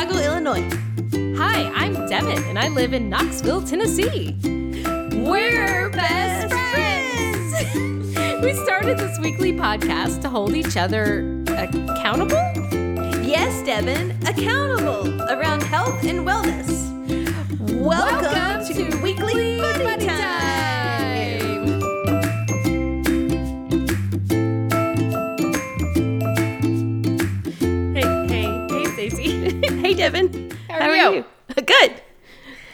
Chicago, 0.00 0.18
Illinois. 0.18 0.66
Hi, 1.36 1.70
I'm 1.74 1.92
Devin, 2.08 2.42
and 2.44 2.58
I 2.58 2.68
live 2.68 2.94
in 2.94 3.10
Knoxville, 3.10 3.60
Tennessee. 3.60 4.34
We're 5.12 5.90
best 5.90 6.54
friends. 6.72 7.74
we 8.42 8.54
started 8.64 8.96
this 8.96 9.18
weekly 9.18 9.52
podcast 9.52 10.22
to 10.22 10.30
hold 10.30 10.54
each 10.54 10.78
other 10.78 11.42
accountable. 11.48 12.40
Yes, 13.22 13.62
Devin, 13.66 14.12
accountable 14.26 15.20
around 15.24 15.64
health 15.64 16.02
and 16.04 16.20
wellness. 16.20 16.88
Welcome, 17.60 18.22
Welcome 18.22 18.74
to, 18.74 18.90
to 18.90 19.02
Weekly 19.02 19.58
Buddy, 19.60 19.84
Buddy 19.84 20.06
Time. 20.06 20.39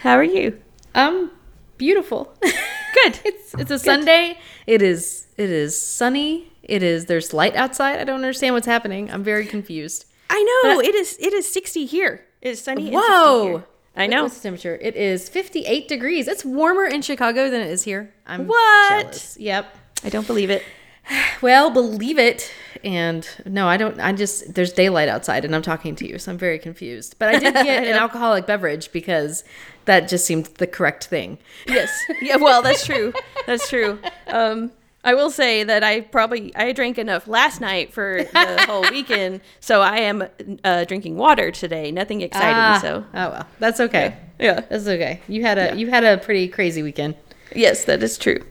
How 0.07 0.15
are 0.15 0.23
you? 0.23 0.63
Um, 0.95 1.33
beautiful. 1.79 2.33
Good. 2.41 2.53
it's 3.25 3.55
it's 3.55 3.73
a 3.73 3.79
Sunday. 3.81 4.39
It 4.65 4.81
is 4.81 5.27
it 5.37 5.51
is 5.51 5.77
sunny. 5.77 6.53
It 6.63 6.85
is 6.85 7.07
there's 7.07 7.35
light 7.35 7.57
outside. 7.57 7.99
I 7.99 8.05
don't 8.05 8.15
understand 8.15 8.55
what's 8.55 8.69
happening. 8.69 9.11
I'm 9.11 9.25
very 9.25 9.47
confused. 9.47 10.05
I 10.31 10.41
know 10.63 10.79
it 10.81 10.95
is. 10.95 11.17
It 11.19 11.33
is 11.33 11.53
sixty 11.53 11.87
here. 11.87 12.25
It 12.41 12.51
is 12.51 12.63
sunny. 12.63 12.83
60 12.83 12.97
Whoa! 12.97 13.65
I 13.97 14.07
know. 14.07 14.23
What's 14.23 14.37
the 14.37 14.43
temperature? 14.45 14.79
It 14.81 14.95
is 14.95 15.29
58 15.29 15.89
degrees. 15.89 16.29
It's 16.29 16.45
warmer 16.45 16.85
in 16.85 17.03
Chicago 17.03 17.51
than 17.51 17.61
it 17.63 17.71
is 17.71 17.83
here. 17.83 18.15
I'm 18.29 18.47
What? 18.47 19.01
jealous. 19.03 19.37
Yep. 19.41 19.77
I 20.05 20.09
don't 20.11 20.27
believe 20.29 20.51
it. 20.51 20.63
Well, 21.43 21.71
believe 21.71 22.19
it. 22.19 22.51
And 22.83 23.29
no, 23.45 23.69
I 23.69 23.77
don't. 23.77 24.01
I 24.01 24.13
just 24.13 24.55
there's 24.55 24.73
daylight 24.73 25.09
outside, 25.09 25.45
and 25.45 25.55
I'm 25.55 25.63
talking 25.63 25.95
to 25.97 26.09
you, 26.09 26.19
so 26.19 26.33
I'm 26.33 26.39
very 26.39 26.59
confused. 26.59 27.17
But 27.19 27.35
I 27.35 27.39
did 27.39 27.53
get 27.65 27.85
an 27.85 27.95
alcoholic 27.95 28.47
beverage 28.47 28.91
because 28.93 29.45
that 29.87 30.09
just 30.09 30.25
seemed 30.25 30.47
the 30.57 30.67
correct 30.67 31.07
thing. 31.07 31.39
Yes. 31.67 31.91
Yeah. 32.23 32.37
Well, 32.37 32.63
that's 32.63 32.85
true. 32.87 33.13
That's 33.47 33.69
true. 33.69 33.99
Um, 34.29 34.73
I 35.05 35.15
will 35.15 35.31
say 35.31 35.63
that 35.65 35.83
I 35.85 36.01
probably 36.03 36.55
I 36.57 36.73
drank 36.73 36.97
enough 36.99 37.27
last 37.29 37.61
night 37.61 37.93
for 37.93 38.25
the 38.33 38.65
whole 38.67 38.83
weekend, 38.91 39.41
so 39.61 39.81
I 39.83 39.99
am 39.99 40.27
uh, 40.65 40.85
drinking 40.85 41.17
water 41.17 41.51
today. 41.51 41.91
Nothing 41.93 42.21
exciting. 42.23 42.55
Ah, 42.55 42.79
So 42.81 43.05
oh 43.15 43.31
well, 43.31 43.47
that's 43.59 43.81
okay. 43.81 44.17
yeah. 44.39 44.61
That's 44.61 44.87
okay. 44.87 45.21
You 45.29 45.43
had 45.43 45.59
a 45.59 45.77
you 45.77 45.89
had 45.89 46.05
a 46.05 46.19
pretty 46.19 46.49
crazy 46.49 46.83
weekend. 46.83 47.15
Yes, 47.55 47.85
that 47.85 48.03
is 48.03 48.17
true. 48.19 48.43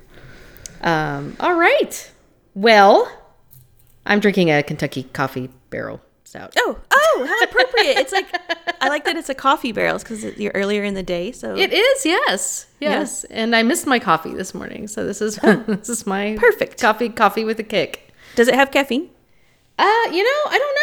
Um, 0.81 1.35
all 1.39 1.55
right. 1.55 2.11
Well, 2.55 3.11
I'm 4.05 4.19
drinking 4.19 4.49
a 4.51 4.63
Kentucky 4.63 5.03
coffee 5.03 5.49
barrel 5.69 6.01
stout. 6.23 6.53
Oh, 6.57 6.79
oh, 6.91 7.25
how 7.27 7.43
appropriate! 7.43 7.97
It's 7.97 8.11
like 8.13 8.27
I 8.81 8.87
like 8.89 9.05
that 9.05 9.15
it's 9.17 9.29
a 9.29 9.35
coffee 9.35 9.71
barrel 9.71 9.97
because 9.99 10.23
you're 10.37 10.51
earlier 10.55 10.83
in 10.83 10.93
the 10.93 11.03
day. 11.03 11.31
So 11.31 11.55
It 11.55 11.73
is, 11.73 12.05
yes, 12.05 12.67
yes. 12.79 13.23
And 13.25 13.55
I 13.55 13.63
missed 13.63 13.85
my 13.87 13.99
coffee 13.99 14.33
this 14.33 14.53
morning, 14.53 14.87
so 14.87 15.05
this 15.05 15.21
is 15.21 15.35
this 15.67 15.89
is 15.89 16.07
my 16.07 16.35
Perfect. 16.39 16.79
coffee. 16.79 17.09
Coffee 17.09 17.43
with 17.43 17.59
a 17.59 17.63
kick. 17.63 18.13
does 18.35 18.47
it 18.47 18.55
have 18.55 18.71
caffeine? 18.71 19.09
Uh, 19.77 19.83
you 20.11 20.23
know, 20.23 20.41
I 20.51 20.57
don't 20.59 20.77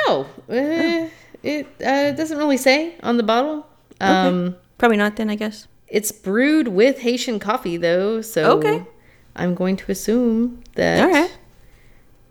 know. 0.49 1.05
Uh, 1.07 1.09
It 1.43 1.67
uh, 1.85 2.13
doesn't 2.13 2.39
really 2.39 2.57
say 2.59 2.95
on 3.03 3.17
the 3.17 3.23
bottle. 3.25 3.67
Um, 4.01 4.57
Probably 4.79 4.97
not. 4.99 5.17
Then 5.17 5.29
I 5.31 5.35
guess. 5.37 5.67
it's 5.89 6.13
brewed 6.13 6.69
with 6.69 6.99
Haitian 7.01 7.39
coffee 7.41 7.77
though, 7.79 8.21
so 8.21 8.59
Okay. 8.59 8.85
I'm 9.35 9.55
going 9.55 9.77
to 9.77 9.91
assume 9.91 10.63
that 10.77 11.01
All 11.03 11.11
right. 11.11 11.33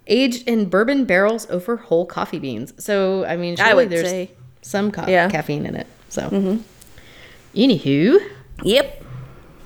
Aged 0.08 0.48
in 0.48 0.68
bourbon 0.70 1.06
barrels 1.06 1.50
over 1.50 1.78
whole 1.78 2.06
coffee 2.06 2.40
beans. 2.40 2.74
So 2.84 3.26
I 3.26 3.38
mean, 3.38 3.54
I 3.60 3.70
surely 3.70 3.84
would 3.86 3.92
there's 3.92 4.10
say. 4.10 4.32
some 4.62 4.92
ca- 4.92 5.06
Yeah. 5.08 5.30
caffeine 5.30 5.66
in 5.66 5.76
it. 5.76 5.88
So, 6.10 6.60
anywho, 7.56 8.20
Yep. 8.64 9.04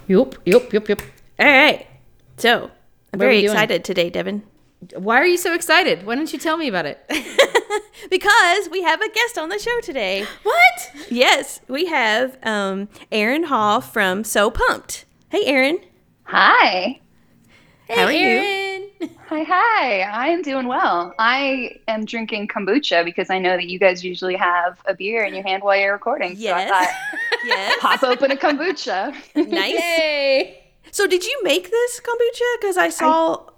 yep, 0.07 0.35
yep, 0.45 0.74
yep, 0.74 0.90
yep. 0.90 1.01
All 1.40 1.45
right. 1.47 1.88
So 2.38 2.51
I'm 3.13 3.19
What 3.19 3.25
are 3.25 3.29
we 3.29 3.35
very 3.35 3.41
doing? 3.41 3.51
excited 3.53 3.84
today, 3.84 4.09
Devin, 4.09 4.44
Why 4.95 5.18
are 5.18 5.25
you 5.25 5.38
so 5.38 5.53
excited? 5.53 6.06
Why 6.06 6.16
don't 6.16 6.31
you 6.31 6.38
tell 6.40 6.57
me 6.57 6.68
about 6.68 6.85
it? 6.85 7.00
because 8.09 8.69
we 8.69 8.84
have 8.84 9.01
a 9.01 9.09
guest 9.09 9.38
on 9.38 9.50
the 9.50 9.57
show 9.57 9.79
today. 9.81 10.25
what? 10.44 10.91
Yes, 11.09 11.62
we 11.68 11.85
have 11.85 12.38
um, 12.44 12.88
Aaron 13.12 13.44
Hall 13.45 13.81
from 13.81 14.24
So 14.24 14.51
Pumped. 14.51 15.06
Hey, 15.29 15.45
Aaron. 15.45 15.79
Hi. 16.25 17.00
How 17.90 18.03
are 18.06 18.12
you? 18.12 18.75
Aaron. 19.01 19.16
Hi, 19.28 19.44
hi. 19.44 20.00
I 20.01 20.28
am 20.29 20.41
doing 20.41 20.67
well. 20.67 21.13
I 21.19 21.78
am 21.88 22.06
drinking 22.06 22.47
kombucha 22.47 23.03
because 23.03 23.29
I 23.29 23.39
know 23.39 23.56
that 23.57 23.67
you 23.67 23.79
guys 23.79 24.03
usually 24.03 24.35
have 24.35 24.79
a 24.88 24.94
beer 24.94 25.23
in 25.23 25.33
your 25.33 25.44
hand 25.44 25.63
while 25.63 25.78
you're 25.78 25.94
recording. 25.94 26.33
Yes. 26.38 26.69
So 26.69 26.75
I 26.75 26.85
thought, 26.85 26.94
yes. 27.45 27.78
pop 27.81 28.03
open 28.03 28.31
a 28.31 28.35
kombucha. 28.35 29.13
nice. 29.35 29.73
Yay! 29.73 30.61
So, 30.91 31.07
did 31.07 31.25
you 31.25 31.41
make 31.44 31.72
this 31.72 32.00
kombucha? 32.00 32.61
Because 32.61 32.78
I 32.78 32.89
saw 32.89 33.50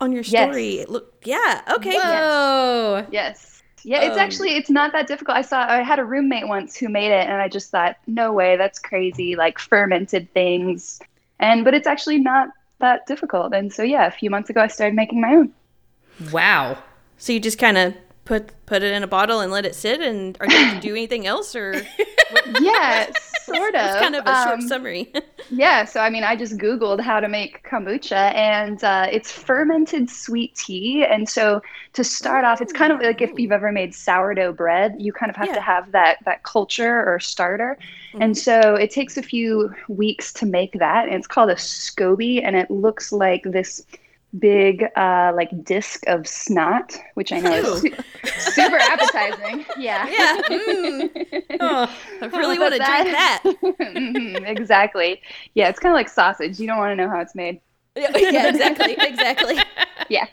on 0.00 0.12
your 0.12 0.24
story. 0.24 0.78
It 0.80 0.90
look. 0.90 1.14
Yeah. 1.24 1.62
Okay. 1.76 1.94
Whoa! 1.96 3.06
yes. 3.10 3.62
Yeah, 3.86 4.00
it's 4.00 4.14
Um, 4.14 4.20
actually 4.20 4.56
it's 4.56 4.70
not 4.70 4.92
that 4.92 5.06
difficult. 5.06 5.36
I 5.36 5.42
saw 5.42 5.66
I 5.68 5.82
had 5.82 5.98
a 5.98 6.04
roommate 6.06 6.48
once 6.48 6.74
who 6.74 6.88
made 6.88 7.12
it 7.12 7.28
and 7.28 7.34
I 7.40 7.48
just 7.48 7.70
thought, 7.70 7.96
no 8.06 8.32
way, 8.32 8.56
that's 8.56 8.78
crazy, 8.78 9.36
like 9.36 9.58
fermented 9.58 10.32
things. 10.32 11.00
And 11.38 11.64
but 11.64 11.74
it's 11.74 11.86
actually 11.86 12.18
not 12.18 12.48
that 12.80 13.06
difficult. 13.06 13.54
And 13.54 13.72
so 13.72 13.82
yeah, 13.82 14.06
a 14.06 14.10
few 14.10 14.30
months 14.30 14.50
ago 14.50 14.60
I 14.60 14.66
started 14.66 14.94
making 14.94 15.20
my 15.20 15.34
own. 15.34 15.52
Wow. 16.32 16.78
So 17.18 17.32
you 17.32 17.40
just 17.40 17.58
kind 17.58 17.78
of 17.78 17.94
put 18.24 18.52
put 18.66 18.82
it 18.82 18.92
in 18.92 19.02
a 19.02 19.06
bottle 19.06 19.40
and 19.40 19.52
let 19.52 19.66
it 19.66 19.74
sit, 19.74 20.00
and 20.00 20.36
are 20.40 20.46
you 20.46 20.52
going 20.52 20.74
to 20.74 20.80
do 20.80 20.92
anything 20.92 21.26
else, 21.26 21.54
or 21.54 21.74
Yeah, 22.60 23.12
sort 23.46 23.74
of. 23.74 23.82
it's 23.82 23.94
kind 23.94 24.14
of 24.14 24.26
a 24.26 24.34
short 24.34 24.62
Um, 24.62 24.62
summary? 24.62 25.12
Yeah, 25.50 25.84
so 25.84 26.00
I 26.00 26.08
mean, 26.10 26.24
I 26.24 26.36
just 26.36 26.56
Googled 26.56 27.00
how 27.00 27.20
to 27.20 27.28
make 27.28 27.62
kombucha, 27.68 28.34
and 28.34 28.82
uh, 28.82 29.06
it's 29.12 29.30
fermented 29.30 30.08
sweet 30.10 30.54
tea. 30.54 31.04
And 31.04 31.28
so 31.28 31.60
to 31.92 32.02
start 32.02 32.44
off, 32.44 32.62
it's 32.62 32.72
kind 32.72 32.92
of 32.92 33.00
like 33.00 33.20
if 33.20 33.38
you've 33.38 33.52
ever 33.52 33.70
made 33.70 33.94
sourdough 33.94 34.54
bread, 34.54 34.96
you 34.98 35.12
kind 35.12 35.28
of 35.30 35.36
have 35.36 35.48
Yeah. 35.48 35.54
to 35.54 35.60
have 35.60 35.92
that 35.92 36.18
that 36.24 36.42
culture 36.44 37.04
or 37.06 37.20
starter. 37.20 37.78
And 38.20 38.36
so 38.38 38.74
it 38.76 38.90
takes 38.90 39.16
a 39.18 39.22
few 39.22 39.74
weeks 39.88 40.32
to 40.34 40.46
make 40.46 40.72
that. 40.78 41.06
And 41.06 41.14
it's 41.16 41.26
called 41.26 41.50
a 41.50 41.56
SCOBY, 41.56 42.42
and 42.42 42.56
it 42.56 42.70
looks 42.70 43.12
like 43.12 43.42
this 43.44 43.84
big 44.38 44.84
uh, 44.96 45.32
like 45.36 45.50
disc 45.64 46.02
of 46.08 46.26
snot, 46.26 46.96
which 47.14 47.32
I 47.32 47.40
know 47.40 47.52
is 47.52 47.80
su- 47.82 47.94
super 48.38 48.76
appetizing. 48.76 49.64
Yeah. 49.78 50.06
yeah. 50.10 50.42
Mm, 50.48 51.56
Oh, 51.60 51.96
I 52.22 52.26
really 52.38 52.58
want 52.58 52.72
to 52.74 52.78
drink 52.78 53.10
that. 53.12 53.42
Mhm, 53.94 54.46
exactly. 54.46 55.20
Yeah, 55.54 55.68
it's 55.68 55.78
kind 55.78 55.92
of 55.92 55.96
like 55.96 56.08
sausage. 56.08 56.58
You 56.58 56.66
don't 56.66 56.78
want 56.78 56.92
to 56.92 56.96
know 56.96 57.08
how 57.10 57.20
it's 57.20 57.34
made. 57.34 57.60
yeah, 57.96 58.10
yeah, 58.16 58.48
exactly, 58.48 58.96
exactly. 58.98 59.56
yeah. 60.08 60.26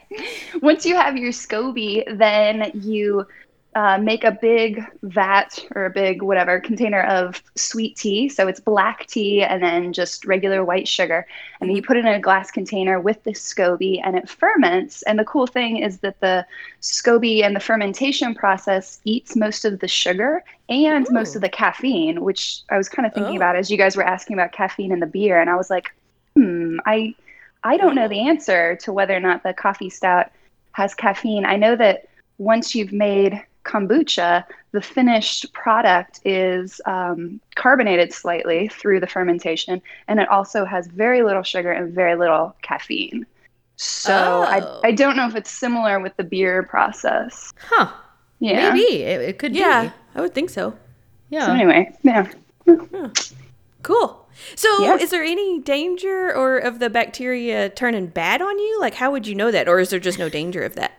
Once 0.61 0.85
you 0.85 0.95
have 0.95 1.15
your 1.17 1.31
SCOBY, 1.31 2.17
then 2.17 2.71
you 2.73 3.25
uh, 3.73 3.97
make 3.97 4.25
a 4.25 4.31
big 4.31 4.83
vat 5.03 5.57
or 5.75 5.85
a 5.85 5.89
big 5.89 6.21
whatever 6.21 6.59
container 6.59 7.03
of 7.03 7.41
sweet 7.55 7.95
tea. 7.95 8.27
So 8.27 8.47
it's 8.49 8.59
black 8.59 9.07
tea 9.07 9.43
and 9.43 9.63
then 9.63 9.93
just 9.93 10.25
regular 10.25 10.65
white 10.65 10.89
sugar. 10.89 11.25
And 11.59 11.69
then 11.69 11.77
you 11.77 11.81
put 11.81 11.95
it 11.95 12.01
in 12.01 12.13
a 12.13 12.19
glass 12.19 12.51
container 12.51 12.99
with 12.99 13.23
the 13.23 13.31
SCOBY 13.31 14.01
and 14.03 14.17
it 14.17 14.27
ferments. 14.29 15.03
And 15.03 15.17
the 15.17 15.23
cool 15.23 15.47
thing 15.47 15.77
is 15.77 15.99
that 15.99 16.19
the 16.19 16.45
SCOBY 16.81 17.43
and 17.43 17.55
the 17.55 17.61
fermentation 17.61 18.35
process 18.35 18.99
eats 19.05 19.37
most 19.37 19.63
of 19.63 19.79
the 19.79 19.87
sugar 19.87 20.43
and 20.67 21.07
most 21.09 21.35
of 21.37 21.41
the 21.41 21.49
caffeine, 21.49 22.23
which 22.23 22.63
I 22.69 22.77
was 22.77 22.89
kind 22.89 23.05
of 23.05 23.13
thinking 23.13 23.35
Oh. 23.35 23.37
about 23.37 23.55
as 23.55 23.71
you 23.71 23.77
guys 23.77 23.95
were 23.95 24.03
asking 24.03 24.33
about 24.33 24.51
caffeine 24.51 24.91
in 24.91 24.99
the 24.99 25.05
beer. 25.05 25.39
And 25.39 25.49
I 25.49 25.55
was 25.55 25.69
like, 25.69 25.93
hmm, 26.35 26.77
I 26.85 27.15
I 27.63 27.77
don't 27.77 27.95
know 27.95 28.07
the 28.09 28.27
answer 28.27 28.75
to 28.77 28.91
whether 28.91 29.15
or 29.15 29.19
not 29.21 29.43
the 29.43 29.53
coffee 29.53 29.89
stout 29.89 30.29
has 30.73 30.93
caffeine. 30.93 31.45
I 31.45 31.55
know 31.55 31.75
that 31.77 32.07
once 32.37 32.73
you've 32.75 32.91
made 32.91 33.41
kombucha, 33.63 34.43
the 34.71 34.81
finished 34.81 35.51
product 35.53 36.19
is 36.25 36.79
um, 36.85 37.39
carbonated 37.55 38.13
slightly 38.13 38.67
through 38.69 38.99
the 38.99 39.07
fermentation, 39.07 39.81
and 40.07 40.19
it 40.19 40.27
also 40.29 40.65
has 40.65 40.87
very 40.87 41.23
little 41.23 41.43
sugar 41.43 41.71
and 41.71 41.93
very 41.93 42.15
little 42.15 42.55
caffeine. 42.61 43.25
So 43.75 44.13
Oh. 44.13 44.79
I, 44.83 44.87
I 44.89 44.91
don't 44.91 45.15
know 45.17 45.27
if 45.27 45.35
it's 45.35 45.49
similar 45.51 45.99
with 45.99 46.15
the 46.17 46.23
beer 46.23 46.63
process. 46.63 47.51
huh. 47.59 47.91
Yeah. 48.39 48.71
Maybe 48.73 49.03
it, 49.03 49.21
it 49.21 49.39
could 49.39 49.55
Yeah, 49.55 49.83
be. 49.85 49.91
I 50.15 50.21
would 50.21 50.33
think 50.33 50.49
so. 50.49 50.75
Yeah. 51.29 51.45
So 51.47 51.53
anyway, 51.53 51.91
yeah. 52.03 52.27
Cool. 53.83 54.27
So, 54.55 54.83
Yeah. 54.83 54.95
is 54.97 55.09
there 55.11 55.23
any 55.23 55.59
danger 55.59 56.33
or 56.35 56.57
of 56.57 56.79
the 56.79 56.89
bacteria 56.89 57.69
turning 57.69 58.07
bad 58.07 58.41
on 58.41 58.57
you? 58.59 58.79
Like, 58.79 58.95
how 58.95 59.11
would 59.11 59.27
you 59.27 59.35
know 59.35 59.51
that, 59.51 59.67
or 59.67 59.79
is 59.79 59.89
there 59.89 59.99
just 59.99 60.17
no 60.19 60.29
danger 60.29 60.63
of 60.63 60.75
that? 60.75 60.93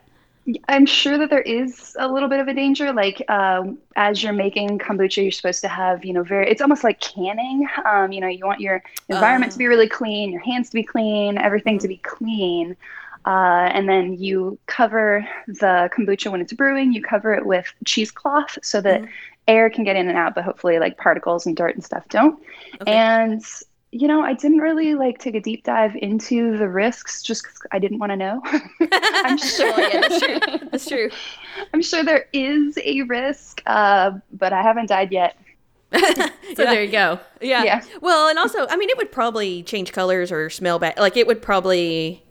I'm 0.69 0.87
sure 0.87 1.19
that 1.19 1.31
there 1.31 1.43
is 1.43 1.97
a 1.99 2.09
little 2.09 2.29
bit 2.29 2.41
of 2.41 2.49
a 2.49 2.55
danger. 2.55 2.93
Like 2.93 3.23
um, 3.31 3.79
as 3.97 4.23
you're 4.23 4.33
making 4.33 4.79
kombucha, 4.79 5.23
you're 5.23 5.31
supposed 5.31 5.61
to 5.63 5.69
have, 5.69 6.05
you 6.05 6.13
know, 6.13 6.23
very. 6.23 6.51
It's 6.51 6.61
almost 6.61 6.83
like 6.83 7.01
canning. 7.01 7.69
Um, 7.85 8.11
you 8.11 8.21
know, 8.21 8.27
you 8.27 8.45
want 8.45 8.61
your 8.61 8.83
environment 9.09 9.53
to 9.53 9.59
be 9.59 9.67
really 9.67 9.89
clean, 9.89 10.33
your 10.33 10.41
hands 10.41 10.69
to 10.71 10.75
be 10.75 10.83
clean, 10.83 11.39
everything 11.39 11.79
to 11.79 11.89
be 11.89 11.99
clean. 11.99 12.77
Uh, 13.25 13.71
and 13.73 13.89
then 13.89 14.15
you 14.15 14.59
cover 14.67 15.25
the 15.47 15.89
kombucha 15.97 16.31
when 16.31 16.41
it's 16.41 16.53
brewing. 16.53 16.93
You 16.93 17.03
cover 17.03 17.33
it 17.35 17.47
with 17.47 17.73
cheesecloth 17.85 18.59
so 18.63 18.81
that 18.81 19.03
air 19.47 19.71
can 19.71 19.85
get 19.85 19.95
in 19.95 20.09
and 20.09 20.19
out, 20.19 20.35
but 20.35 20.43
hopefully 20.43 20.81
like 20.81 20.99
particles 20.99 21.47
and 21.47 21.57
dirt 21.57 21.75
and 21.75 21.85
stuff 21.85 22.09
don't. 22.09 22.43
And 22.87 23.43
you 23.93 24.09
know, 24.09 24.23
I 24.23 24.33
didn't 24.33 24.59
really 24.59 24.95
like 24.95 25.19
take 25.19 25.35
a 25.35 25.41
deep 25.41 25.65
dive 25.65 25.95
into 25.97 26.57
the 26.57 26.69
risks 26.69 27.23
just 27.23 27.43
because 27.43 27.61
I 27.73 27.79
didn't 27.79 27.99
want 27.99 28.11
to 28.11 28.17
know. 28.17 28.43
I'm 29.25 29.37
sure. 29.39 29.71
Well, 29.77 29.91
yeah, 29.93 30.01
that's 30.01 30.19
true. 30.21 30.39
That's 30.71 30.89
true. 30.89 31.11
I'm 31.75 31.83
sure 31.83 32.03
there 32.03 32.27
is 32.33 32.79
a 32.83 33.03
risk, 33.03 33.63
uh, 33.67 34.13
but 34.33 34.53
I 34.53 34.63
haven't 34.63 34.87
died 34.89 35.13
yet. 35.13 35.37
So 36.57 36.65
there 36.65 36.83
you 36.83 36.91
go. 36.91 37.21
Yeah. 37.41 37.65
Yeah. 37.65 37.85
Well, 38.01 38.29
and 38.29 38.39
also, 38.39 38.67
I 38.69 38.77
mean, 38.77 38.89
it 38.91 38.97
would 38.97 39.13
probably 39.13 39.63
change 39.63 39.93
colors 39.93 40.33
or 40.33 40.51
smell 40.51 40.79
bad. 40.79 40.99
Like 40.99 41.17
it 41.17 41.27
would 41.27 41.43
probably 41.43 42.23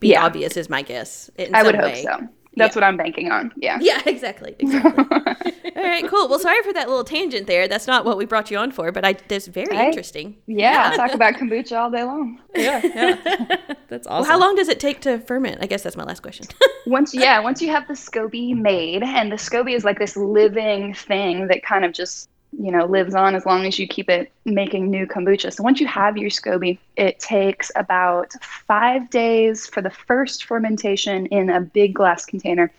be 0.00 0.08
Yeah. 0.08 0.24
obvious, 0.24 0.56
is 0.56 0.68
my 0.70 0.82
guess. 0.82 1.30
in 1.36 1.54
I 1.54 1.62
would 1.62 1.74
some 1.74 1.84
hope 1.84 1.96
so. 1.96 2.28
That's 2.56 2.74
what 2.74 2.82
I'm 2.84 2.96
banking 2.96 3.30
on. 3.30 3.52
Yeah. 3.56 3.78
Yeah, 3.80 4.00
exactly. 4.06 4.56
Exactly. 4.58 5.04
All 5.76 5.82
right, 5.82 6.06
cool. 6.08 6.28
Well, 6.28 6.38
sorry 6.38 6.62
for 6.62 6.72
that 6.72 6.88
little 6.88 7.04
tangent 7.04 7.46
there. 7.46 7.68
That's 7.68 7.86
not 7.86 8.04
what 8.06 8.16
we 8.16 8.24
brought 8.24 8.50
you 8.50 8.56
on 8.56 8.70
for, 8.70 8.90
but 8.92 9.04
I 9.04 9.12
that's 9.28 9.46
very 9.46 9.66
Right. 9.76 9.88
interesting. 9.88 10.36
Yeah, 10.46 10.88
I'll 10.90 10.96
talk 10.96 11.12
about 11.14 11.34
kombucha 11.40 11.76
all 11.78 11.90
day 11.90 12.02
long. 12.02 12.38
Yeah, 12.54 12.80
yeah. 12.82 13.56
That's 13.88 14.08
Well, 14.08 14.24
how 14.24 14.38
long 14.38 14.54
does 14.56 14.68
it 14.68 14.80
take 14.80 15.00
to 15.02 15.18
ferment? 15.18 15.58
I 15.60 15.66
guess 15.66 15.82
that's 15.82 15.96
my 15.96 16.04
last 16.04 16.22
question. 16.22 16.46
Once, 16.86 17.12
yeah, 17.14 17.40
once 17.40 17.60
you 17.60 17.68
have 17.70 17.86
the 17.88 17.94
SCOBY 17.94 18.54
made, 18.56 19.02
and 19.02 19.30
the 19.30 19.36
SCOBY 19.36 19.74
is 19.74 19.84
like 19.84 19.98
this 19.98 20.16
living 20.16 20.94
thing 20.94 21.48
that 21.48 21.62
kind 21.62 21.84
of 21.84 21.92
just, 21.92 22.28
you 22.58 22.70
know, 22.70 22.86
lives 22.86 23.14
on 23.14 23.34
as 23.34 23.44
long 23.44 23.66
as 23.66 23.78
you 23.78 23.86
keep 23.86 24.08
it 24.08 24.32
making 24.44 24.90
new 24.90 25.06
kombucha. 25.06 25.52
So 25.52 25.62
once 25.62 25.80
you 25.80 25.86
have 25.86 26.16
your 26.16 26.30
SCOBY, 26.30 26.78
it 26.96 27.20
takes 27.20 27.70
about 27.76 28.32
five 28.42 29.10
days 29.10 29.66
for 29.66 29.82
the 29.82 29.90
first 29.90 30.44
fermentation 30.44 31.26
in 31.26 31.50
a 31.50 31.60
big 31.60 31.94
glass 31.94 32.24
container. 32.24 32.72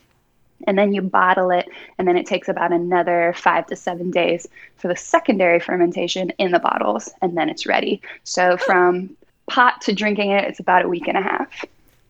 And 0.66 0.76
then 0.78 0.92
you 0.92 1.04
bottle 1.04 1.52
it, 1.52 1.68
and 2.00 2.08
then 2.08 2.18
it 2.18 2.26
takes 2.26 2.50
about 2.50 2.72
another 2.72 3.36
five 3.38 3.68
to 3.68 3.76
seven 3.76 4.10
days 4.10 4.48
for 4.78 4.88
the 4.88 4.96
secondary 4.96 5.60
fermentation 5.60 6.32
in 6.40 6.52
the 6.52 6.58
bottles, 6.58 7.12
and 7.22 7.38
then 7.38 7.48
it's 7.48 7.68
ready. 7.68 8.02
So 8.24 8.54
oh. 8.54 8.58
from 8.58 9.16
pot 9.46 9.82
to 9.82 9.94
drinking 9.94 10.32
it, 10.32 10.46
it's 10.46 10.60
about 10.60 10.86
a 10.86 10.88
week 10.88 11.08
and 11.08 11.16
a 11.16 11.22
half. 11.22 11.66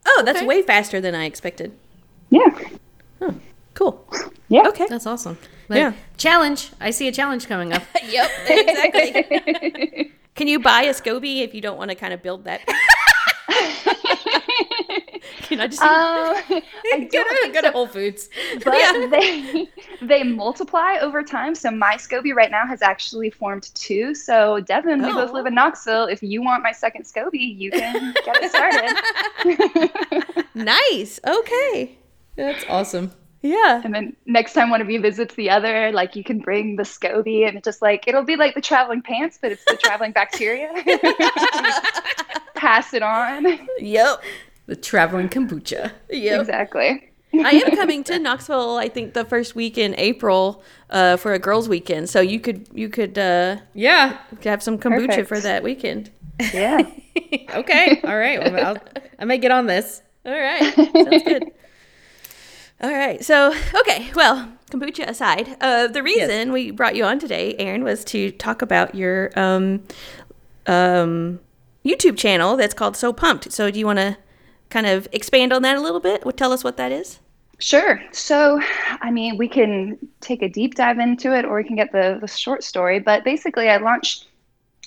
oh, 0.06 0.24
that's 0.25 0.42
way 0.44 0.62
faster 0.62 1.02
than 1.02 1.14
I 1.14 1.25
expected. 1.25 1.74
Yeah. 2.30 2.48
Cool. 3.74 4.04
Yeah. 4.48 4.68
Okay. 4.69 4.88
That's 4.90 5.06
awesome. 5.06 5.38
Like, 5.69 5.78
Yeah. 5.80 5.94
Challenge. 6.18 6.72
I 6.80 6.92
see 6.92 7.08
a 7.08 7.12
challenge 7.12 7.48
coming 7.48 7.74
up. 7.74 7.84
Yep. 8.08 8.31
Exactly. 8.48 10.12
Can 10.36 10.48
you 10.48 10.60
buy 10.60 10.84
a 10.84 10.94
SCOBY 10.94 11.42
if 11.44 11.54
you 11.56 11.62
don't 11.62 11.78
want 11.78 11.90
to 11.90 11.96
kind 11.96 12.14
of 12.14 12.22
build 12.22 12.44
that? 12.46 12.62
Can 15.44 15.60
I 15.62 15.68
just? 15.68 15.81
Um, 15.81 15.88
I 15.90 17.08
go 17.12 17.24
don't 17.24 17.30
to, 17.30 17.36
think 17.42 17.54
go 17.54 17.62
so, 17.62 17.68
to 17.68 17.72
Whole 17.72 17.88
Foods. 17.88 18.30
but 18.64 18.74
Yeah. 18.78 19.08
they 19.10 19.68
they 20.02 20.24
multiply 20.24 20.98
over 21.02 21.24
time. 21.24 21.56
So 21.56 21.72
my 21.72 21.96
SCOBY 21.96 22.34
right 22.36 22.52
now 22.52 22.66
has 22.68 22.81
actually 22.81 23.30
formed 23.30 23.69
two. 23.74 24.14
So 24.14 24.60
Devin, 24.60 25.02
we 25.02 25.10
Oh. 25.10 25.14
both 25.16 25.31
live 25.31 25.46
in 25.46 25.56
Knoxville. 25.56 26.06
If 26.06 26.22
you 26.22 26.42
want 26.44 26.64
my 26.64 26.72
second 26.74 27.06
SCOBY, 27.06 27.58
you 27.58 27.72
can 27.72 28.14
get 28.25 28.38
it 28.42 28.52
started. 28.52 30.46
nice. 30.54 31.19
Okay. 31.25 31.98
That's 32.36 32.66
awesome. 32.69 33.12
Yeah. 33.44 33.81
and 33.84 33.94
then 33.94 34.16
next 34.25 34.54
time 34.54 34.69
one 34.69 34.81
of 34.81 34.89
you 34.89 35.00
visits 35.00 35.36
the 35.36 35.50
other, 35.50 35.92
like 35.92 36.16
you 36.16 36.24
can 36.24 36.39
bring 36.39 36.75
the 36.75 36.84
SCOBY, 36.84 37.48
and 37.48 37.57
it's 37.57 37.66
just 37.66 37.81
like 37.81 38.06
it'll 38.07 38.24
be 38.24 38.36
like 38.36 38.56
the 38.56 38.62
traveling 38.62 39.01
pants, 39.01 39.38
but 39.42 39.51
it's 39.51 39.63
the 39.66 39.78
traveling 39.78 40.12
bacteria. 40.12 40.72
Pass 42.56 42.94
it 42.94 43.04
on. 43.04 43.45
Yep. 43.80 44.24
The 44.66 44.75
traveling 44.75 45.30
kombucha. 45.30 45.92
Yep. 46.10 46.42
Exactly. 46.42 47.04
I 47.34 47.51
am 47.51 47.75
coming 47.75 48.04
to 48.06 48.18
Knoxville. 48.18 48.78
I 48.78 48.89
think 48.89 49.13
the 49.13 49.24
first 49.25 49.54
week 49.56 49.78
in 49.78 49.94
April 49.98 50.63
uh, 50.90 51.18
for 51.18 51.33
a 51.33 51.40
girls' 51.40 51.69
weekend. 51.69 52.10
So 52.10 52.19
you 52.19 52.40
could 52.40 52.68
you 52.74 52.90
could 52.90 53.18
uh, 53.18 53.57
Yeah. 53.74 54.18
have 54.44 54.63
some 54.63 54.78
kombucha 54.80 55.07
Perfect. 55.07 55.28
for 55.28 55.40
that 55.42 55.63
weekend. 55.63 56.10
Yeah. 56.54 56.81
Okay. 57.56 58.00
All 58.04 58.16
right. 58.18 58.40
Well, 58.40 58.66
I'll, 58.68 58.78
I 59.18 59.25
may 59.25 59.40
get 59.40 59.50
on 59.50 59.66
this. 59.66 60.04
All 60.24 60.31
right. 60.31 60.72
Sounds 60.75 61.24
good. 61.24 61.51
All 62.81 62.94
right. 62.94 63.24
So, 63.24 63.53
okay. 63.79 64.12
Well, 64.15 64.51
kombucha 64.71 65.07
aside, 65.07 65.57
uh, 65.62 65.88
the 65.88 66.03
reason 66.03 66.51
we 66.51 66.71
brought 66.71 66.95
you 66.95 67.06
on 67.06 67.19
today, 67.19 67.56
Aaron, 67.57 67.83
was 67.83 68.03
to 68.06 68.31
talk 68.31 68.62
about 68.62 68.94
your 68.94 69.31
um, 69.39 69.83
um, 70.68 71.39
YouTube 71.83 72.18
channel 72.18 72.56
that's 72.56 72.75
called 72.75 72.95
So 72.95 73.12
Pumped. 73.13 73.51
So, 73.51 73.71
do 73.71 73.79
you 73.79 73.85
want 73.85 74.00
to 74.00 74.18
kind 74.69 74.85
of 74.85 75.07
expand 75.12 75.53
on 75.53 75.63
that 75.63 75.75
a 75.75 75.81
little 75.81 76.00
bit? 76.00 76.25
Would 76.25 76.38
tell 76.38 76.51
us 76.51 76.63
what 76.63 76.77
that 76.77 76.91
is. 76.91 77.19
Sure. 77.59 78.00
So, 78.12 78.62
I 79.01 79.09
mean, 79.09 79.38
we 79.38 79.47
can 79.47 79.97
take 80.21 80.44
a 80.44 80.50
deep 80.50 80.75
dive 80.75 81.00
into 81.00 81.35
it 81.35 81.44
or 81.45 81.56
we 81.56 81.63
can 81.63 81.75
get 81.75 81.91
the, 81.91 82.19
the 82.21 82.27
short 82.27 82.63
story. 82.63 83.00
But 83.00 83.23
basically, 83.23 83.69
I 83.69 83.77
launched 83.77 84.26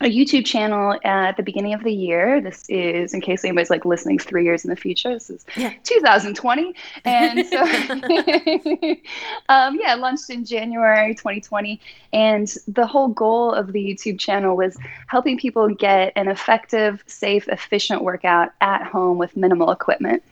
a 0.00 0.06
YouTube 0.06 0.46
channel 0.46 0.98
at 1.04 1.36
the 1.36 1.42
beginning 1.42 1.74
of 1.74 1.84
the 1.84 1.92
year. 1.92 2.40
This 2.40 2.64
is, 2.68 3.12
in 3.12 3.20
case 3.20 3.44
anybody's 3.44 3.68
like 3.68 3.84
listening 3.84 4.18
three 4.18 4.44
years 4.44 4.64
in 4.64 4.70
the 4.70 4.76
future, 4.76 5.12
this 5.12 5.28
is 5.28 5.44
Yeah. 5.56 5.72
2020. 5.84 6.74
And 7.04 7.46
so, 7.46 7.60
um, 9.48 9.78
yeah, 9.78 9.94
launched 9.96 10.30
in 10.30 10.44
January 10.44 11.14
2020. 11.14 11.80
And 12.12 12.48
the 12.66 12.86
whole 12.86 13.08
goal 13.08 13.52
of 13.52 13.72
the 13.72 13.84
YouTube 13.84 14.18
channel 14.18 14.56
was 14.56 14.78
helping 15.06 15.36
people 15.38 15.68
get 15.68 16.12
an 16.16 16.28
effective, 16.28 17.04
safe, 17.06 17.46
efficient 17.48 18.02
workout 18.02 18.52
at 18.62 18.82
home 18.82 19.18
with 19.18 19.36
minimal 19.36 19.70
equipment. 19.70 20.22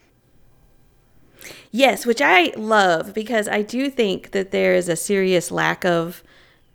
Yes, 1.71 2.07
which 2.07 2.23
I 2.23 2.53
love 2.57 3.13
because 3.13 3.49
I 3.49 3.63
do 3.63 3.91
think 3.91 4.31
that 4.31 4.51
there 4.51 4.75
is 4.75 4.89
a 4.89 4.97
serious 4.97 5.51
lack 5.51 5.85
of. 5.85 6.23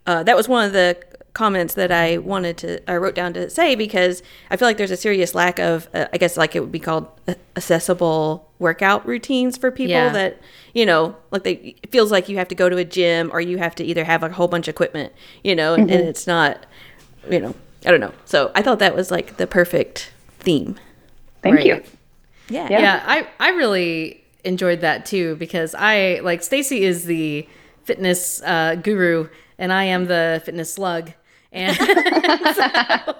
Uh, 0.06 0.22
that 0.22 0.36
was 0.36 0.48
one 0.48 0.66
of 0.66 0.72
the 0.72 1.02
comments 1.34 1.74
that 1.74 1.90
I 1.92 2.18
wanted 2.18 2.56
to, 2.58 2.90
I 2.90 2.96
wrote 2.96 3.14
down 3.14 3.34
to 3.34 3.50
say 3.50 3.74
because 3.74 4.22
I 4.50 4.56
feel 4.56 4.66
like 4.68 4.76
there's 4.76 4.92
a 4.92 4.96
serious 4.96 5.34
lack 5.34 5.58
of, 5.58 5.88
uh, 5.92 6.06
I 6.12 6.16
guess, 6.16 6.36
like 6.36 6.54
it 6.56 6.60
would 6.60 6.72
be 6.72 6.78
called 6.78 7.08
accessible 7.56 8.48
workout 8.58 9.06
routines 9.06 9.56
for 9.56 9.70
people 9.70 9.90
Yeah. 9.90 10.10
that, 10.12 10.40
you 10.74 10.86
know, 10.86 11.16
like 11.30 11.42
they, 11.44 11.74
it 11.82 11.90
feels 11.90 12.10
like 12.12 12.28
you 12.28 12.36
have 12.38 12.48
to 12.48 12.54
go 12.54 12.68
to 12.68 12.76
a 12.76 12.84
gym 12.84 13.30
or 13.32 13.40
you 13.40 13.58
have 13.58 13.74
to 13.76 13.84
either 13.84 14.04
have 14.04 14.22
a 14.22 14.28
whole 14.30 14.48
bunch 14.48 14.68
of 14.68 14.72
equipment, 14.74 15.12
you 15.42 15.54
know, 15.56 15.74
and, 15.74 15.90
and 15.90 16.06
it's 16.08 16.26
not, 16.26 16.66
you 17.28 17.40
know, 17.40 17.54
I 17.84 17.90
don't 17.90 18.00
know. 18.00 18.12
So 18.24 18.50
I 18.54 18.62
thought 18.62 18.78
that 18.78 18.94
was 18.94 19.10
like 19.10 19.36
the 19.36 19.46
perfect 19.46 20.12
theme. 20.40 20.76
Thank 21.42 21.56
Right. 21.56 21.66
you. 21.66 21.82
Yeah. 22.48 22.68
Yeah. 22.70 22.80
Yeah, 22.80 23.02
I 23.06 23.26
I 23.40 23.50
really 23.50 24.22
enjoyed 24.44 24.82
that 24.82 25.04
too 25.06 25.34
because 25.36 25.74
I 25.74 26.20
like 26.22 26.42
Stacy 26.42 26.84
is 26.84 27.06
the 27.06 27.48
fitness 27.84 28.42
uh, 28.42 28.76
guru 28.76 29.28
and 29.58 29.72
I 29.72 29.84
am 29.84 30.06
the 30.06 30.42
fitness 30.44 30.72
slug. 30.72 31.12
And 31.54 31.76
so, 32.54 33.14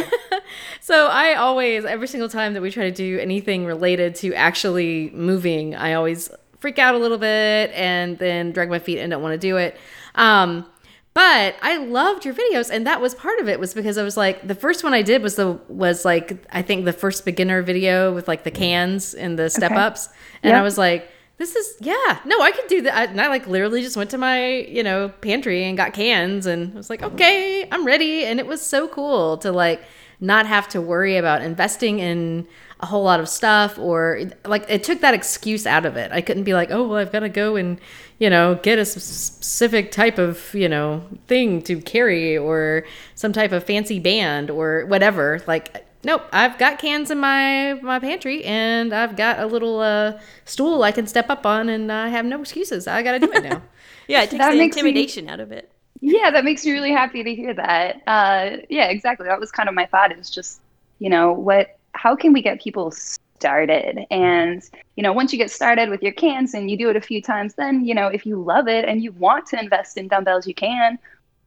so 0.80 1.06
I 1.08 1.34
always 1.34 1.84
every 1.84 2.08
single 2.08 2.28
time 2.28 2.54
that 2.54 2.62
we 2.62 2.70
try 2.70 2.84
to 2.84 2.90
do 2.94 3.18
anything 3.18 3.66
related 3.66 4.14
to 4.16 4.32
actually 4.34 5.10
moving, 5.10 5.74
I 5.74 5.94
always 5.94 6.30
freak 6.58 6.78
out 6.78 6.94
a 6.94 6.98
little 6.98 7.18
bit 7.18 7.70
and 7.74 8.18
then 8.18 8.52
drag 8.52 8.68
my 8.70 8.78
feet 8.78 8.98
and 8.98 9.10
don't 9.10 9.22
want 9.22 9.32
to 9.34 9.38
do 9.38 9.56
it. 9.56 9.76
Um 10.14 10.66
but 11.12 11.56
I 11.60 11.76
loved 11.78 12.24
your 12.24 12.32
videos, 12.34 12.70
and 12.70 12.86
that 12.86 13.00
was 13.00 13.16
part 13.16 13.40
of 13.40 13.48
it. 13.48 13.58
Was 13.58 13.74
because 13.74 13.98
I 13.98 14.04
was 14.04 14.16
like, 14.16 14.46
the 14.46 14.54
first 14.54 14.84
one 14.84 14.94
I 14.94 15.02
did 15.02 15.22
was 15.24 15.34
the 15.34 15.58
was 15.66 16.04
like 16.04 16.44
I 16.52 16.62
think 16.62 16.84
the 16.84 16.92
first 16.92 17.24
beginner 17.24 17.62
video 17.62 18.14
with 18.14 18.28
like 18.28 18.44
the 18.44 18.52
cans 18.52 19.12
and 19.14 19.36
the 19.36 19.50
step 19.50 19.72
Okay. 19.72 19.80
ups, 19.80 20.08
and 20.44 20.52
Yeah. 20.52 20.60
I 20.60 20.62
was 20.62 20.78
like, 20.78 21.10
this 21.40 21.56
is 21.56 21.74
yeah, 21.80 22.20
no, 22.26 22.42
I 22.42 22.52
could 22.52 22.66
do 22.68 22.82
that. 22.82 23.08
And 23.08 23.20
I 23.20 23.28
like 23.28 23.46
literally 23.46 23.80
just 23.80 23.96
went 23.96 24.10
to 24.10 24.18
my 24.18 24.58
you 24.58 24.82
know 24.82 25.08
pantry 25.22 25.64
and 25.64 25.74
got 25.74 25.94
cans, 25.94 26.44
and 26.44 26.74
I 26.74 26.76
was 26.76 26.90
like, 26.90 27.00
mm-hmm. 27.00 27.14
okay, 27.14 27.66
I'm 27.72 27.86
ready, 27.86 28.26
and 28.26 28.38
it 28.38 28.46
was 28.46 28.60
so 28.60 28.86
cool 28.86 29.38
to 29.38 29.50
like 29.50 29.82
not 30.20 30.44
have 30.44 30.68
to 30.68 30.82
worry 30.82 31.16
about 31.16 31.40
investing 31.40 31.98
in 31.98 32.46
a 32.80 32.86
whole 32.86 33.02
lot 33.02 33.20
of 33.20 33.28
stuff 33.28 33.78
or 33.78 34.20
like 34.44 34.66
it 34.68 34.84
took 34.84 35.00
that 35.00 35.14
excuse 35.14 35.66
out 35.66 35.86
of 35.86 35.96
it. 35.96 36.12
I 36.12 36.20
couldn't 36.20 36.44
be 36.44 36.52
like, 36.52 36.70
"Oh, 36.70 36.86
well, 36.86 36.98
I've 36.98 37.10
got 37.10 37.20
to 37.20 37.30
go 37.30 37.56
and, 37.56 37.80
you 38.18 38.28
know, 38.28 38.56
get 38.62 38.78
a 38.78 38.84
specific 38.84 39.90
type 39.92 40.18
of, 40.18 40.52
you 40.54 40.68
know, 40.68 41.02
thing 41.26 41.62
to 41.62 41.80
carry 41.80 42.36
or 42.36 42.84
some 43.14 43.32
type 43.32 43.52
of 43.52 43.64
fancy 43.64 43.98
band 43.98 44.50
or 44.50 44.84
whatever." 44.86 45.42
Like, 45.46 45.86
nope, 46.04 46.22
I've 46.32 46.58
got 46.58 46.78
cans 46.78 47.10
in 47.10 47.18
my 47.18 47.74
my 47.82 47.98
pantry 47.98 48.44
and 48.44 48.92
I've 48.92 49.16
got 49.16 49.38
a 49.40 49.46
little 49.46 49.80
uh 49.80 50.18
stool 50.44 50.82
I 50.82 50.92
can 50.92 51.06
step 51.06 51.30
up 51.30 51.44
on 51.46 51.68
and 51.68 51.90
I 51.92 52.08
have 52.08 52.24
no 52.24 52.40
excuses. 52.40 52.86
I 52.86 53.02
got 53.02 53.12
to 53.12 53.18
do 53.18 53.32
it 53.32 53.42
now. 53.44 53.62
Yeah. 54.08 54.22
It 54.22 54.30
takes 54.30 54.38
That 54.38 54.50
the 54.52 54.58
makes 54.58 54.74
me- 54.74 54.80
intimidation 54.80 55.28
out 55.28 55.38
of 55.38 55.52
it. 55.52 55.70
Yeah, 56.00 56.32
that 56.32 56.44
makes 56.44 56.64
me 56.66 56.72
really 56.72 56.90
happy 56.90 57.22
to 57.22 57.32
hear 57.34 57.54
that. 57.54 58.02
Uh, 58.08 58.56
yeah, 58.68 58.86
exactly. 58.86 59.26
That 59.28 59.38
was 59.38 59.52
kind 59.52 59.68
of 59.68 59.74
my 59.76 59.86
thought. 59.86 60.10
Is 60.10 60.30
just, 60.30 60.60
you 60.98 61.08
know, 61.10 61.30
what? 61.32 61.78
How 61.92 62.16
can 62.16 62.32
we 62.32 62.42
get 62.42 62.60
people 62.60 62.90
started? 62.90 64.06
And 64.10 64.62
you 64.96 65.02
know, 65.04 65.12
once 65.12 65.32
you 65.32 65.38
get 65.38 65.50
started 65.50 65.90
with 65.90 66.02
your 66.02 66.12
cans 66.12 66.54
and 66.54 66.70
you 66.70 66.76
do 66.76 66.88
it 66.90 66.96
a 66.96 67.00
few 67.00 67.22
times, 67.22 67.54
then 67.54 67.84
you 67.84 67.94
know, 67.94 68.08
if 68.08 68.26
you 68.26 68.42
love 68.42 68.66
it 68.66 68.84
and 68.88 69.00
you 69.02 69.12
want 69.12 69.46
to 69.48 69.60
invest 69.60 69.96
in 69.96 70.08
dumbbells, 70.08 70.46
you 70.46 70.54
can, 70.54 70.98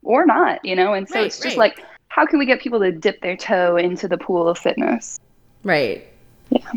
or 0.03 0.25
not. 0.25 0.63
You 0.63 0.75
know, 0.75 0.93
and 0.93 1.10
so 1.10 1.15
Right, 1.15 1.25
it's 1.25 1.38
just 1.39 1.57
right. 1.57 1.75
like, 1.75 1.83
how 2.13 2.27
can 2.27 2.38
we 2.38 2.46
get 2.46 2.62
people 2.62 2.79
to 2.79 2.91
dip 2.91 3.22
their 3.22 3.36
toe 3.36 3.75
into 3.75 4.08
the 4.08 4.17
pool 4.20 4.48
of 4.48 4.58
fitness? 4.60 5.20
right. 5.63 6.05
Yeah, 6.50 6.72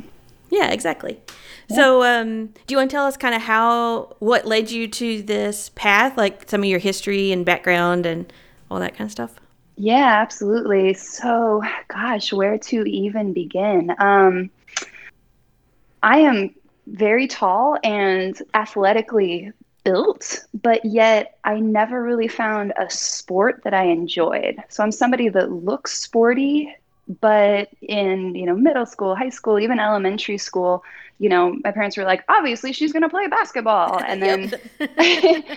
Yeah, 0.50 0.70
exactly. 0.70 1.20
So, 1.68 2.02
um, 2.04 2.46
do 2.46 2.72
you 2.74 2.76
want 2.78 2.90
to 2.90 2.94
tell 2.94 3.06
us 3.06 3.16
kind 3.16 3.34
of 3.34 3.42
how 3.42 4.16
what 4.20 4.46
led 4.46 4.70
you 4.70 4.88
to 4.88 5.22
this 5.22 5.70
path, 5.70 6.16
like 6.16 6.48
some 6.48 6.62
of 6.62 6.66
your 6.66 6.78
history 6.78 7.32
and 7.32 7.44
background 7.44 8.06
and 8.06 8.32
all 8.70 8.78
that 8.80 8.96
kind 8.96 9.08
of 9.08 9.12
stuff? 9.12 9.34
Yeah, 9.76 10.20
absolutely. 10.22 10.94
So, 10.94 11.62
gosh, 11.88 12.32
where 12.32 12.58
to 12.58 12.84
even 12.88 13.32
begin? 13.34 13.94
Um, 13.98 14.50
I 16.02 16.18
am 16.20 16.54
very 16.86 17.26
tall 17.26 17.78
and 17.84 18.40
athletically 18.54 19.52
built, 19.86 20.44
but 20.52 20.84
yet 20.84 21.38
I 21.44 21.60
never 21.60 22.02
really 22.02 22.28
found 22.28 22.72
a 22.76 22.90
sport 22.90 23.62
that 23.64 23.72
I 23.72 23.84
enjoyed. 23.84 24.56
So 24.68 24.82
I'm 24.82 24.90
somebody 24.90 25.28
that 25.28 25.52
looks 25.52 25.96
sporty, 26.02 26.74
but 27.20 27.68
in, 27.82 28.34
you 28.34 28.46
know, 28.46 28.56
middle 28.56 28.84
school, 28.84 29.14
high 29.14 29.30
school, 29.30 29.60
even 29.60 29.78
elementary 29.78 30.38
school, 30.38 30.82
you 31.18 31.28
know, 31.28 31.56
my 31.64 31.70
parents 31.70 31.96
were 31.96 32.04
like, 32.04 32.24
obviously 32.28 32.72
she's 32.72 32.92
going 32.92 33.02
to 33.02 33.08
play 33.08 33.26
basketball. 33.26 34.02
And 34.06 34.22
then 34.22 34.54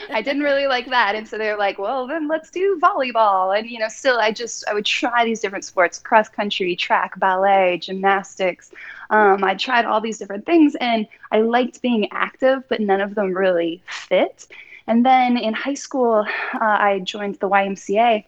I 0.09 0.21
didn't 0.23 0.41
really 0.41 0.67
like 0.67 0.89
that. 0.89 1.15
And 1.15 1.27
so 1.27 1.37
they 1.37 1.51
were 1.51 1.57
like, 1.57 1.77
well, 1.77 2.07
then 2.07 2.27
let's 2.27 2.49
do 2.49 2.79
volleyball. 2.81 3.57
And, 3.57 3.69
you 3.69 3.79
know, 3.79 3.87
still, 3.87 4.17
I 4.17 4.31
just, 4.31 4.63
I 4.67 4.73
would 4.73 4.85
try 4.85 5.23
these 5.23 5.39
different 5.39 5.65
sports 5.65 5.99
cross 5.99 6.27
country, 6.29 6.75
track, 6.75 7.19
ballet, 7.19 7.77
gymnastics. 7.77 8.71
Um, 9.11 9.43
I 9.43 9.55
tried 9.55 9.85
all 9.85 10.01
these 10.01 10.17
different 10.17 10.45
things 10.45 10.75
and 10.81 11.07
I 11.31 11.41
liked 11.41 11.81
being 11.81 12.07
active, 12.11 12.63
but 12.69 12.79
none 12.79 13.01
of 13.01 13.15
them 13.15 13.33
really 13.33 13.81
fit. 13.87 14.47
And 14.87 15.05
then 15.05 15.37
in 15.37 15.53
high 15.53 15.75
school, 15.75 16.25
uh, 16.53 16.59
I 16.59 16.99
joined 17.03 17.35
the 17.35 17.49
YMCA 17.49 18.25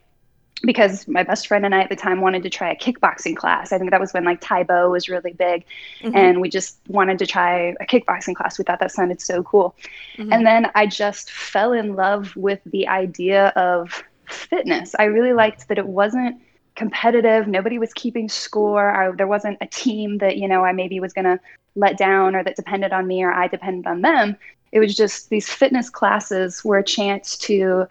because 0.64 1.08
my 1.08 1.24
best 1.24 1.48
friend 1.48 1.66
and 1.66 1.74
I 1.74 1.82
at 1.82 1.90
the 1.90 1.96
time 1.96 2.22
wanted 2.22 2.44
to 2.44 2.50
try 2.50 2.72
a 2.72 2.76
kickboxing 2.76 3.36
class. 3.36 3.72
I 3.72 3.78
think 3.78 3.92
that 3.92 4.00
was 4.00 4.14
when 4.14 4.24
like 4.24 4.42
Tae 4.42 4.64
Bo 4.64 4.90
was 4.90 5.10
really 5.10 5.34
big. 5.34 5.66
Mm-hmm. 6.02 6.16
And 6.16 6.42
we 6.42 6.50
just 6.50 6.78
wanted 6.88 7.20
to 7.20 7.26
try 7.26 7.76
a 7.80 7.86
kickboxing 7.86 8.36
class. 8.36 8.58
We 8.58 8.64
thought 8.64 8.80
that 8.80 8.92
sounded 8.92 9.22
so 9.22 9.44
cool. 9.44 9.76
Mm-hmm. 10.18 10.34
And 10.34 10.46
then 10.46 10.72
I 10.76 10.86
just 10.86 11.32
fell 11.32 11.74
in 11.74 11.96
love 11.96 12.36
with 12.36 12.60
the 12.66 12.88
idea 12.88 13.48
of 13.50 14.04
fitness. 14.28 14.96
I 15.00 15.06
really 15.06 15.34
liked 15.34 15.68
that 15.68 15.78
it 15.78 15.88
wasn't 15.88 16.42
competitive. 16.76 17.48
Nobody 17.48 17.78
was 17.78 17.94
keeping 17.94 18.30
score. 18.30 18.92
I, 18.92 19.12
there 19.12 19.28
wasn't 19.28 19.58
a 19.62 19.68
team 19.68 20.20
that, 20.20 20.38
you 20.38 20.48
know, 20.48 20.64
I 20.64 20.72
maybe 20.72 21.00
was 21.00 21.14
going 21.14 21.26
to 21.26 21.40
let 21.76 21.98
down 21.98 22.36
or 22.36 22.44
that 22.44 22.56
depended 22.56 22.94
on 22.94 23.08
me 23.08 23.24
or 23.24 23.32
I 23.34 23.48
depended 23.48 23.88
on 23.88 24.02
them. 24.02 24.38
It 24.72 24.80
was 24.80 24.96
just 24.96 25.30
these 25.30 25.50
fitness 25.50 25.90
classes 25.90 26.64
were 26.64 26.78
a 26.78 26.84
chance 26.84 27.38
to 27.40 27.88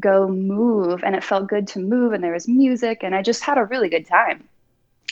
go 0.00 0.28
move 0.28 1.02
and 1.04 1.14
it 1.14 1.24
felt 1.24 1.46
good 1.46 1.66
to 1.68 1.78
move 1.78 2.12
and 2.12 2.22
there 2.22 2.32
was 2.32 2.46
music 2.46 3.02
and 3.02 3.14
I 3.14 3.22
just 3.22 3.42
had 3.42 3.58
a 3.58 3.64
really 3.64 3.88
good 3.88 4.06
time. 4.06 4.46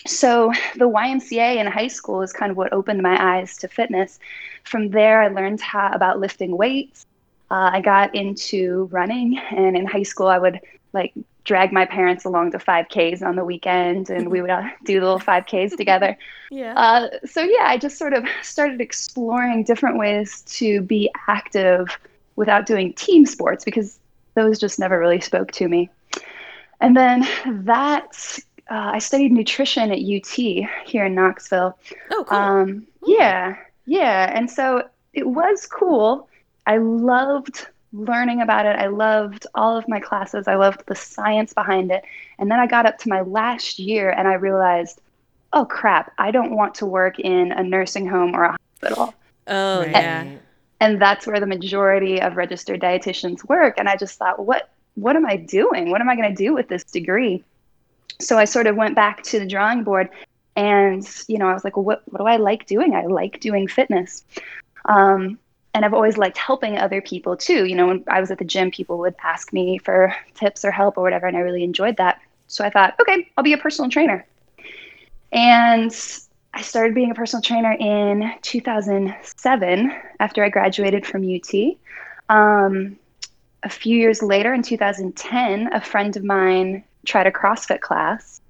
So 0.06 0.52
the 0.76 0.88
YMCA 0.88 1.56
in 1.56 1.66
high 1.66 1.88
school 1.88 2.20
is 2.20 2.32
kind 2.32 2.50
of 2.50 2.56
what 2.56 2.72
opened 2.72 3.00
my 3.02 3.38
eyes 3.38 3.56
to 3.58 3.68
fitness. 3.68 4.18
From 4.64 4.90
there, 4.90 5.22
I 5.22 5.28
learned 5.28 5.60
how, 5.60 5.90
about 5.92 6.20
lifting 6.20 6.56
weights. 6.56 7.06
Uh, 7.50 7.70
I 7.72 7.80
got 7.80 8.14
into 8.14 8.88
running, 8.90 9.38
and 9.38 9.76
in 9.76 9.86
high 9.86 10.02
school, 10.02 10.26
I 10.26 10.38
would 10.38 10.60
like 10.92 11.14
drag 11.44 11.72
my 11.72 11.84
parents 11.84 12.24
along 12.24 12.50
to 12.52 12.58
5Ks 12.58 13.22
on 13.22 13.36
the 13.36 13.44
weekend, 13.44 14.10
and 14.10 14.30
we 14.30 14.40
would 14.40 14.50
uh, 14.50 14.68
do 14.84 15.00
little 15.00 15.20
5Ks 15.20 15.76
together. 15.76 16.16
Yeah. 16.50 16.74
Uh, 16.74 17.08
so 17.26 17.40
yeah, 17.40 17.64
I 17.64 17.78
just 17.78 17.98
sort 17.98 18.12
of 18.12 18.24
started 18.42 18.80
exploring 18.80 19.64
different 19.64 19.98
ways 19.98 20.42
to 20.42 20.82
be 20.82 21.10
active 21.26 21.98
without 22.36 22.64
doing 22.64 22.92
team 22.92 23.26
sports 23.26 23.64
because 23.64 23.98
those 24.34 24.58
just 24.58 24.78
never 24.78 24.98
really 24.98 25.20
spoke 25.20 25.52
to 25.52 25.68
me. 25.68 25.90
And 26.80 26.96
then 26.96 27.26
that 27.64 28.38
uh, 28.70 28.92
I 28.94 28.98
studied 28.98 29.32
nutrition 29.32 29.90
at 29.90 29.98
UT 29.98 30.26
here 30.86 31.04
in 31.06 31.14
Knoxville. 31.14 31.78
Oh, 32.10 32.24
cool. 32.24 32.38
Um, 32.38 32.86
yeah, 33.06 33.56
yeah. 33.86 34.32
And 34.34 34.50
so 34.50 34.88
it 35.12 35.26
was 35.26 35.66
cool. 35.66 36.28
I 36.66 36.78
loved 36.78 37.66
learning 37.92 38.40
about 38.40 38.66
it. 38.66 38.76
I 38.76 38.88
loved 38.88 39.46
all 39.54 39.76
of 39.76 39.86
my 39.86 40.00
classes. 40.00 40.48
I 40.48 40.56
loved 40.56 40.82
the 40.86 40.94
science 40.94 41.52
behind 41.52 41.92
it. 41.92 42.04
And 42.38 42.50
then 42.50 42.58
I 42.58 42.66
got 42.66 42.86
up 42.86 42.98
to 42.98 43.08
my 43.08 43.20
last 43.20 43.78
year 43.78 44.10
and 44.10 44.26
I 44.26 44.34
realized, 44.34 45.00
oh 45.52 45.64
crap, 45.64 46.12
I 46.18 46.30
don't 46.30 46.56
want 46.56 46.74
to 46.76 46.86
work 46.86 47.20
in 47.20 47.52
a 47.52 47.62
nursing 47.62 48.06
home 48.06 48.34
or 48.34 48.44
a 48.44 48.56
hospital. 48.80 49.14
Oh, 49.46 49.80
right. 49.80 49.90
yeah 49.90 50.36
and 50.80 51.00
that's 51.00 51.26
where 51.26 51.40
the 51.40 51.46
majority 51.46 52.20
of 52.20 52.36
registered 52.36 52.80
dietitians 52.80 53.46
work. 53.48 53.74
And 53.78 53.88
i 53.88 53.96
just 53.96 54.18
thought 54.18 54.44
what 54.44 54.70
what 54.94 55.16
am 55.16 55.26
i 55.26 55.36
doing? 55.36 55.90
What 55.90 56.00
am 56.00 56.08
i 56.08 56.16
going 56.16 56.28
to 56.28 56.34
do 56.34 56.54
with 56.54 56.68
this 56.68 56.84
degree? 56.84 57.42
So 58.20 58.38
i 58.38 58.44
sort 58.44 58.66
of 58.66 58.76
went 58.76 58.94
back 58.94 59.22
to 59.24 59.38
the 59.38 59.46
drawing 59.46 59.84
board 59.84 60.08
and 60.56 61.04
you 61.26 61.36
know 61.36 61.48
i 61.48 61.52
was 61.52 61.64
like 61.64 61.76
well 61.76 61.84
what, 61.84 62.02
what 62.06 62.18
do 62.18 62.26
i 62.26 62.36
like 62.36 62.66
doing? 62.66 62.94
I 62.94 63.06
like 63.06 63.40
doing 63.40 63.66
fitness. 63.68 64.24
Um, 64.86 65.38
and 65.72 65.84
i've 65.84 65.94
always 65.94 66.16
liked 66.16 66.38
helping 66.38 66.78
other 66.78 67.00
people 67.00 67.36
too. 67.36 67.64
You 67.64 67.74
know 67.76 67.86
when 67.88 68.04
i 68.08 68.20
was 68.20 68.30
at 68.30 68.38
the 68.38 68.44
gym 68.44 68.70
people 68.70 68.98
would 68.98 69.14
ask 69.22 69.52
me 69.52 69.78
for 69.78 70.14
tips 70.34 70.64
or 70.64 70.70
help 70.70 70.96
or 70.98 71.02
whatever 71.02 71.26
and 71.26 71.36
i 71.36 71.40
really 71.40 71.64
enjoyed 71.64 71.96
that. 71.96 72.20
So 72.48 72.64
i 72.64 72.70
thought 72.70 72.94
okay 73.00 73.28
i'll 73.36 73.44
be 73.44 73.52
a 73.52 73.58
personal 73.58 73.90
trainer. 73.90 74.24
And 75.32 75.92
I 76.56 76.62
started 76.62 76.94
being 76.94 77.10
a 77.10 77.14
personal 77.14 77.42
trainer 77.42 77.72
in 77.72 78.30
2007 78.42 79.92
after 80.20 80.44
I 80.44 80.48
graduated 80.48 81.04
from 81.04 81.28
UT. 81.28 81.52
Um, 82.28 82.96
a 83.64 83.68
few 83.68 83.98
years 83.98 84.22
later, 84.22 84.54
in 84.54 84.62
2010, 84.62 85.72
a 85.72 85.80
friend 85.80 86.16
of 86.16 86.22
mine 86.22 86.84
tried 87.04 87.26
a 87.26 87.32
CrossFit 87.32 87.80
class. 87.80 88.40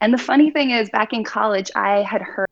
And 0.00 0.14
the 0.14 0.18
funny 0.18 0.52
thing 0.52 0.70
is, 0.70 0.88
back 0.90 1.12
in 1.12 1.24
college, 1.24 1.72
I 1.74 2.02
had 2.02 2.22
heard 2.22 2.48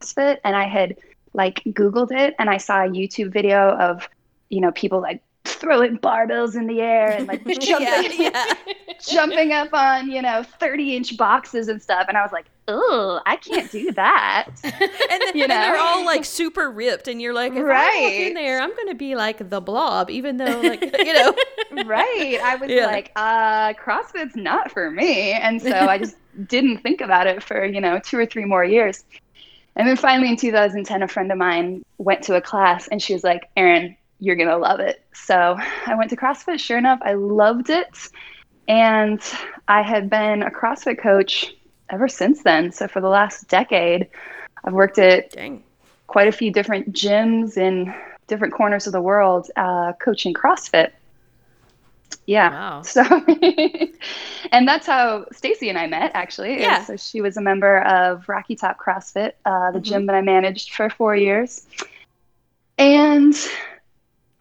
CrossFit 0.00 0.36
and 0.44 0.54
I 0.54 0.64
had 0.64 0.98
like 1.32 1.62
Googled 1.68 2.12
it 2.12 2.34
and 2.38 2.50
I 2.50 2.58
saw 2.58 2.84
a 2.84 2.88
YouTube 2.88 3.32
video 3.32 3.70
of, 3.70 4.06
you 4.50 4.60
know, 4.60 4.70
people 4.72 5.00
like 5.00 5.22
throwing 5.62 5.96
barbells 5.98 6.56
in 6.56 6.66
the 6.66 6.80
air 6.80 7.12
and 7.12 7.28
like 7.28 7.46
jumping, 7.60 8.20
yeah, 8.20 8.32
yeah. 8.34 8.54
jumping 9.08 9.52
up 9.52 9.72
on 9.72 10.10
you 10.10 10.20
know 10.20 10.42
30 10.42 10.96
inch 10.96 11.16
boxes 11.16 11.68
and 11.68 11.80
stuff 11.80 12.06
and 12.08 12.18
i 12.18 12.22
was 12.22 12.32
like 12.32 12.46
oh 12.66 13.20
i 13.26 13.36
can't 13.36 13.70
do 13.70 13.92
that 13.92 14.48
and, 14.64 14.72
then, 14.72 15.36
you 15.36 15.46
know? 15.46 15.54
and 15.54 15.62
they're 15.64 15.78
all 15.78 16.04
like 16.04 16.24
super 16.24 16.68
ripped 16.70 17.06
and 17.06 17.22
you're 17.22 17.32
like 17.32 17.52
if 17.52 17.62
right. 17.62 17.90
i 17.96 18.02
walk 18.02 18.12
in 18.12 18.34
there 18.34 18.60
i'm 18.60 18.74
gonna 18.76 18.94
be 18.94 19.14
like 19.14 19.48
the 19.50 19.60
blob 19.60 20.10
even 20.10 20.36
though 20.36 20.60
like 20.60 20.82
you 20.82 21.14
know 21.14 21.32
right 21.84 22.40
i 22.42 22.56
was 22.56 22.68
yeah. 22.68 22.86
like 22.86 23.12
uh 23.14 23.72
crossfit's 23.74 24.34
not 24.34 24.70
for 24.70 24.90
me 24.90 25.30
and 25.30 25.62
so 25.62 25.70
i 25.70 25.96
just 25.96 26.16
didn't 26.46 26.78
think 26.78 27.00
about 27.00 27.28
it 27.28 27.40
for 27.40 27.64
you 27.64 27.80
know 27.80 28.00
two 28.00 28.18
or 28.18 28.26
three 28.26 28.44
more 28.44 28.64
years 28.64 29.04
and 29.76 29.86
then 29.86 29.96
finally 29.96 30.28
in 30.28 30.36
2010 30.36 31.02
a 31.02 31.08
friend 31.08 31.30
of 31.30 31.38
mine 31.38 31.84
went 31.98 32.22
to 32.22 32.34
a 32.34 32.40
class 32.40 32.88
and 32.88 33.00
she 33.00 33.12
was 33.12 33.22
like 33.22 33.48
erin 33.56 33.96
you're 34.22 34.36
going 34.36 34.48
to 34.48 34.56
love 34.56 34.78
it. 34.78 35.04
So 35.12 35.56
I 35.86 35.96
went 35.96 36.08
to 36.10 36.16
CrossFit. 36.16 36.60
Sure 36.60 36.78
enough, 36.78 37.00
I 37.02 37.14
loved 37.14 37.70
it. 37.70 38.08
And 38.68 39.20
I 39.66 39.82
had 39.82 40.08
been 40.08 40.44
a 40.44 40.50
CrossFit 40.50 41.00
coach 41.00 41.52
ever 41.90 42.06
since 42.06 42.44
then. 42.44 42.70
So 42.70 42.86
for 42.86 43.00
the 43.00 43.08
last 43.08 43.48
decade, 43.48 44.08
I've 44.62 44.74
worked 44.74 44.98
at 44.98 45.32
Dang. 45.32 45.64
quite 46.06 46.28
a 46.28 46.32
few 46.32 46.52
different 46.52 46.92
gyms 46.92 47.56
in 47.56 47.92
different 48.28 48.54
corners 48.54 48.86
of 48.86 48.92
the 48.92 49.00
world 49.00 49.50
uh, 49.56 49.92
coaching 49.94 50.34
CrossFit. 50.34 50.92
Yeah. 52.26 52.50
Wow. 52.50 52.82
So, 52.82 53.02
and 54.52 54.68
that's 54.68 54.86
how 54.86 55.26
Stacy 55.32 55.68
and 55.68 55.76
I 55.76 55.88
met, 55.88 56.12
actually. 56.14 56.60
Yeah. 56.60 56.84
so 56.84 56.96
she 56.96 57.20
was 57.20 57.36
a 57.36 57.40
member 57.40 57.82
of 57.82 58.28
Rocky 58.28 58.54
Top 58.54 58.78
CrossFit, 58.78 59.32
uh, 59.44 59.72
the 59.72 59.78
mm-hmm. 59.78 59.82
gym 59.82 60.06
that 60.06 60.14
I 60.14 60.20
managed 60.20 60.74
for 60.74 60.88
four 60.88 61.16
years. 61.16 61.66
And 62.78 63.34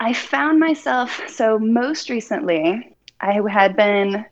I 0.01 0.13
found 0.13 0.59
myself, 0.59 1.21
so 1.27 1.59
most 1.59 2.09
recently, 2.09 2.95
I 3.19 3.39
had 3.47 3.75
been 3.75 4.25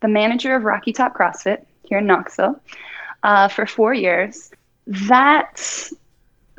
the 0.00 0.06
manager 0.06 0.54
of 0.54 0.62
Rocky 0.62 0.92
Top 0.92 1.16
CrossFit 1.16 1.66
here 1.82 1.98
in 1.98 2.06
Knoxville 2.06 2.60
uh, 3.24 3.48
for 3.48 3.66
four 3.66 3.92
years. 3.92 4.52
That 4.86 5.90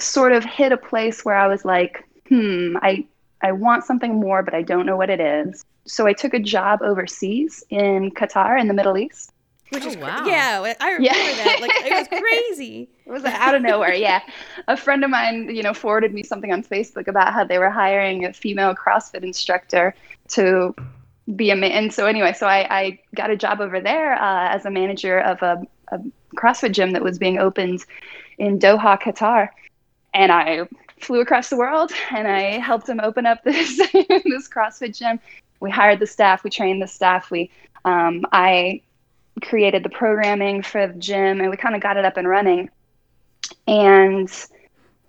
sort 0.02 0.34
of 0.34 0.44
hit 0.44 0.74
a 0.74 0.78
place 0.78 1.24
where 1.24 1.38
I 1.38 1.48
was 1.48 1.64
like, 1.64 2.04
hmm, 2.28 2.76
I, 2.82 3.06
I 3.42 3.54
want 3.54 3.86
something 3.86 4.16
more, 4.16 4.44
but 4.44 4.54
I 4.54 4.64
don't 4.64 4.86
know 4.86 4.98
what 4.98 5.10
it 5.10 5.22
is. 5.22 5.64
So 5.86 6.06
I 6.06 6.12
took 6.12 6.34
a 6.34 6.40
job 6.40 6.82
overseas 6.82 7.64
in 7.70 8.12
Qatar 8.12 8.60
in 8.60 8.68
the 8.68 8.74
Middle 8.74 8.98
East. 8.98 9.32
Which 9.70 9.84
oh, 9.86 9.90
is 9.90 9.98
wow. 9.98 10.26
Yeah, 10.26 10.74
I 10.80 10.92
remember 10.94 11.04
yeah. 11.04 11.14
that. 11.14 11.58
Like 11.62 11.72
it 11.76 11.92
was 11.92 12.08
crazy. 12.08 12.90
it 13.06 13.12
was 13.12 13.26
out 13.26 13.54
of 13.54 13.62
nowhere. 13.62 13.94
Yeah, 13.94 14.22
a 14.68 14.78
friend 14.78 15.04
of 15.04 15.10
mine, 15.10 15.54
you 15.54 15.62
know, 15.62 15.74
forwarded 15.74 16.14
me 16.14 16.24
something 16.24 16.52
on 16.52 16.64
Facebook 16.64 17.08
about 17.08 17.34
how 17.34 17.44
they 17.44 17.58
were 17.58 17.70
hiring 17.70 18.26
a 18.26 18.34
female 18.34 18.74
CrossFit 18.74 19.24
instructor 19.24 19.94
to 20.30 20.74
be 21.36 21.50
a 21.50 21.56
man. 21.56 21.72
And 21.72 21.94
so 21.94 22.06
anyway, 22.06 22.34
so 22.34 22.48
I, 22.48 22.68
I 22.70 23.00
got 23.16 23.30
a 23.30 23.36
job 23.36 23.60
over 23.60 23.82
there 23.82 24.14
uh, 24.14 24.50
as 24.50 24.66
a 24.66 24.72
manager 24.72 25.20
of 25.20 25.42
a, 25.42 25.62
a 25.90 26.00
CrossFit 26.36 26.72
gym 26.72 26.92
that 26.92 27.04
was 27.04 27.20
being 27.20 27.38
opened 27.38 27.84
in 28.38 28.60
Doha, 28.60 29.02
Qatar, 29.02 29.50
and 30.14 30.32
I 30.32 30.68
flew 31.00 31.20
across 31.20 31.50
the 31.50 31.58
world 31.58 31.92
and 32.12 32.28
I 32.28 32.58
helped 32.58 32.88
them 32.88 33.00
open 33.02 33.26
up 33.26 33.44
this 33.44 33.78
this 33.78 34.48
CrossFit 34.48 34.98
gym. 34.98 35.20
We 35.60 35.70
hired 35.72 36.00
the 36.00 36.08
staff, 36.08 36.44
we 36.44 36.50
trained 36.50 36.82
the 36.82 36.88
staff, 36.88 37.32
we 37.32 37.52
um, 37.86 38.26
I 38.32 38.82
created 39.42 39.84
the 39.84 39.90
programming 39.90 40.62
for 40.62 40.88
the 40.88 40.94
gym 40.94 41.42
and 41.42 41.50
we 41.50 41.58
kind 41.58 41.76
of 41.76 41.82
got 41.82 41.98
it 41.98 42.06
up 42.06 42.18
and 42.18 42.28
running. 42.28 42.70
And 43.68 44.30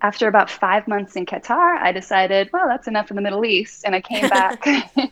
after 0.01 0.27
about 0.27 0.49
five 0.49 0.87
months 0.87 1.15
in 1.15 1.25
Qatar, 1.25 1.77
I 1.77 1.91
decided, 1.91 2.49
well, 2.53 2.67
that's 2.67 2.87
enough 2.87 3.09
in 3.09 3.15
the 3.15 3.21
Middle 3.21 3.45
East. 3.45 3.83
And 3.85 3.95
I 3.95 4.01
came 4.01 4.29
back. 4.29 4.65
uh, 4.97 5.07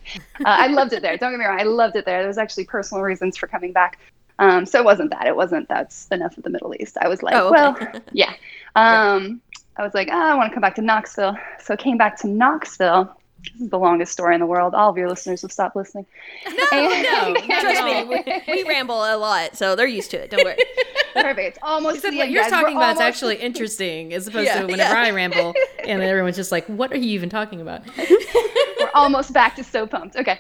I 0.46 0.68
loved 0.68 0.94
it 0.94 1.02
there. 1.02 1.18
Don't 1.18 1.32
get 1.32 1.40
me 1.40 1.46
wrong. 1.46 1.60
I 1.60 1.64
loved 1.64 1.96
it 1.96 2.06
there. 2.06 2.20
There 2.20 2.28
was 2.28 2.38
actually 2.38 2.66
personal 2.66 3.04
reasons 3.04 3.38
for 3.38 3.48
coming 3.48 3.74
back. 3.74 4.00
Um, 4.40 4.66
so 4.66 4.80
it 4.80 4.86
wasn't 4.86 5.10
that. 5.12 5.26
It 5.26 5.36
wasn't 5.36 5.68
that's 5.68 6.08
enough 6.10 6.38
of 6.38 6.44
the 6.44 6.50
Middle 6.50 6.74
East. 6.80 6.98
I 7.02 7.08
was 7.08 7.24
like, 7.24 7.36
oh, 7.36 7.50
okay. 7.50 7.88
well, 7.92 8.02
yeah. 8.12 8.34
Um, 8.76 9.42
yeah. 9.52 9.62
I 9.78 9.84
was 9.84 9.94
like, 9.94 10.10
oh, 10.12 10.16
I 10.16 10.36
want 10.36 10.50
to 10.50 10.54
come 10.54 10.62
back 10.62 10.76
to 10.76 10.82
Knoxville. 10.82 11.38
So 11.60 11.74
I 11.74 11.78
came 11.78 11.98
back 11.98 12.18
to 12.20 12.28
Knoxville 12.28 13.16
the 13.60 13.80
longest 13.80 14.12
story 14.12 14.36
in 14.36 14.40
the 14.40 14.46
world. 14.46 14.76
All 14.76 14.90
of 14.90 14.98
your 14.98 15.10
listeners 15.10 15.42
have 15.42 15.52
stopped 15.52 15.76
listening. 15.76 16.06
No, 16.46 16.68
and, 16.72 17.34
no, 17.34 17.60
trust 17.60 17.84
me, 17.84 18.04
we, 18.48 18.64
we, 18.64 18.70
ramble 18.70 19.04
a 19.04 19.18
lot, 19.18 19.58
so 19.58 19.76
they're 19.76 19.88
used 19.88 20.12
to 20.12 20.18
it. 20.18 20.32
Don't 20.32 20.44
worry. 20.44 20.58
Perfect. 21.14 21.58
It's 21.58 21.60
almost 21.62 21.98
Except 21.98 22.16
what 22.16 22.30
you're 22.30 22.44
guys. 22.44 22.52
talking 22.52 22.78
about 22.78 22.96
is 22.96 23.02
actually 23.02 23.36
interesting, 23.42 24.14
as 24.14 24.28
opposed 24.28 24.46
yeah, 24.48 24.62
to 24.62 24.68
whenever 24.68 24.94
yeah. 24.94 25.02
I 25.02 25.12
ramble 25.12 25.54
and 25.84 26.02
everyone's 26.02 26.36
just 26.36 26.52
like, 26.52 26.66
"What 26.68 26.92
are 26.92 26.98
you 26.98 27.12
even 27.12 27.30
talking 27.30 27.62
about?" 27.62 27.82
We're 27.98 28.90
almost 28.94 29.34
back 29.34 29.56
to 29.56 29.64
so 29.64 29.88
pumped. 29.88 30.16
Okay, 30.16 30.40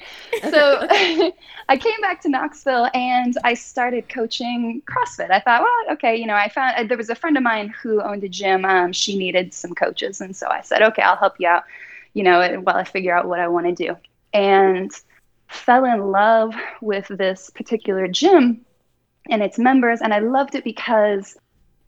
so 0.52 0.88
I 1.70 1.78
came 1.78 2.00
back 2.02 2.22
to 2.22 2.30
Knoxville 2.30 2.90
and 2.94 3.36
I 3.44 3.56
started 3.56 4.08
coaching 4.10 4.82
CrossFit. 4.86 5.32
I 5.32 5.40
thought, 5.40 5.62
well, 5.62 5.96
okay, 5.96 6.16
you 6.16 6.28
know, 6.28 6.36
I 6.36 6.50
found 6.50 6.90
there 6.90 6.98
was 6.98 7.10
a 7.10 7.16
friend 7.16 7.38
of 7.38 7.44
mine 7.44 7.70
who 7.70 8.02
owned 8.02 8.24
a 8.24 8.30
gym. 8.30 8.64
Um, 8.64 8.94
she 8.94 9.18
needed 9.18 9.54
some 9.54 9.74
coaches, 9.74 10.22
and 10.22 10.36
so 10.36 10.48
I 10.48 10.62
said, 10.62 10.82
okay, 10.84 11.02
I'll 11.02 11.16
help 11.16 11.40
you 11.40 11.48
out 11.48 11.64
you 12.18 12.24
know, 12.24 12.40
while 12.64 12.78
I 12.78 12.84
figure 12.84 13.16
out 13.16 13.28
what 13.28 13.40
I 13.40 13.48
want 13.48 13.68
to 13.68 13.86
do. 13.86 13.96
And 14.34 14.92
fell 15.50 15.86
in 15.86 16.12
love 16.12 16.56
with 16.82 17.08
this 17.10 17.52
particular 17.52 18.08
gym 18.08 18.66
and 19.30 19.44
its 19.44 19.60
members. 19.60 20.02
And 20.02 20.12
I 20.16 20.20
loved 20.20 20.56
it 20.56 20.64
because 20.64 21.38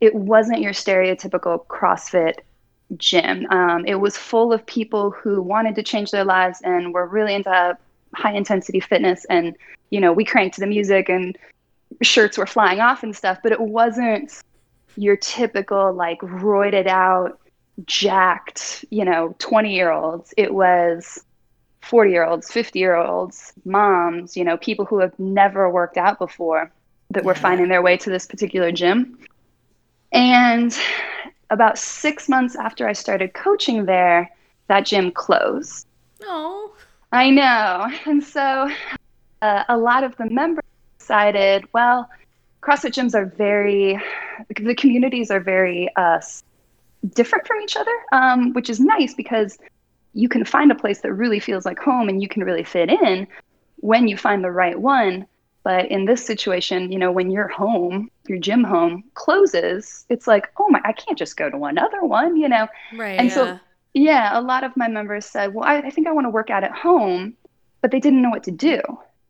it 0.01 0.13
wasn't 0.13 0.61
your 0.61 0.71
stereotypical 0.71 1.65
CrossFit 1.65 2.35
gym. 2.97 3.47
Um, 3.49 3.87
it 3.87 3.95
was 3.95 4.17
full 4.17 4.53
of 4.53 4.63
people 4.67 5.09
who 5.09 5.41
wanted 5.41 5.73
to 5.75 5.83
change 5.83 6.11
their 6.11 6.23
lives 6.23 6.61
and 6.63 6.93
were 6.93 7.07
really 7.07 7.33
into 7.33 7.75
high 8.13 8.33
intensity 8.33 8.79
fitness. 8.79 9.25
And, 9.31 9.57
you 9.89 9.99
know, 9.99 10.13
we 10.13 10.25
cranked 10.25 10.57
the 10.57 10.67
music 10.67 11.09
and 11.09 11.35
shirts 12.03 12.37
were 12.37 12.45
flying 12.45 12.81
off 12.81 13.01
and 13.01 13.15
stuff, 13.15 13.39
but 13.41 13.51
it 13.51 13.59
wasn't 13.59 14.43
your 14.95 15.17
typical, 15.17 15.91
like, 15.91 16.19
roided 16.19 16.85
out, 16.85 17.39
jacked, 17.85 18.85
you 18.89 19.05
know, 19.05 19.35
20 19.39 19.73
year 19.73 19.91
olds. 19.91 20.33
It 20.37 20.53
was 20.53 21.23
40 21.81 22.11
year 22.11 22.25
olds, 22.25 22.51
50 22.51 22.79
year 22.79 22.95
olds, 22.95 23.53
moms, 23.65 24.35
you 24.35 24.43
know, 24.43 24.57
people 24.57 24.85
who 24.85 24.99
have 24.99 25.17
never 25.19 25.69
worked 25.69 25.97
out 25.97 26.19
before 26.19 26.71
that 27.11 27.23
were 27.23 27.35
finding 27.35 27.69
their 27.69 27.81
way 27.81 27.97
to 27.97 28.09
this 28.09 28.25
particular 28.25 28.71
gym. 28.71 29.17
And 30.11 30.75
about 31.49 31.77
six 31.77 32.29
months 32.29 32.55
after 32.55 32.87
I 32.87 32.93
started 32.93 33.33
coaching 33.33 33.85
there, 33.85 34.29
that 34.67 34.85
gym 34.85 35.11
closed. 35.11 35.87
Oh. 36.23 36.73
I 37.11 37.29
know. 37.29 37.91
And 38.05 38.23
so 38.23 38.69
uh, 39.41 39.63
a 39.67 39.77
lot 39.77 40.03
of 40.03 40.15
the 40.17 40.29
members 40.29 40.63
decided, 40.99 41.65
well, 41.73 42.09
CrossFit 42.61 42.91
gyms 42.91 43.15
are 43.15 43.25
very, 43.25 43.99
the 44.59 44.75
communities 44.75 45.31
are 45.31 45.39
very 45.39 45.89
uh, 45.95 46.19
different 47.13 47.47
from 47.47 47.61
each 47.61 47.77
other, 47.77 47.95
um, 48.11 48.53
which 48.53 48.69
is 48.69 48.79
nice 48.79 49.13
because 49.13 49.57
you 50.13 50.27
can 50.27 50.43
find 50.43 50.71
a 50.71 50.75
place 50.75 51.01
that 51.01 51.13
really 51.13 51.39
feels 51.39 51.65
like 51.65 51.79
home 51.79 52.09
and 52.09 52.21
you 52.21 52.27
can 52.27 52.43
really 52.43 52.63
fit 52.63 52.89
in 52.89 53.27
when 53.77 54.07
you 54.07 54.17
find 54.17 54.43
the 54.43 54.51
right 54.51 54.79
one. 54.79 55.25
But 55.63 55.91
in 55.91 56.05
this 56.05 56.25
situation, 56.25 56.91
you 56.91 56.97
know, 56.97 57.11
when 57.11 57.31
your 57.31 57.47
home, 57.47 58.09
your 58.27 58.39
gym 58.39 58.63
home 58.63 59.03
closes, 59.13 60.05
it's 60.09 60.25
like, 60.25 60.49
oh 60.57 60.67
my, 60.69 60.81
I 60.83 60.93
can't 60.93 61.17
just 61.17 61.37
go 61.37 61.49
to 61.49 61.65
another 61.65 62.03
one, 62.03 62.37
you 62.37 62.47
know? 62.47 62.67
Right. 62.95 63.19
And 63.19 63.27
yeah. 63.27 63.33
so, 63.33 63.59
yeah, 63.93 64.39
a 64.39 64.41
lot 64.41 64.63
of 64.63 64.75
my 64.77 64.87
members 64.87 65.25
said, 65.25 65.53
well, 65.53 65.65
I, 65.65 65.77
I 65.77 65.89
think 65.89 66.07
I 66.07 66.11
want 66.11 66.25
to 66.25 66.31
work 66.31 66.49
out 66.49 66.63
at 66.63 66.71
home, 66.71 67.35
but 67.81 67.91
they 67.91 67.99
didn't 67.99 68.21
know 68.21 68.29
what 68.29 68.43
to 68.43 68.51
do. 68.51 68.81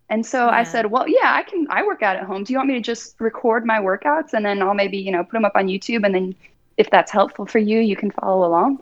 And 0.10 0.26
so 0.26 0.46
yeah. 0.46 0.52
I 0.52 0.64
said, 0.64 0.88
well, 0.88 1.08
yeah, 1.08 1.34
I 1.34 1.44
can, 1.44 1.68
I 1.70 1.84
work 1.84 2.02
out 2.02 2.16
at 2.16 2.24
home. 2.24 2.44
Do 2.44 2.54
you 2.54 2.60
want 2.60 2.70
me 2.70 2.76
to 2.76 2.82
just 2.82 3.20
record 3.20 3.66
my 3.66 3.80
workouts 3.80 4.34
and 4.34 4.46
then 4.46 4.62
I'll 4.62 4.74
maybe, 4.74 4.98
you 4.98 5.12
know, 5.12 5.24
put 5.24 5.34
them 5.34 5.46
up 5.46 5.54
on 5.56 5.68
YouTube 5.68 6.06
and 6.06 6.14
then 6.14 6.36
if 6.80 6.90
that's 6.90 7.12
helpful 7.12 7.46
for 7.46 7.60
you, 7.60 7.80
you 7.80 7.96
can 7.96 8.10
follow 8.10 8.48
along. 8.48 8.82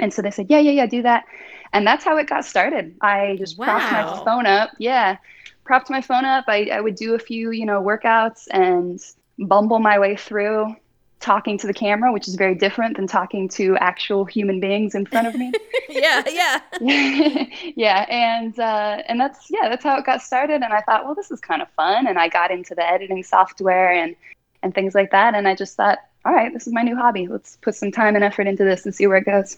And 0.00 0.12
so 0.12 0.22
they 0.22 0.30
said, 0.30 0.46
yeah, 0.48 0.58
yeah, 0.58 0.72
yeah, 0.72 0.86
do 0.86 1.02
that. 1.02 1.26
And 1.74 1.86
that's 1.86 2.02
how 2.02 2.16
it 2.16 2.26
got 2.26 2.46
started. 2.46 2.96
I 3.02 3.36
just 3.38 3.58
wow. 3.58 3.66
propped 3.66 3.92
my 3.92 4.24
phone 4.24 4.46
up. 4.46 4.70
Yeah. 4.78 5.18
Propped 5.64 5.90
my 5.90 6.00
phone 6.00 6.24
up. 6.24 6.46
I, 6.48 6.70
I 6.72 6.80
would 6.80 6.96
do 6.96 7.14
a 7.14 7.18
few, 7.18 7.50
you 7.50 7.66
know, 7.66 7.82
workouts 7.82 8.48
and 8.50 8.98
bumble 9.38 9.78
my 9.78 9.98
way 9.98 10.16
through 10.16 10.74
talking 11.20 11.58
to 11.58 11.66
the 11.66 11.74
camera, 11.74 12.10
which 12.10 12.26
is 12.26 12.36
very 12.36 12.54
different 12.54 12.96
than 12.96 13.06
talking 13.06 13.46
to 13.50 13.76
actual 13.76 14.24
human 14.24 14.58
beings 14.58 14.94
in 14.94 15.04
front 15.04 15.26
of 15.26 15.34
me. 15.34 15.52
yeah, 15.90 16.22
yeah, 16.26 16.60
yeah, 17.76 18.06
and 18.08 18.58
uh, 18.58 19.02
and 19.06 19.20
that's 19.20 19.50
yeah, 19.50 19.68
that's 19.68 19.84
how 19.84 19.98
it 19.98 20.06
got 20.06 20.22
started. 20.22 20.62
And 20.62 20.72
I 20.72 20.80
thought, 20.80 21.04
well, 21.04 21.14
this 21.14 21.30
is 21.30 21.38
kind 21.38 21.60
of 21.60 21.68
fun, 21.72 22.06
and 22.06 22.18
I 22.18 22.28
got 22.28 22.50
into 22.50 22.74
the 22.74 22.86
editing 22.90 23.22
software 23.22 23.92
and 23.92 24.16
and 24.62 24.74
things 24.74 24.94
like 24.94 25.10
that. 25.10 25.34
And 25.34 25.46
I 25.46 25.54
just 25.54 25.76
thought, 25.76 25.98
all 26.24 26.32
right, 26.32 26.52
this 26.52 26.66
is 26.66 26.72
my 26.72 26.82
new 26.82 26.96
hobby. 26.96 27.26
Let's 27.26 27.56
put 27.56 27.74
some 27.74 27.90
time 27.90 28.14
and 28.14 28.24
effort 28.24 28.46
into 28.46 28.64
this 28.64 28.84
and 28.84 28.94
see 28.94 29.06
where 29.06 29.16
it 29.16 29.24
goes. 29.24 29.56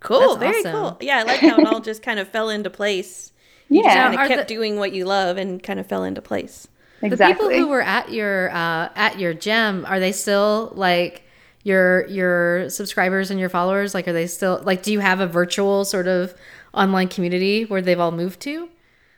Cool, 0.00 0.36
That's 0.36 0.38
very 0.38 0.60
awesome. 0.60 0.72
cool. 0.72 0.98
Yeah, 1.00 1.18
I 1.18 1.22
like 1.24 1.40
how 1.40 1.58
it 1.58 1.66
all 1.66 1.80
just 1.80 2.02
kind 2.02 2.20
of 2.20 2.28
fell 2.28 2.50
into 2.50 2.70
place. 2.70 3.32
You 3.68 3.82
yeah, 3.82 3.94
just 3.94 4.16
kind 4.16 4.20
of 4.20 4.36
kept 4.36 4.48
the, 4.48 4.54
doing 4.54 4.78
what 4.78 4.92
you 4.92 5.04
love 5.04 5.36
and 5.36 5.62
kind 5.62 5.80
of 5.80 5.86
fell 5.86 6.04
into 6.04 6.22
place. 6.22 6.68
Exactly. 7.02 7.34
The 7.34 7.50
people 7.50 7.64
who 7.64 7.68
were 7.68 7.82
at 7.82 8.10
your 8.10 8.50
uh, 8.50 8.90
at 8.94 9.18
your 9.18 9.34
gym 9.34 9.84
are 9.86 10.00
they 10.00 10.12
still 10.12 10.72
like 10.74 11.24
your 11.64 12.06
your 12.06 12.70
subscribers 12.70 13.30
and 13.30 13.38
your 13.38 13.48
followers? 13.48 13.94
Like, 13.94 14.08
are 14.08 14.12
they 14.12 14.26
still 14.26 14.60
like? 14.64 14.82
Do 14.82 14.92
you 14.92 15.00
have 15.00 15.20
a 15.20 15.26
virtual 15.26 15.84
sort 15.84 16.06
of 16.06 16.34
online 16.72 17.08
community 17.08 17.64
where 17.64 17.82
they've 17.82 18.00
all 18.00 18.12
moved 18.12 18.40
to? 18.40 18.68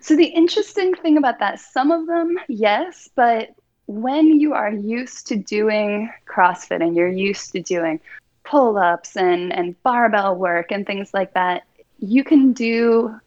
So 0.00 0.16
the 0.16 0.26
interesting 0.26 0.94
thing 0.94 1.18
about 1.18 1.38
that, 1.40 1.60
some 1.60 1.90
of 1.90 2.06
them, 2.06 2.38
yes, 2.48 3.08
but 3.14 3.50
when 3.90 4.38
you 4.38 4.55
are 4.55 4.70
used 4.70 5.26
to 5.26 5.37
doing 5.37 6.09
CrossFit 6.24 6.81
and 6.81 6.94
you're 6.94 7.09
used 7.09 7.50
to 7.50 7.61
doing 7.61 7.98
pull 8.44 8.79
ups 8.79 9.16
and, 9.16 9.53
and 9.53 9.81
barbell 9.83 10.37
work 10.37 10.70
and 10.70 10.87
things 10.87 11.12
like 11.12 11.35
that, 11.35 11.64
you 11.98 12.22
can 12.22 12.53
do 12.53 13.18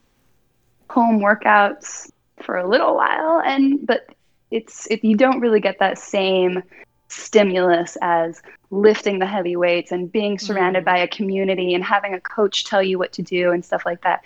home 0.89 1.19
workouts 1.19 2.09
for 2.41 2.57
a 2.57 2.67
little 2.67 2.95
while 2.95 3.41
and 3.45 3.85
but 3.85 4.07
it's 4.51 4.87
if 4.91 5.03
you 5.03 5.17
don't 5.17 5.39
really 5.39 5.59
get 5.59 5.79
that 5.79 5.97
same 5.97 6.61
stimulus 7.07 7.97
as 8.01 8.41
lifting 8.69 9.19
the 9.19 9.25
heavy 9.25 9.55
weights 9.55 9.91
and 9.91 10.11
being 10.11 10.39
surrounded 10.39 10.83
mm. 10.83 10.85
by 10.85 10.97
a 10.97 11.07
community 11.07 11.73
and 11.73 11.83
having 11.83 12.13
a 12.13 12.21
coach 12.21 12.63
tell 12.63 12.81
you 12.81 12.97
what 12.97 13.11
to 13.11 13.21
do 13.21 13.51
and 13.51 13.63
stuff 13.65 13.85
like 13.85 14.01
that. 14.01 14.23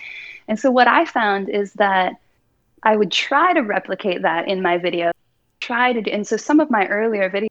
And 0.47 0.59
so 0.59 0.71
what 0.71 0.87
I 0.87 1.05
found 1.05 1.49
is 1.49 1.73
that 1.73 2.13
I 2.83 2.95
would 2.95 3.11
try 3.11 3.53
to 3.53 3.61
replicate 3.61 4.21
that 4.21 4.47
in 4.47 4.61
my 4.61 4.77
videos 4.77 5.11
try 5.67 5.93
to 5.93 6.01
do, 6.01 6.11
and 6.11 6.25
so 6.25 6.37
some 6.37 6.59
of 6.59 6.69
my 6.69 6.87
earlier 6.87 7.29
videos 7.29 7.49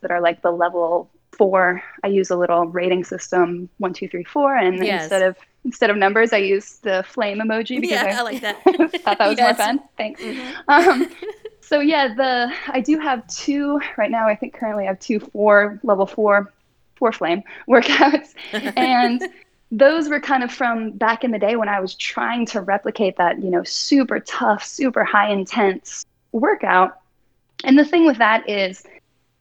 that 0.00 0.10
are 0.10 0.20
like 0.20 0.42
the 0.42 0.50
level 0.50 1.10
four, 1.32 1.82
I 2.02 2.08
use 2.08 2.30
a 2.30 2.36
little 2.36 2.66
rating 2.66 3.04
system 3.04 3.68
one, 3.78 3.92
two, 3.92 4.08
three, 4.08 4.24
four, 4.24 4.56
and 4.56 4.84
yes. 4.84 5.02
instead 5.04 5.22
of 5.22 5.36
instead 5.64 5.90
of 5.90 5.96
numbers, 5.96 6.32
I 6.32 6.38
use 6.38 6.78
the 6.78 7.04
flame 7.08 7.38
emoji. 7.38 7.80
Because 7.80 8.02
yeah, 8.02 8.16
I, 8.16 8.18
I 8.18 8.22
like 8.22 8.40
that. 8.40 8.62
thought 8.64 9.18
that 9.18 9.28
was 9.28 9.38
yes. 9.38 9.58
more 9.58 9.66
fun. 9.66 9.80
Thanks. 9.96 10.20
Mm-hmm. 10.20 10.70
Um, 10.70 11.10
so 11.60 11.80
yeah, 11.80 12.14
the 12.14 12.52
I 12.68 12.80
do 12.80 12.98
have 12.98 13.26
two 13.28 13.80
right 13.96 14.10
now. 14.10 14.26
I 14.26 14.34
think 14.34 14.54
currently 14.54 14.84
I 14.84 14.88
have 14.88 15.00
two 15.00 15.20
four 15.20 15.78
level 15.82 16.06
four, 16.06 16.52
four 16.96 17.12
flame 17.12 17.42
workouts, 17.68 18.34
and 18.52 19.22
those 19.70 20.08
were 20.08 20.20
kind 20.20 20.42
of 20.42 20.50
from 20.50 20.92
back 20.92 21.24
in 21.24 21.30
the 21.30 21.38
day 21.38 21.56
when 21.56 21.68
I 21.68 21.80
was 21.80 21.94
trying 21.94 22.46
to 22.46 22.60
replicate 22.60 23.16
that 23.18 23.42
you 23.42 23.50
know 23.50 23.62
super 23.62 24.18
tough, 24.20 24.64
super 24.64 25.04
high 25.04 25.30
intense 25.30 26.04
workout 26.32 27.00
and 27.64 27.78
the 27.78 27.84
thing 27.84 28.06
with 28.06 28.18
that 28.18 28.48
is 28.48 28.84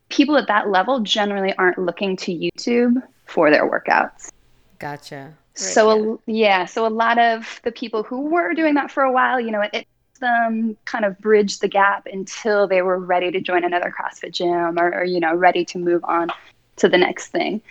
people 0.10 0.38
at 0.38 0.48
that 0.48 0.70
level 0.70 1.02
generally 1.02 1.54
aren't 1.58 1.78
looking 1.78 2.16
to 2.18 2.32
YouTube 2.32 3.02
for 3.26 3.52
their 3.52 3.70
workouts. 3.70 4.32
Gotcha. 4.80 5.34
so 5.54 6.22
yeah. 6.26 6.60
yeah, 6.60 6.66
so 6.66 6.86
a 6.86 6.90
lot 6.90 7.18
of 7.18 7.60
the 7.64 7.72
people 7.72 8.04
who 8.04 8.22
were 8.22 8.54
doing 8.54 8.76
that 8.76 8.92
for 8.92 9.04
a 9.04 9.12
while, 9.12 9.40
you 9.40 9.52
know, 9.52 9.62
it, 9.62 9.72
it 9.74 9.88
them 10.20 10.78
kind 10.86 11.06
of 11.06 11.18
bridge 11.20 11.60
the 11.60 11.68
gap 11.68 12.08
until 12.12 12.68
they 12.68 12.82
were 12.82 13.00
ready 13.00 13.32
to 13.32 13.40
join 13.40 13.64
another 13.64 13.94
CrossFit 13.98 14.32
gym 14.32 14.78
or, 14.80 14.94
or 14.94 15.04
you 15.04 15.20
know 15.20 15.36
ready 15.36 15.66
to 15.66 15.78
move 15.78 16.04
on 16.04 16.30
to 16.78 16.90
the 16.90 16.98
next 16.98 17.28
thing. 17.28 17.62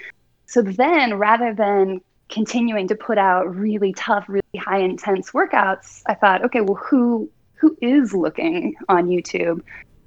So 0.47 0.63
then, 0.63 1.15
rather 1.15 1.55
than 1.55 2.01
continuing 2.29 2.89
to 2.89 2.95
put 2.95 3.19
out 3.19 3.55
really 3.55 3.93
tough, 3.93 4.29
really 4.29 4.43
high 4.59 4.79
intense 4.79 5.31
workouts, 5.31 6.03
I 6.07 6.15
thought, 6.15 6.45
okay, 6.45 6.61
well, 6.61 6.77
who 6.77 7.31
who 7.55 7.77
is 7.81 8.13
looking 8.13 8.77
on 8.89 9.09
YouTube 9.09 9.63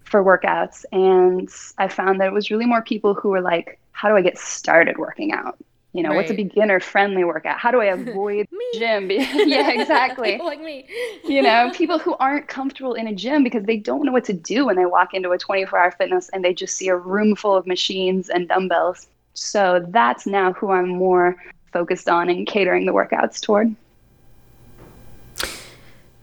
for 0.09 0.23
workouts 0.23 0.85
and 0.91 1.49
I 1.77 1.87
found 1.87 2.19
that 2.19 2.27
it 2.27 2.33
was 2.33 2.51
really 2.51 2.65
more 2.65 2.81
people 2.81 3.13
who 3.13 3.29
were 3.29 3.41
like, 3.41 3.79
how 3.91 4.09
do 4.09 4.15
I 4.15 4.21
get 4.21 4.37
started 4.37 4.97
working 4.97 5.31
out? 5.31 5.57
You 5.93 6.03
know, 6.03 6.09
right. 6.09 6.17
what's 6.17 6.31
a 6.31 6.35
beginner 6.35 6.79
friendly 6.79 7.23
workout? 7.23 7.59
How 7.59 7.71
do 7.71 7.81
I 7.81 7.85
avoid 7.97 8.47
gym? 8.73 9.09
yeah, 9.11 9.71
exactly. 9.71 10.37
like 10.37 10.61
me. 10.61 10.87
you 11.23 11.41
know, 11.41 11.71
people 11.73 11.99
who 11.99 12.15
aren't 12.15 12.47
comfortable 12.47 12.93
in 12.93 13.07
a 13.07 13.13
gym 13.13 13.43
because 13.43 13.63
they 13.63 13.77
don't 13.77 14.05
know 14.05 14.11
what 14.11 14.25
to 14.25 14.33
do 14.33 14.65
when 14.65 14.75
they 14.75 14.85
walk 14.85 15.13
into 15.13 15.31
a 15.31 15.37
24 15.37 15.79
hour 15.79 15.91
fitness 15.91 16.29
and 16.29 16.43
they 16.43 16.53
just 16.53 16.75
see 16.75 16.89
a 16.89 16.95
room 16.95 17.35
full 17.35 17.55
of 17.55 17.65
machines 17.65 18.29
and 18.29 18.47
dumbbells. 18.47 19.07
So 19.33 19.85
that's 19.89 20.25
now 20.25 20.53
who 20.53 20.71
I'm 20.71 20.89
more 20.89 21.35
focused 21.71 22.09
on 22.09 22.29
and 22.29 22.47
catering 22.47 22.85
the 22.85 22.93
workouts 22.93 23.41
toward. 23.41 23.75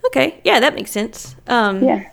Okay, 0.07 0.41
yeah, 0.45 0.61
that 0.61 0.75
makes 0.75 0.91
sense. 0.91 1.35
Um, 1.49 1.83
Yeah. 1.83 2.09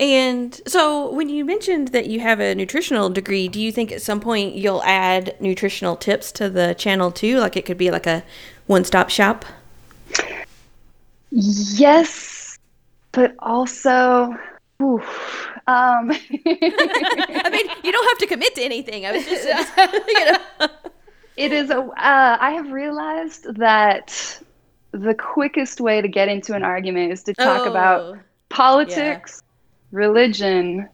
And 0.00 0.60
so, 0.66 1.12
when 1.12 1.28
you 1.28 1.44
mentioned 1.44 1.88
that 1.88 2.06
you 2.06 2.18
have 2.20 2.40
a 2.40 2.54
nutritional 2.54 3.10
degree, 3.10 3.46
do 3.46 3.60
you 3.60 3.70
think 3.70 3.92
at 3.92 4.02
some 4.02 4.20
point 4.20 4.54
you'll 4.56 4.82
add 4.82 5.36
nutritional 5.40 5.94
tips 5.94 6.32
to 6.32 6.50
the 6.50 6.74
channel 6.74 7.12
too? 7.12 7.38
Like 7.38 7.56
it 7.56 7.64
could 7.64 7.78
be 7.78 7.92
like 7.92 8.06
a 8.06 8.24
one-stop 8.66 9.08
shop. 9.08 9.44
Yes, 11.30 12.58
but 13.12 13.34
also, 13.38 14.36
oof, 14.82 15.48
um, 15.66 16.10
I 16.10 17.48
mean, 17.50 17.66
you 17.82 17.92
don't 17.92 18.08
have 18.08 18.18
to 18.18 18.26
commit 18.26 18.54
to 18.56 18.62
anything. 18.62 19.06
I 19.06 19.12
was 19.12 19.24
just, 19.24 19.48
you 20.08 20.24
know. 20.24 20.68
it 21.36 21.52
is 21.52 21.70
a. 21.70 21.78
Uh, 21.78 22.36
I 22.40 22.50
have 22.50 22.72
realized 22.72 23.54
that 23.54 24.40
the 24.90 25.14
quickest 25.14 25.80
way 25.80 26.00
to 26.02 26.08
get 26.08 26.28
into 26.28 26.54
an 26.54 26.64
argument 26.64 27.12
is 27.12 27.22
to 27.24 27.34
talk 27.34 27.66
about 27.66 28.00
Oh, 28.00 28.18
politics, 28.48 29.42
religion, 29.94 30.88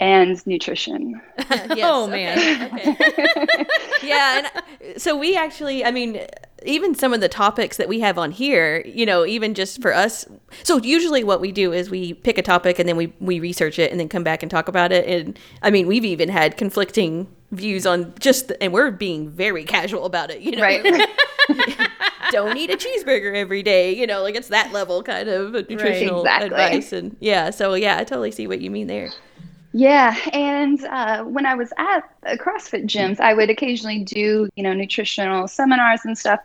and 0.00 0.46
nutrition. 0.46 1.20
yes, 1.48 1.78
Oh, 1.82 2.06
man. 2.08 2.38
okay. 2.74 3.66
yeah, 4.02 4.48
and 4.82 5.00
so 5.00 5.16
we 5.16 5.36
actually, 5.36 5.84
I 5.84 5.90
mean, 5.92 6.20
even 6.64 6.94
some 6.94 7.12
of 7.12 7.20
the 7.20 7.28
topics 7.28 7.76
that 7.76 7.88
we 7.88 8.00
have 8.00 8.18
on 8.18 8.30
here, 8.30 8.82
you 8.86 9.06
know, 9.06 9.24
even 9.26 9.54
just 9.54 9.80
for 9.82 9.94
us. 9.94 10.26
So 10.62 10.78
usually, 10.78 11.24
what 11.24 11.40
we 11.40 11.52
do 11.52 11.72
is 11.72 11.90
we 11.90 12.14
pick 12.14 12.38
a 12.38 12.42
topic 12.42 12.78
and 12.78 12.88
then 12.88 12.96
we 12.96 13.12
we 13.20 13.40
research 13.40 13.78
it 13.78 13.90
and 13.90 14.00
then 14.00 14.08
come 14.08 14.24
back 14.24 14.42
and 14.42 14.50
talk 14.50 14.68
about 14.68 14.92
it. 14.92 15.06
And 15.06 15.38
I 15.62 15.70
mean, 15.70 15.86
we've 15.86 16.04
even 16.04 16.28
had 16.28 16.56
conflicting 16.56 17.28
views 17.50 17.86
on 17.86 18.14
just, 18.18 18.48
the, 18.48 18.62
and 18.62 18.72
we're 18.72 18.90
being 18.90 19.28
very 19.30 19.64
casual 19.64 20.06
about 20.06 20.30
it. 20.30 20.40
You 20.40 20.56
know, 20.56 20.62
Right. 20.62 20.82
don't 22.30 22.56
eat 22.56 22.70
a 22.70 22.76
cheeseburger 22.76 23.34
every 23.34 23.62
day. 23.62 23.94
You 23.94 24.06
know, 24.06 24.22
like 24.22 24.34
it's 24.34 24.48
that 24.48 24.72
level 24.72 25.02
kind 25.02 25.28
of 25.28 25.52
nutritional 25.68 26.20
Exactly. 26.20 26.46
advice. 26.46 26.92
And 26.92 27.16
yeah, 27.20 27.50
so 27.50 27.74
yeah, 27.74 27.98
I 27.98 28.04
totally 28.04 28.30
see 28.30 28.46
what 28.46 28.60
you 28.60 28.70
mean 28.70 28.86
there. 28.86 29.14
Yeah, 29.74 30.14
and 30.34 30.84
uh, 30.84 31.24
when 31.24 31.46
I 31.46 31.54
was 31.54 31.72
at 31.78 32.02
CrossFit 32.38 32.84
gyms, 32.84 33.20
I 33.20 33.32
would 33.32 33.48
occasionally 33.48 34.04
do, 34.04 34.48
you 34.54 34.62
know, 34.62 34.74
nutritional 34.74 35.48
seminars 35.48 36.02
and 36.04 36.16
stuff. 36.16 36.40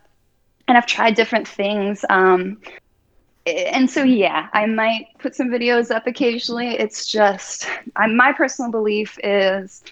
And 0.67 0.77
I've 0.77 0.85
tried 0.85 1.15
different 1.15 1.47
things. 1.47 2.03
Um, 2.09 2.59
and 3.45 3.89
so, 3.89 4.03
yeah, 4.03 4.49
I 4.53 4.65
might 4.65 5.07
put 5.19 5.35
some 5.35 5.47
videos 5.49 5.89
up 5.89 6.07
occasionally. 6.07 6.77
It's 6.77 7.07
just, 7.07 7.67
I, 7.95 8.07
my 8.07 8.33
personal 8.33 8.71
belief 8.71 9.17
is 9.23 9.83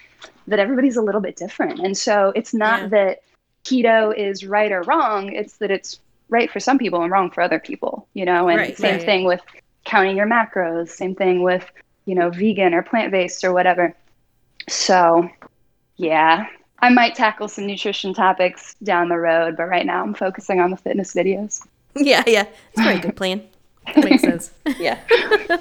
that 0.46 0.58
everybody's 0.58 0.96
a 0.96 1.02
little 1.02 1.20
bit 1.20 1.36
different. 1.36 1.80
And 1.80 1.96
so 1.96 2.32
it's 2.36 2.52
not 2.52 2.82
Yeah. 2.82 2.88
that 2.88 3.18
keto 3.64 4.16
is 4.16 4.44
right 4.44 4.70
or 4.70 4.82
wrong, 4.82 5.32
it's 5.32 5.56
that 5.58 5.70
it's 5.70 5.98
right 6.28 6.50
for 6.50 6.60
some 6.60 6.78
people 6.78 7.02
and 7.02 7.10
wrong 7.10 7.30
for 7.30 7.40
other 7.40 7.58
people, 7.58 8.06
you 8.14 8.24
know? 8.24 8.48
And 8.48 8.58
Right, 8.58 8.76
same 8.76 8.96
right. 8.96 9.04
thing 9.06 9.24
with 9.24 9.40
counting 9.84 10.16
your 10.16 10.26
macros, 10.26 10.90
same 10.90 11.14
thing 11.14 11.42
with, 11.42 11.64
you 12.04 12.14
know, 12.14 12.30
vegan 12.30 12.74
or 12.74 12.82
plant 12.82 13.10
based 13.10 13.44
or 13.44 13.52
whatever. 13.52 13.94
So, 14.68 15.28
yeah, 15.96 16.46
I 16.80 16.90
might 16.90 17.14
tackle 17.14 17.48
some 17.48 17.66
nutrition 17.66 18.12
topics 18.12 18.74
down 18.82 19.08
the 19.08 19.16
road, 19.16 19.56
but 19.56 19.64
right 19.64 19.86
now 19.86 20.02
I'm 20.02 20.14
focusing 20.14 20.60
on 20.60 20.70
the 20.70 20.76
fitness 20.76 21.14
videos. 21.14 21.66
Yeah, 21.94 22.22
yeah, 22.26 22.46
it's 22.72 22.80
a 22.80 22.82
very 22.82 22.98
good 22.98 23.16
plan. 23.16 23.42
That 23.86 24.04
makes 24.04 24.22
sense. 24.22 24.50
Yeah. 24.78 24.98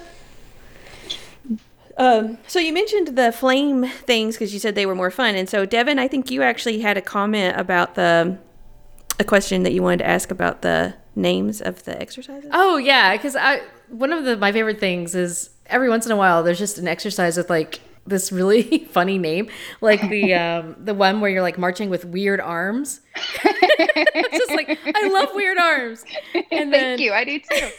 um, 1.97 2.37
so 2.47 2.59
you 2.59 2.73
mentioned 2.73 3.17
the 3.17 3.31
flame 3.31 3.87
things 3.87 4.35
because 4.35 4.53
you 4.53 4.59
said 4.59 4.75
they 4.75 4.85
were 4.85 4.95
more 4.95 5.11
fun, 5.11 5.35
and 5.35 5.49
so 5.49 5.65
Devin, 5.65 5.99
I 5.99 6.07
think 6.07 6.29
you 6.29 6.41
actually 6.43 6.81
had 6.81 6.97
a 6.97 7.01
comment 7.01 7.57
about 7.57 7.95
the 7.95 8.37
a 9.19 9.23
question 9.23 9.63
that 9.63 9.71
you 9.71 9.81
wanted 9.81 9.99
to 9.99 10.07
ask 10.07 10.31
about 10.31 10.61
the 10.61 10.95
names 11.15 11.61
of 11.61 11.83
the 11.83 11.99
exercises. 12.01 12.49
Oh 12.53 12.77
yeah, 12.77 13.15
because 13.15 13.35
I 13.35 13.61
one 13.89 14.11
of 14.11 14.25
the 14.25 14.35
my 14.35 14.51
favorite 14.51 14.79
things 14.79 15.15
is 15.15 15.49
every 15.67 15.89
once 15.89 16.05
in 16.05 16.11
a 16.11 16.15
while 16.15 16.43
there's 16.43 16.59
just 16.59 16.77
an 16.77 16.87
exercise 16.87 17.37
with 17.37 17.49
like 17.49 17.79
this 18.07 18.31
really 18.31 18.85
funny 18.91 19.17
name, 19.17 19.49
like 19.81 20.01
the 20.09 20.33
um 20.43 20.75
the 20.83 20.93
one 20.93 21.21
where 21.21 21.29
you're 21.31 21.41
like 21.41 21.57
marching 21.57 21.89
with 21.89 22.05
weird 22.05 22.39
arms. 22.39 23.01
it's 23.43 24.37
just 24.37 24.51
like 24.51 24.77
I 24.85 25.07
love 25.09 25.29
weird 25.33 25.57
arms. 25.57 26.03
And 26.51 26.73
then 26.73 26.97
Thank 26.97 27.01
you, 27.01 27.13
I 27.13 27.23
do 27.23 27.39
too. 27.39 27.69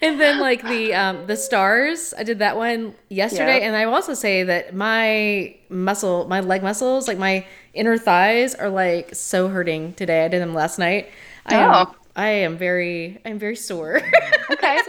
and 0.00 0.20
then 0.20 0.38
like 0.38 0.62
the 0.62 0.94
um 0.94 1.26
the 1.26 1.36
stars 1.36 2.14
i 2.16 2.22
did 2.22 2.38
that 2.38 2.56
one 2.56 2.94
yesterday 3.08 3.58
Yeah. 3.58 3.66
and 3.66 3.74
i 3.76 3.86
will 3.86 3.94
also 3.94 4.14
say 4.14 4.44
that 4.44 4.72
my 4.72 5.56
muscle 5.68 6.26
my 6.28 6.38
leg 6.40 6.62
muscles 6.62 7.08
like 7.08 7.18
my 7.18 7.44
inner 7.74 7.98
thighs 7.98 8.54
are 8.54 8.68
like 8.70 9.14
so 9.16 9.48
hurting 9.48 9.94
today 9.94 10.24
i 10.24 10.28
did 10.28 10.40
them 10.40 10.54
last 10.54 10.78
night 10.78 11.10
i 11.46 11.54
am 11.56 11.70
Oh. 11.88 11.94
I 12.18 12.28
am 12.28 12.56
very 12.58 13.18
i'm 13.24 13.38
very 13.38 13.56
sore 13.56 13.96
Okay. 14.50 14.80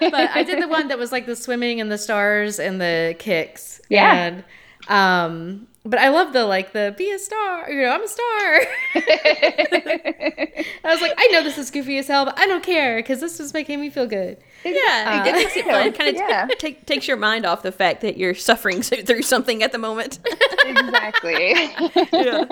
but 0.00 0.30
i 0.34 0.42
did 0.42 0.62
the 0.62 0.68
one 0.68 0.88
that 0.88 0.98
was 0.98 1.12
like 1.12 1.26
the 1.26 1.36
swimming 1.36 1.80
and 1.80 1.90
the 1.92 1.98
stars 1.98 2.58
and 2.58 2.80
the 2.80 3.14
kicks 3.18 3.80
Yeah. 3.90 4.14
and 4.14 4.44
um 4.88 5.66
but 5.84 5.98
I 5.98 6.10
love 6.10 6.32
the 6.32 6.44
like 6.44 6.72
the 6.72 6.94
be 6.96 7.10
a 7.10 7.18
star, 7.18 7.68
you 7.68 7.82
know, 7.82 7.88
I'm 7.90 8.04
a 8.04 8.06
star. 8.06 8.60
I 8.94 10.64
was 10.84 11.00
like, 11.00 11.12
I 11.18 11.26
know 11.32 11.42
this 11.42 11.58
is 11.58 11.72
goofy 11.72 11.98
as 11.98 12.06
hell, 12.06 12.24
but 12.24 12.38
I 12.38 12.46
don't 12.46 12.62
care 12.62 12.96
because 12.98 13.20
this 13.20 13.40
is 13.40 13.52
making 13.52 13.80
me 13.80 13.90
feel 13.90 14.06
good. 14.06 14.36
yeah, 14.64 15.22
Uh, 15.24 15.28
it 15.28 15.32
makes 15.32 15.56
it 15.56 15.64
fun. 15.64 15.92
Kind 15.92 16.10
of 16.16 16.22
Yeah. 16.22 16.46
take, 16.58 16.86
takes 16.86 17.08
your 17.08 17.16
mind 17.16 17.44
off 17.44 17.62
the 17.62 17.72
fact 17.72 18.00
that 18.02 18.16
you're 18.16 18.34
suffering 18.34 18.80
through 18.82 19.22
something 19.22 19.62
at 19.64 19.72
the 19.72 19.78
moment. 19.78 20.20
exactly. 20.64 21.50
yeah. 22.12 22.44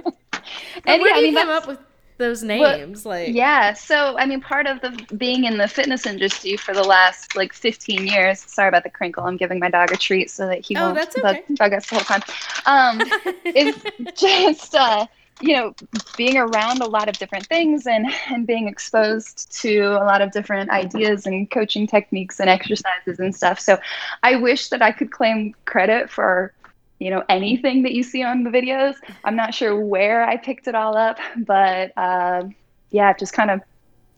and 0.86 1.00
Where 1.00 1.08
yeah, 1.08 1.14
do 1.14 1.14
I 1.14 1.18
you 1.18 1.22
mean, 1.26 1.34
come 1.34 1.50
up 1.50 1.68
with 1.68 1.78
those 2.20 2.44
names? 2.44 3.04
like, 3.04 3.34
Yeah, 3.34 3.72
so 3.74 4.16
I 4.18 4.26
mean, 4.26 4.40
part 4.40 4.68
of 4.68 4.80
the 4.80 4.90
being 5.16 5.44
in 5.44 5.58
the 5.58 5.66
fitness 5.68 6.06
industry 6.06 6.56
for 6.56 6.74
the 6.74 6.84
last 6.84 7.36
like 7.36 7.52
15 7.52 8.06
years. 8.06 8.40
Sorry 8.40 8.68
about 8.68 8.84
the 8.84 8.90
crinkle. 8.90 9.24
I'm 9.24 9.36
giving 9.36 9.58
my 9.58 9.70
dog 9.70 9.92
a 9.92 9.96
treat 9.96 10.30
so 10.30 10.46
that 10.46 10.64
he 10.64 10.76
Oh, 10.76 10.92
won't 10.92 10.94
that's 10.94 11.16
bug, 11.16 11.38
okay. 11.38 11.54
bug 11.56 11.72
us 11.74 11.88
the 11.90 11.96
whole 11.96 12.04
time. 12.04 12.22
Um, 12.66 13.00
is 13.54 13.84
just 14.16 14.74
uh, 14.76 15.06
you 15.40 15.54
know 15.56 15.74
being 16.16 16.36
around 16.36 16.82
a 16.82 16.86
lot 16.86 17.08
of 17.08 17.18
different 17.18 17.46
things 17.48 17.86
and 17.86 18.06
and 18.28 18.46
being 18.46 18.68
exposed 18.68 19.50
to 19.62 19.78
a 20.00 20.04
lot 20.04 20.20
of 20.22 20.32
different 20.32 20.70
ideas 20.70 21.26
and 21.26 21.50
coaching 21.50 21.86
techniques 21.86 22.40
and 22.40 22.50
exercises 22.50 23.18
and 23.18 23.34
stuff. 23.34 23.58
So 23.60 23.78
I 24.22 24.36
wish 24.36 24.68
that 24.68 24.82
I 24.82 24.92
could 24.92 25.10
claim 25.10 25.54
credit 25.64 26.10
for 26.10 26.52
you 27.00 27.10
know 27.10 27.24
anything 27.28 27.82
that 27.82 27.92
you 27.92 28.04
see 28.04 28.22
on 28.22 28.44
the 28.44 28.50
videos. 28.50 28.94
I'm 29.24 29.34
not 29.34 29.52
sure 29.52 29.84
where 29.84 30.22
I 30.22 30.36
picked 30.36 30.68
it 30.68 30.76
all 30.76 30.96
up, 30.96 31.18
but 31.38 31.92
uh, 31.96 32.44
yeah, 32.90 33.12
just 33.14 33.32
kind 33.32 33.50
of 33.50 33.60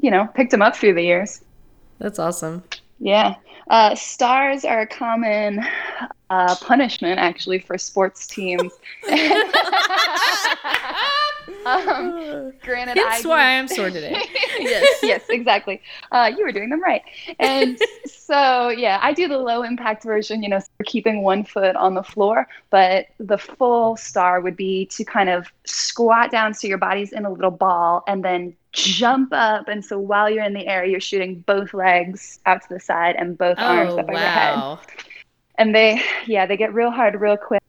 you 0.01 0.11
know 0.11 0.29
picked 0.35 0.51
them 0.51 0.61
up 0.61 0.77
through 0.77 0.95
the 0.95 1.03
years. 1.03 1.43
That's 1.99 2.19
awesome. 2.19 2.63
Yeah. 2.99 3.37
Uh, 3.71 3.95
stars 3.95 4.65
are 4.65 4.81
a 4.81 4.87
common 4.87 5.65
uh, 6.31 6.57
punishment, 6.57 7.19
actually, 7.19 7.59
for 7.61 7.79
sports 7.79 8.27
teams. 8.27 8.73
um, 11.65 12.53
granted, 12.63 12.99
I 12.99 13.11
That's 13.11 13.25
why 13.25 13.59
I'm 13.59 13.69
sore 13.69 13.91
today. 13.91 14.17
Yes. 14.59 14.99
yes, 15.03 15.25
exactly. 15.29 15.81
Uh, 16.13 16.31
you 16.37 16.45
were 16.45 16.53
doing 16.53 16.69
them 16.69 16.81
right. 16.83 17.03
And 17.41 17.79
so, 18.07 18.69
yeah, 18.69 18.99
I 19.03 19.13
do 19.13 19.27
the 19.29 19.39
low 19.39 19.63
impact 19.63 20.05
version, 20.05 20.43
you 20.43 20.49
know, 20.49 20.59
so 20.61 20.67
keeping 20.85 21.23
one 21.23 21.45
foot 21.45 21.75
on 21.77 21.95
the 21.95 22.03
floor. 22.03 22.47
But 22.71 23.07
the 23.19 23.39
full 23.39 23.97
star 23.97 24.41
would 24.41 24.57
be 24.57 24.87
to 24.87 25.05
kind 25.05 25.29
of 25.29 25.49
squat 25.67 26.31
down 26.31 26.55
so 26.55 26.69
your 26.69 26.79
body's 26.79 27.13
in 27.13 27.25
a 27.25 27.31
little 27.31 27.51
ball 27.51 28.05
and 28.07 28.25
then 28.25 28.55
jump 28.73 29.31
up. 29.33 29.69
And 29.69 29.85
so 29.85 29.99
while 29.99 30.31
you're 30.31 30.45
in 30.45 30.55
the 30.55 30.67
air, 30.67 30.85
you're 30.85 31.01
shooting 31.01 31.41
both 31.41 31.75
legs 31.75 32.41
out 32.47 32.63
to 32.63 32.69
the 32.69 32.81
side 32.81 33.17
and 33.19 33.37
both 33.37 33.59
arms 33.59 33.95
Oh 33.95 33.99
up 33.99 34.09
overhead. 34.09 34.57
wow! 34.57 34.81
And 35.57 35.75
they, 35.75 36.03
yeah, 36.27 36.47
they 36.47 36.57
get 36.57 36.73
real 36.75 36.91
hard 36.91 37.21
real 37.21 37.37
quick. 37.37 37.62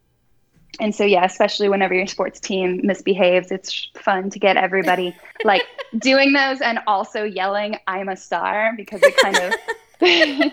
And 0.79 0.93
so, 0.93 1.03
yeah, 1.03 1.23
especially 1.23 1.69
whenever 1.69 1.93
your 1.93 2.07
sports 2.07 2.39
team 2.39 2.81
misbehaves, 2.83 3.51
it's 3.51 3.89
fun 3.95 4.29
to 4.31 4.39
get 4.39 4.57
everybody 4.57 5.15
like 5.43 5.63
doing 5.99 6.33
those 6.33 6.61
and 6.61 6.79
also 6.87 7.23
yelling, 7.23 7.77
I'm 7.87 8.09
a 8.09 8.15
star, 8.15 8.73
because 8.75 9.01
it 9.03 9.15
kind 9.17 9.37
of, 9.37 9.53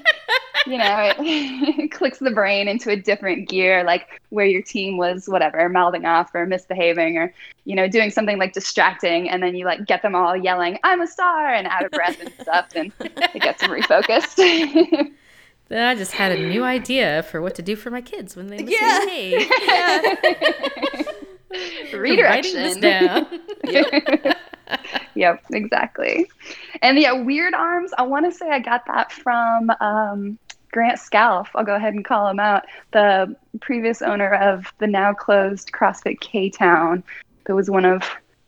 you 0.67 0.77
know, 0.77 1.13
it 1.19 1.91
clicks 1.91 2.19
the 2.19 2.31
brain 2.31 2.69
into 2.69 2.91
a 2.91 2.97
different 2.97 3.49
gear, 3.49 3.83
like 3.83 4.21
where 4.29 4.45
your 4.45 4.61
team 4.61 4.99
was, 4.99 5.27
whatever, 5.27 5.69
mouthing 5.71 6.05
off 6.05 6.35
or 6.35 6.45
misbehaving 6.45 7.17
or, 7.17 7.33
you 7.65 7.75
know, 7.75 7.89
doing 7.89 8.11
something 8.11 8.39
like 8.39 8.53
distracting. 8.53 9.31
And 9.31 9.43
then 9.43 9.55
you 9.55 9.65
like 9.65 9.87
get 9.87 10.03
them 10.03 10.15
all 10.15 10.37
yelling, 10.37 10.79
I'm 10.85 11.01
a 11.01 11.07
star, 11.07 11.49
and 11.55 11.67
out 11.67 11.85
of 11.85 11.93
breath 11.93 12.21
and 12.21 12.33
stuff. 12.43 12.69
And 12.75 12.93
it 13.01 13.41
gets 13.41 13.63
them 13.63 13.71
refocused. 13.71 15.11
Then 15.71 15.87
I 15.87 15.95
just 15.95 16.11
had 16.13 16.33
a 16.33 16.49
new 16.49 16.65
idea 16.65 17.23
for 17.31 17.41
what 17.41 17.55
to 17.55 17.63
do 17.63 17.77
for 17.77 17.93
my 17.93 18.01
kids 18.01 18.35
when 18.35 18.49
they 18.49 18.57
Yeah. 18.65 19.05
misbehave. 19.07 19.49
Redirection. 21.95 22.25
Writing 22.25 22.55
this 22.55 22.77
down. 22.77 23.27
yep, 25.15 25.45
exactly. 25.53 26.29
And 26.83 26.99
yeah, 26.99 27.13
weird 27.13 27.55
arms. 27.55 27.93
I 27.97 28.03
want 28.03 28.27
to 28.27 28.37
say 28.37 28.51
I 28.51 28.59
got 28.59 28.85
that 28.87 29.13
from 29.13 29.71
um, 29.81 30.39
Grant 30.73 30.99
Scalf, 30.99 31.51
I'll 31.55 31.65
go 31.65 31.77
ahead 31.77 31.95
and 31.95 32.05
call 32.05 32.29
him 32.29 32.41
out, 32.41 32.65
the 32.93 33.37
previous 33.61 34.03
owner 34.03 34.35
of 34.35 34.73
the 34.79 34.89
now 34.89 35.13
closed 35.13 35.71
CrossFit 35.71 36.19
K 36.19 36.51
Town. 36.51 37.05
That 37.45 37.55
was 37.55 37.71
one 37.71 37.85
of 37.85 38.03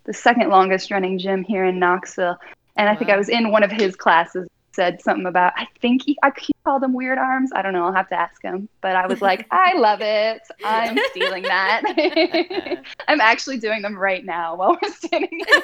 the 0.05 0.13
second 0.13 0.49
longest 0.49 0.91
running 0.91 1.21
gym 1.21 1.45
here 1.45 1.65
in 1.65 1.79
Knoxville. 1.79 2.37
And 2.77 2.89
I 2.89 2.97
think 2.97 3.11
I 3.11 3.17
was 3.17 3.29
in 3.29 3.53
one 3.53 3.63
of 3.63 3.71
his 3.71 3.95
classes 3.95 4.49
said 4.75 5.01
something 5.03 5.27
about 5.27 5.53
I 5.57 5.67
think 5.81 6.03
he, 6.05 6.17
I 6.23 6.33
he 6.39 6.53
called 6.65 6.83
them 6.83 6.95
weird 6.95 7.19
arms. 7.19 7.51
I 7.55 7.63
don't 7.63 7.73
know. 7.73 7.87
I'll 7.87 7.93
have 7.93 8.09
to 8.11 8.19
ask 8.19 8.43
him. 8.43 8.69
But 8.81 8.97
I 8.97 9.07
was 9.07 9.21
like, 9.21 9.47
I 9.51 9.75
love 9.77 10.01
it. 10.01 10.43
I'm 10.65 10.99
stealing 11.11 11.43
that. 11.45 12.79
I'm 13.09 13.21
actually 13.21 13.59
doing 13.59 13.83
them 13.83 13.97
right 13.97 14.25
now 14.25 14.57
while 14.57 14.79
we're 14.83 14.93
standing 14.93 15.41
here. 15.47 15.63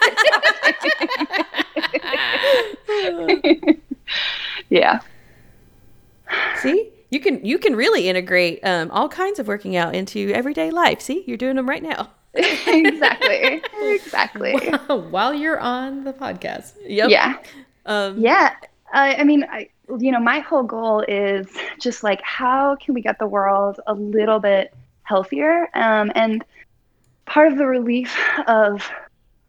yeah. 4.71 5.01
See, 6.59 6.91
you 7.11 7.21
can 7.21 7.45
you 7.45 7.59
can 7.59 7.75
really 7.75 8.09
integrate 8.09 8.61
um, 8.65 8.91
all 8.91 9.09
kinds 9.09 9.39
of 9.39 9.49
working 9.49 9.77
out 9.77 9.95
into 9.95 10.31
everyday 10.35 10.71
life. 10.71 11.01
See, 11.01 11.25
you're 11.27 11.37
doing 11.37 11.57
them 11.57 11.69
right 11.69 11.83
now. 11.83 12.11
exactly. 12.35 13.63
Exactly. 13.81 14.53
While 15.11 15.35
you're 15.35 15.59
on 15.59 16.05
the 16.05 16.13
podcast. 16.13 16.73
Yep. 16.87 17.11
Yeah. 17.11 17.37
Um, 17.87 18.21
Yeah. 18.21 18.55
I 18.93 19.17
I 19.17 19.25
mean, 19.25 19.45
I, 19.51 19.69
you 19.99 20.13
know, 20.13 20.21
my 20.21 20.41
whole 20.41 20.63
goal 20.63 21.05
is 21.09 21.47
just 21.81 22.03
like, 22.03 22.21
how 22.23 22.77
can 22.77 22.95
we 22.95 23.01
get 23.01 23.19
the 23.19 23.27
world 23.27 23.81
a 23.87 23.95
little 23.95 24.39
bit 24.39 24.75
healthier? 25.03 25.69
Um, 25.75 26.13
and 26.15 26.45
part 27.27 27.53
of 27.53 27.59
the 27.59 27.67
relief 27.67 28.17
of 28.47 28.89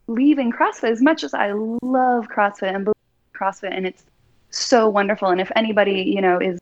leaving 0.07 0.51
CrossFit, 0.51 0.91
as 0.91 1.01
much 1.01 1.23
as 1.23 1.33
I 1.33 1.51
love 1.51 2.27
CrossFit 2.27 2.73
and 2.73 2.89
CrossFit, 3.35 3.75
and 3.75 3.85
it's 3.85 4.05
so 4.49 4.89
wonderful. 4.89 5.29
And 5.29 5.39
if 5.39 5.51
anybody, 5.55 6.01
you 6.01 6.21
know, 6.21 6.39
is 6.39 6.59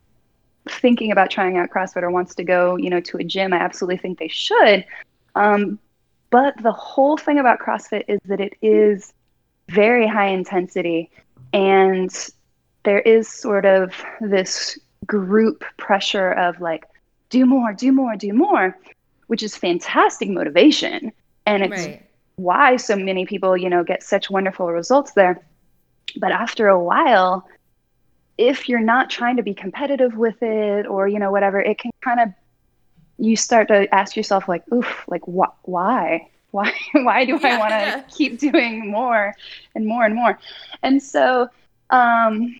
thinking 0.67 1.11
about 1.11 1.31
trying 1.31 1.57
out 1.57 1.69
CrossFit 1.69 2.03
or 2.03 2.11
wants 2.11 2.35
to 2.35 2.43
go, 2.43 2.75
you 2.75 2.89
know, 2.89 2.99
to 2.99 3.17
a 3.17 3.23
gym, 3.23 3.53
I 3.53 3.57
absolutely 3.57 3.97
think 3.97 4.19
they 4.19 4.27
should. 4.27 4.85
Um, 5.35 5.79
but 6.29 6.61
the 6.61 6.71
whole 6.71 7.17
thing 7.17 7.39
about 7.39 7.59
CrossFit 7.59 8.03
is 8.07 8.19
that 8.25 8.39
it 8.39 8.53
is 8.61 9.13
very 9.69 10.07
high 10.07 10.27
intensity 10.27 11.09
and 11.53 12.11
there 12.87 13.01
is 13.01 13.27
sort 13.27 13.65
of 13.65 13.91
this 14.21 14.79
group 15.05 15.65
pressure 15.77 16.31
of 16.31 16.61
like 16.61 16.85
do 17.29 17.45
more 17.45 17.73
do 17.73 17.91
more 17.91 18.15
do 18.15 18.31
more 18.33 18.77
which 19.27 19.43
is 19.43 19.57
fantastic 19.57 20.29
motivation 20.29 21.11
and 21.45 21.63
it's 21.63 21.85
Right. 21.85 22.01
why 22.37 22.77
so 22.77 22.95
many 22.95 23.25
people 23.25 23.57
you 23.57 23.69
know 23.69 23.83
get 23.83 24.03
such 24.03 24.29
wonderful 24.29 24.67
results 24.71 25.11
there 25.11 25.41
but 26.15 26.31
after 26.31 26.69
a 26.69 26.81
while 26.81 27.45
if 28.37 28.69
you're 28.69 28.79
not 28.95 29.09
trying 29.09 29.35
to 29.35 29.43
be 29.43 29.53
competitive 29.53 30.15
with 30.15 30.41
it 30.41 30.87
or 30.87 31.07
you 31.09 31.19
know 31.19 31.31
whatever 31.31 31.59
it 31.59 31.77
can 31.77 31.91
kind 32.01 32.21
of 32.21 32.29
you 33.17 33.35
start 33.35 33.67
to 33.67 33.93
ask 33.93 34.15
yourself 34.15 34.47
like 34.47 34.63
oof 34.71 35.03
like 35.09 35.23
wh- 35.25 35.67
why 35.67 36.25
why 36.51 36.71
why 36.93 37.25
do 37.25 37.35
i 37.43 37.57
want 37.57 37.71
to 37.71 37.83
yeah. 37.85 38.01
keep 38.09 38.39
doing 38.39 38.89
more 38.89 39.35
and 39.75 39.85
more 39.85 40.05
and 40.05 40.15
more 40.15 40.39
and 40.83 41.03
so 41.03 41.49
um 41.89 42.55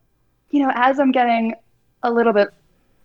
you 0.52 0.62
know 0.62 0.72
as 0.76 1.00
i'm 1.00 1.12
getting 1.12 1.54
a 2.04 2.12
little 2.12 2.34
bit 2.34 2.50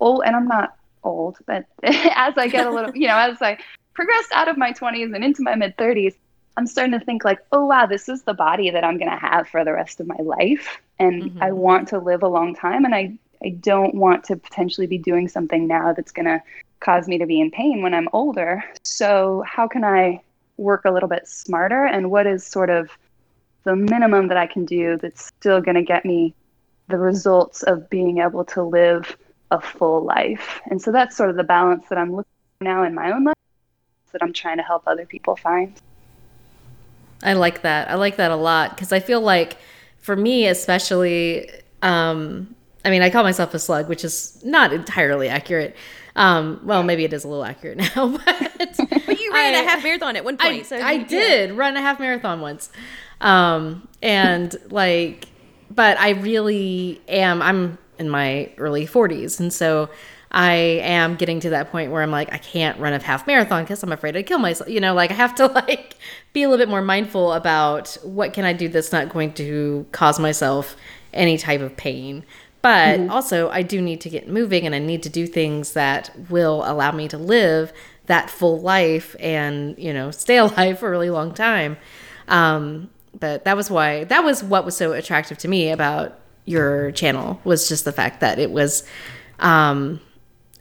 old 0.00 0.22
and 0.24 0.36
i'm 0.36 0.48
not 0.48 0.76
old 1.04 1.38
but 1.46 1.64
as 1.82 2.34
i 2.36 2.46
get 2.48 2.66
a 2.66 2.70
little 2.70 2.94
you 2.94 3.06
know 3.06 3.18
as 3.18 3.40
i 3.42 3.56
progress 3.94 4.24
out 4.32 4.48
of 4.48 4.56
my 4.56 4.72
20s 4.72 5.14
and 5.14 5.24
into 5.24 5.42
my 5.42 5.54
mid 5.54 5.76
30s 5.76 6.14
i'm 6.56 6.66
starting 6.66 6.98
to 6.98 7.04
think 7.04 7.24
like 7.24 7.38
oh 7.52 7.66
wow 7.66 7.86
this 7.86 8.08
is 8.08 8.22
the 8.22 8.34
body 8.34 8.70
that 8.70 8.84
i'm 8.84 8.98
going 8.98 9.10
to 9.10 9.16
have 9.16 9.48
for 9.48 9.64
the 9.64 9.72
rest 9.72 10.00
of 10.00 10.06
my 10.06 10.18
life. 10.20 10.78
And 10.98 11.24
Mhm. 11.24 11.42
i 11.42 11.50
want 11.50 11.88
to 11.88 11.98
live 11.98 12.22
a 12.22 12.28
long 12.28 12.54
time 12.54 12.84
and 12.84 12.94
i 12.94 13.16
i 13.44 13.50
don't 13.60 13.94
want 13.94 14.24
to 14.24 14.36
potentially 14.36 14.86
be 14.86 14.98
doing 14.98 15.28
something 15.28 15.66
now 15.66 15.92
that's 15.92 16.12
going 16.12 16.26
to 16.26 16.40
cause 16.80 17.08
me 17.08 17.18
to 17.18 17.26
be 17.26 17.40
in 17.40 17.50
pain 17.50 17.82
when 17.82 17.94
i'm 17.94 18.08
older. 18.12 18.62
So 18.84 19.42
how 19.46 19.66
can 19.66 19.84
i 19.84 20.20
work 20.58 20.84
a 20.84 20.90
little 20.90 21.08
bit 21.08 21.26
smarter? 21.26 21.84
And 21.86 22.10
what 22.10 22.26
is 22.26 22.46
sort 22.46 22.70
of 22.70 22.90
the 23.64 23.74
minimum 23.74 24.28
that 24.28 24.36
i 24.36 24.46
can 24.46 24.64
do 24.64 24.96
that's 24.98 25.26
still 25.38 25.60
going 25.60 25.76
to 25.76 25.82
get 25.82 26.04
me 26.04 26.34
the 26.92 26.98
results 26.98 27.62
of 27.64 27.90
being 27.90 28.18
able 28.18 28.44
to 28.44 28.62
live 28.62 29.16
a 29.50 29.60
full 29.60 30.04
life 30.04 30.60
and 30.70 30.80
so 30.80 30.92
that's 30.92 31.16
sort 31.16 31.28
of 31.30 31.36
the 31.36 31.42
balance 31.44 31.84
that 31.88 31.98
i'm 31.98 32.10
looking 32.12 32.30
for 32.58 32.64
now 32.64 32.84
in 32.84 32.94
my 32.94 33.10
own 33.10 33.24
life 33.24 33.34
that 34.12 34.22
i'm 34.22 34.32
trying 34.32 34.56
to 34.58 34.62
help 34.62 34.82
other 34.86 35.04
people 35.06 35.34
find 35.36 35.80
I 37.24 37.34
like 37.34 37.62
that. 37.62 37.88
I 37.88 37.94
like 37.94 38.16
that 38.16 38.32
a 38.32 38.36
lot 38.36 38.70
because 38.70 38.90
I 38.92 38.98
feel 38.98 39.20
like 39.20 39.56
for 39.98 40.16
me, 40.16 40.48
especially, 40.48 41.48
um, 41.80 42.52
I 42.84 42.90
mean, 42.90 43.00
I 43.02 43.10
call 43.10 43.22
myself 43.22 43.54
a 43.54 43.60
slug, 43.60 43.88
which 43.88 44.02
is 44.04 44.42
not 44.44 44.72
entirely 44.72 45.28
accurate. 45.28 45.76
Um, 46.16 46.60
well, 46.64 46.82
maybe 46.82 47.04
it 47.04 47.12
is 47.12 47.22
a 47.22 47.28
little 47.28 47.44
accurate 47.44 47.78
now, 47.96 48.08
but 48.08 48.58
But 48.58 49.20
you 49.20 49.32
ran 49.32 49.54
I- 49.54 49.60
a 49.60 49.68
half 49.68 49.84
marathon 49.84 50.16
at 50.16 50.24
one 50.24 50.36
point. 50.36 50.60
I, 50.60 50.62
so 50.62 50.76
I 50.80 50.98
did 50.98 51.52
run 51.52 51.76
a 51.76 51.80
half 51.80 52.00
marathon 52.00 52.40
once. 52.40 52.70
Um, 53.20 53.86
and 54.02 54.56
like, 54.70 55.28
but 55.74 55.98
I 55.98 56.10
really 56.10 57.00
am, 57.08 57.42
I'm 57.42 57.78
in 57.98 58.08
my 58.08 58.50
early 58.58 58.86
40s. 58.86 59.40
And 59.40 59.52
so 59.52 59.88
I 60.30 60.54
am 60.54 61.16
getting 61.16 61.40
to 61.40 61.50
that 61.50 61.70
point 61.70 61.92
where 61.92 62.02
I'm 62.02 62.10
like, 62.10 62.32
I 62.32 62.38
can't 62.38 62.78
run 62.80 62.92
a 62.92 63.02
half 63.02 63.26
marathon 63.26 63.64
because 63.64 63.82
I'm 63.82 63.92
afraid 63.92 64.16
I'd 64.16 64.26
kill 64.26 64.38
myself. 64.38 64.68
You 64.68 64.80
know, 64.80 64.94
like 64.94 65.10
I 65.10 65.14
have 65.14 65.34
to 65.36 65.46
like 65.54 65.96
be 66.32 66.42
a 66.42 66.48
little 66.48 66.64
bit 66.64 66.70
more 66.70 66.82
mindful 66.82 67.32
about 67.32 67.96
what 68.02 68.32
can 68.32 68.44
I 68.44 68.52
do 68.52 68.68
that's 68.68 68.92
not 68.92 69.10
going 69.10 69.32
to 69.34 69.86
cause 69.92 70.18
myself 70.18 70.76
any 71.12 71.36
type 71.36 71.60
of 71.60 71.76
pain. 71.76 72.24
But 72.62 73.00
also, 73.10 73.50
I 73.50 73.62
do 73.62 73.82
need 73.82 74.00
to 74.02 74.08
get 74.08 74.28
moving 74.28 74.66
and 74.66 74.74
I 74.74 74.78
need 74.78 75.02
to 75.02 75.08
do 75.08 75.26
things 75.26 75.72
that 75.72 76.12
will 76.30 76.62
allow 76.64 76.92
me 76.92 77.08
to 77.08 77.18
live 77.18 77.72
that 78.06 78.30
full 78.30 78.60
life 78.60 79.16
and, 79.18 79.76
you 79.76 79.92
know, 79.92 80.12
stay 80.12 80.36
alive 80.38 80.78
for 80.78 80.86
a 80.86 80.90
really 80.90 81.10
long 81.10 81.34
time. 81.34 81.76
Um, 82.28 82.88
but 83.18 83.44
that 83.44 83.56
was 83.56 83.70
why, 83.70 84.04
that 84.04 84.24
was 84.24 84.42
what 84.42 84.64
was 84.64 84.76
so 84.76 84.92
attractive 84.92 85.38
to 85.38 85.48
me 85.48 85.70
about 85.70 86.18
your 86.44 86.90
channel 86.92 87.40
was 87.44 87.68
just 87.68 87.84
the 87.84 87.92
fact 87.92 88.20
that 88.20 88.38
it 88.38 88.50
was 88.50 88.84
um, 89.38 90.00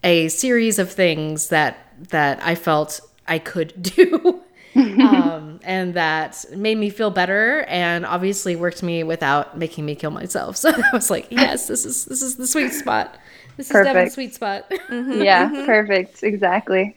a 0.03 0.27
series 0.29 0.77
of 0.79 0.91
things 0.91 1.49
that 1.49 1.77
that 2.09 2.39
I 2.43 2.55
felt 2.55 3.01
I 3.27 3.39
could 3.39 3.73
do. 3.81 4.41
um, 4.75 5.59
and 5.63 5.93
that 5.95 6.45
made 6.55 6.77
me 6.77 6.89
feel 6.89 7.09
better 7.11 7.63
and 7.67 8.05
obviously 8.05 8.55
worked 8.55 8.81
me 8.83 9.03
without 9.03 9.57
making 9.57 9.85
me 9.85 9.95
kill 9.95 10.11
myself. 10.11 10.55
So 10.61 10.69
I 10.71 10.89
was 10.93 11.09
like, 11.11 11.27
yes, 11.29 11.67
this 11.67 11.85
is 11.85 12.05
this 12.05 12.21
is 12.21 12.37
the 12.37 12.47
sweet 12.47 12.69
spot. 12.73 13.17
This 13.57 13.67
is 13.67 13.73
definitely 13.73 13.93
the 13.93 13.93
Perfect. 13.93 14.13
sweet 14.13 14.33
spot. 14.35 14.71
yeah 15.23 15.65
perfect 15.65 16.23
exactly 16.23 16.95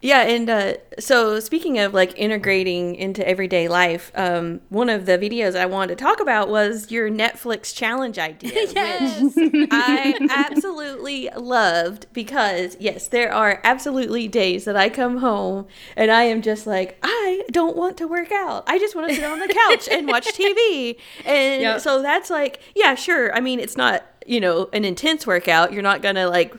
Yeah, 0.00 0.20
and 0.22 0.48
uh, 0.48 0.74
so 1.00 1.40
speaking 1.40 1.78
of 1.80 1.92
like 1.92 2.16
integrating 2.16 2.94
into 2.94 3.26
everyday 3.28 3.66
life, 3.66 4.12
um, 4.14 4.60
one 4.68 4.88
of 4.88 5.06
the 5.06 5.18
videos 5.18 5.58
I 5.58 5.66
wanted 5.66 5.98
to 5.98 6.04
talk 6.04 6.20
about 6.20 6.48
was 6.48 6.92
your 6.92 7.10
Netflix 7.10 7.74
challenge 7.74 8.16
idea, 8.16 8.52
Yes. 8.74 9.20
which 9.34 9.68
I 9.72 10.14
absolutely 10.30 11.28
loved 11.36 12.06
because 12.12 12.76
yes, 12.78 13.08
there 13.08 13.32
are 13.32 13.60
absolutely 13.64 14.28
days 14.28 14.64
that 14.66 14.76
I 14.76 14.88
come 14.88 15.16
home 15.16 15.66
and 15.96 16.12
I 16.12 16.22
am 16.24 16.42
just 16.42 16.64
like 16.64 16.96
I 17.02 17.42
don't 17.50 17.76
want 17.76 17.96
to 17.96 18.06
work 18.06 18.30
out. 18.30 18.62
I 18.68 18.78
just 18.78 18.94
want 18.94 19.08
to 19.08 19.14
sit 19.16 19.24
on 19.24 19.40
the 19.40 19.48
couch 19.48 19.88
and 19.90 20.06
watch 20.06 20.26
TV, 20.28 20.96
and 21.24 21.60
Yep. 21.62 21.80
so 21.80 22.02
that's 22.02 22.30
like 22.30 22.60
yeah, 22.76 22.94
sure. 22.94 23.34
I 23.34 23.40
mean, 23.40 23.58
it's 23.58 23.76
not 23.76 24.04
you 24.26 24.38
know 24.40 24.68
an 24.72 24.84
intense 24.84 25.26
workout. 25.26 25.72
You're 25.72 25.82
not 25.82 26.02
gonna 26.02 26.28
like. 26.28 26.54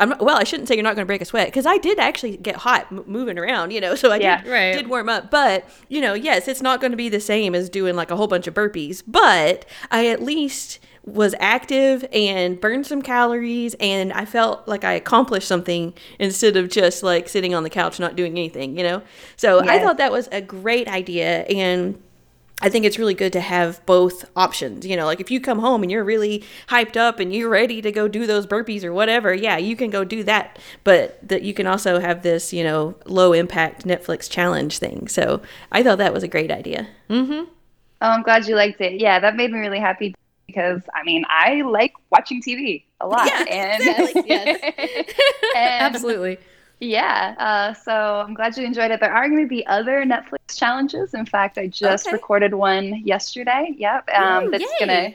I'm 0.00 0.08
not, 0.10 0.20
well, 0.20 0.36
I 0.36 0.44
shouldn't 0.44 0.66
say 0.68 0.74
you're 0.74 0.82
not 0.82 0.96
going 0.96 1.04
to 1.04 1.06
break 1.06 1.20
a 1.20 1.24
sweat 1.24 1.46
because 1.48 1.66
I 1.66 1.78
did 1.78 1.98
actually 2.00 2.36
get 2.38 2.56
hot 2.56 2.86
m- 2.90 3.04
moving 3.06 3.38
around, 3.38 3.70
you 3.70 3.80
know, 3.80 3.94
so 4.02 4.10
I 4.10 4.16
Yeah. 4.16 4.42
did, 4.42 4.50
Right. 4.50 4.72
did 4.72 4.88
warm 4.88 5.08
up. 5.08 5.30
But, 5.30 5.64
you 5.88 6.00
know, 6.00 6.14
yes, 6.14 6.48
it's 6.48 6.62
not 6.62 6.80
going 6.80 6.90
to 6.90 6.96
be 6.96 7.08
the 7.08 7.20
same 7.20 7.54
as 7.54 7.68
doing 7.70 7.94
like 7.94 8.10
a 8.10 8.16
whole 8.16 8.26
bunch 8.26 8.46
of 8.48 8.54
burpees, 8.54 9.02
but 9.06 9.64
I 9.90 10.06
at 10.08 10.22
least 10.22 10.80
was 11.04 11.34
active 11.40 12.04
and 12.12 12.60
burned 12.60 12.86
some 12.86 13.00
calories 13.00 13.74
and 13.80 14.12
I 14.12 14.26
felt 14.26 14.68
like 14.68 14.84
I 14.84 14.92
accomplished 14.92 15.48
something 15.48 15.94
instead 16.18 16.56
of 16.58 16.68
just 16.68 17.02
like 17.02 17.26
sitting 17.28 17.54
on 17.54 17.62
the 17.62 17.70
couch 17.70 17.98
not 17.98 18.16
doing 18.16 18.32
anything, 18.32 18.76
you 18.76 18.82
know? 18.82 19.00
So 19.36 19.60
I 19.60 19.78
thought 19.78 19.96
that 19.96 20.12
was 20.12 20.28
a 20.30 20.42
great 20.42 20.88
idea 20.88 21.40
and 21.44 22.00
I 22.60 22.68
think 22.68 22.84
it's 22.84 22.98
really 22.98 23.14
good 23.14 23.32
to 23.32 23.40
have 23.40 23.84
both 23.86 24.24
options. 24.36 24.86
You 24.86 24.96
know, 24.96 25.06
like 25.06 25.20
if 25.20 25.30
you 25.30 25.40
come 25.40 25.58
home 25.58 25.82
and 25.82 25.90
you're 25.90 26.04
really 26.04 26.44
hyped 26.68 26.96
up 26.96 27.20
and 27.20 27.34
you're 27.34 27.48
ready 27.48 27.80
to 27.82 27.92
go 27.92 28.08
do 28.08 28.26
those 28.26 28.46
burpees 28.46 28.84
or 28.84 28.92
whatever, 28.92 29.34
yeah, 29.34 29.56
you 29.56 29.76
can 29.76 29.90
go 29.90 30.04
do 30.04 30.22
that. 30.24 30.58
But 30.84 31.18
that 31.26 31.42
you 31.42 31.54
can 31.54 31.66
also 31.66 32.00
have 32.00 32.22
this, 32.22 32.52
you 32.52 32.64
know, 32.64 32.94
low 33.06 33.32
impact 33.32 33.86
Netflix 33.86 34.30
challenge 34.30 34.78
thing. 34.78 35.08
So 35.08 35.42
I 35.72 35.82
thought 35.82 35.98
that 35.98 36.12
was 36.12 36.22
a 36.22 36.28
great 36.28 36.50
idea. 36.50 36.88
Mm-hmm. 37.08 37.50
Oh, 38.02 38.08
I'm 38.08 38.22
glad 38.22 38.46
you 38.46 38.56
liked 38.56 38.80
it. 38.80 39.00
Yeah, 39.00 39.20
that 39.20 39.36
made 39.36 39.50
me 39.50 39.58
really 39.58 39.80
happy 39.80 40.14
because 40.46 40.82
I 40.94 41.02
mean, 41.04 41.24
I 41.28 41.62
like 41.62 41.92
watching 42.10 42.42
TV 42.42 42.84
a 43.00 43.06
lot. 43.06 43.26
Yeah, 43.26 43.44
and, 43.48 43.82
exactly. 43.88 44.22
Yes. 44.26 44.60
and 45.56 45.94
Absolutely. 45.94 46.38
Yeah, 46.80 47.34
uh, 47.38 47.74
so 47.74 47.92
I'm 47.92 48.34
glad 48.34 48.56
you 48.56 48.64
enjoyed 48.64 48.90
it. 48.90 49.00
There 49.00 49.12
are 49.12 49.28
going 49.28 49.42
to 49.42 49.48
be 49.48 49.66
other 49.66 50.04
Netflix 50.04 50.58
challenges. 50.58 51.14
In 51.14 51.26
fact, 51.26 51.58
I 51.58 51.66
just 51.68 52.06
Okay. 52.06 52.12
recorded 52.12 52.54
one 52.54 53.02
yesterday. 53.04 53.74
Yep, 53.76 54.08
um, 54.14 54.48
Ooh, 54.48 54.50
that's 54.50 54.74
gonna 54.74 55.14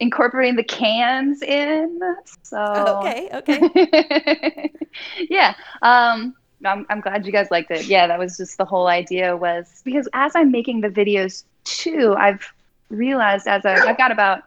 incorporating 0.00 0.56
the 0.56 0.64
cans 0.64 1.42
in. 1.42 1.98
So 2.42 2.58
okay, 2.98 3.28
okay. 3.32 3.70
yeah. 5.30 5.54
Um, 5.82 6.34
I'm, 6.64 6.86
I'm 6.90 7.00
glad 7.00 7.26
you 7.26 7.32
guys 7.32 7.50
liked 7.50 7.70
it. 7.70 7.86
Yeah, 7.86 8.06
that 8.06 8.18
was 8.18 8.36
just 8.36 8.56
the 8.58 8.64
whole 8.64 8.86
idea 8.86 9.36
was 9.36 9.80
because 9.84 10.08
as 10.14 10.34
I'm 10.34 10.50
making 10.50 10.80
the 10.80 10.88
videos 10.88 11.44
too, 11.64 12.14
I've 12.18 12.46
realized 12.90 13.46
as 13.46 13.64
I, 13.64 13.80
I've 13.86 13.98
got 13.98 14.12
about, 14.12 14.42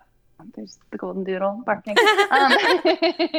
there's 0.55 0.77
the 0.91 0.97
golden 0.97 1.23
doodle 1.23 1.63
barking. 1.65 1.95
Um, 2.31 2.51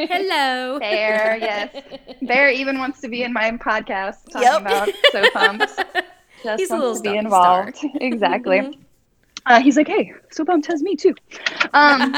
Hello. 0.09 0.79
Bear, 0.79 1.37
yes. 1.39 1.83
Bear 2.21 2.49
even 2.49 2.79
wants 2.79 3.01
to 3.01 3.07
be 3.09 3.23
in 3.23 3.31
my 3.33 3.51
podcast 3.51 4.29
talking 4.31 4.41
Yep. 4.43 4.61
about 4.61 4.89
soap 5.11 5.33
pumps. 5.33 5.75
Just 6.43 6.59
He's 6.61 6.71
a 6.71 6.73
wants 6.73 6.85
little 6.87 6.95
to 6.95 7.01
be 7.01 7.17
involved. 7.17 7.77
exactly. 8.01 8.77
Uh, 9.45 9.59
he's 9.61 9.77
like, 9.77 9.87
hey, 9.87 10.13
soap 10.31 10.47
pump 10.47 10.65
has 10.67 10.81
me 10.81 10.95
too. 10.95 11.13
Um, 11.73 12.15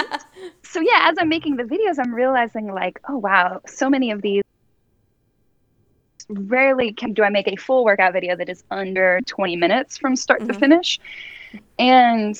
so 0.63 0.79
yeah, 0.79 1.09
as 1.09 1.17
I'm 1.19 1.29
making 1.29 1.55
the 1.55 1.63
videos, 1.63 1.97
I'm 1.99 2.13
realizing 2.13 2.67
like, 2.73 2.99
oh 3.09 3.17
wow, 3.17 3.61
so 3.67 3.89
many 3.89 4.11
of 4.11 4.21
these. 4.21 4.43
Rarely 6.29 6.93
can 6.93 7.13
do 7.13 7.23
I 7.23 7.29
make 7.29 7.47
a 7.47 7.55
full 7.57 7.83
workout 7.83 8.13
video 8.13 8.35
that 8.37 8.47
is 8.47 8.63
under 8.71 9.19
20 9.25 9.55
minutes 9.57 9.97
from 9.97 10.15
start 10.15 10.39
to 10.41 10.53
Mhm. 10.53 10.59
finish, 10.59 10.99
and 11.77 12.35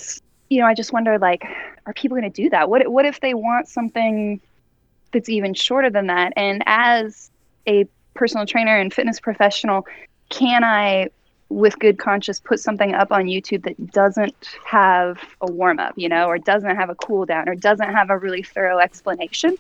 you 0.52 0.60
know, 0.60 0.66
I 0.66 0.74
just 0.74 0.92
wonder 0.92 1.18
like, 1.18 1.46
are 1.86 1.94
people 1.94 2.18
going 2.18 2.30
to 2.30 2.42
do 2.44 2.50
that? 2.50 2.70
What 2.70 2.86
what 2.92 3.06
if 3.06 3.22
they 3.22 3.34
want 3.34 3.70
something 3.70 4.42
that's 5.14 5.30
even 5.30 5.54
shorter 5.54 5.90
than 5.90 6.08
that? 6.08 6.34
And 6.36 6.62
as 6.66 7.32
a 7.68 7.88
personal 8.16 8.46
trainer 8.46 8.76
and 8.76 8.94
fitness 8.94 9.18
professional, 9.22 9.88
can 10.28 10.66
I 10.66 11.10
with 11.48 11.80
good 11.80 11.98
conscience 12.00 12.42
put 12.42 12.60
something 12.60 12.94
up 12.94 13.14
on 13.14 13.26
YouTube 13.26 13.64
that 13.64 13.92
doesn't 13.92 14.58
have 14.66 15.20
a 15.40 15.50
warm 15.50 15.80
up, 15.80 15.94
you 15.96 16.10
know, 16.10 16.28
or 16.28 16.38
doesn't 16.38 16.76
have 16.76 16.90
a 16.90 16.96
cool 16.96 17.26
down 17.26 17.48
or 17.48 17.56
doesn't 17.56 17.90
have 17.90 18.10
a 18.10 18.18
really 18.18 18.44
thorough 18.44 18.80
explanation. 18.80 19.58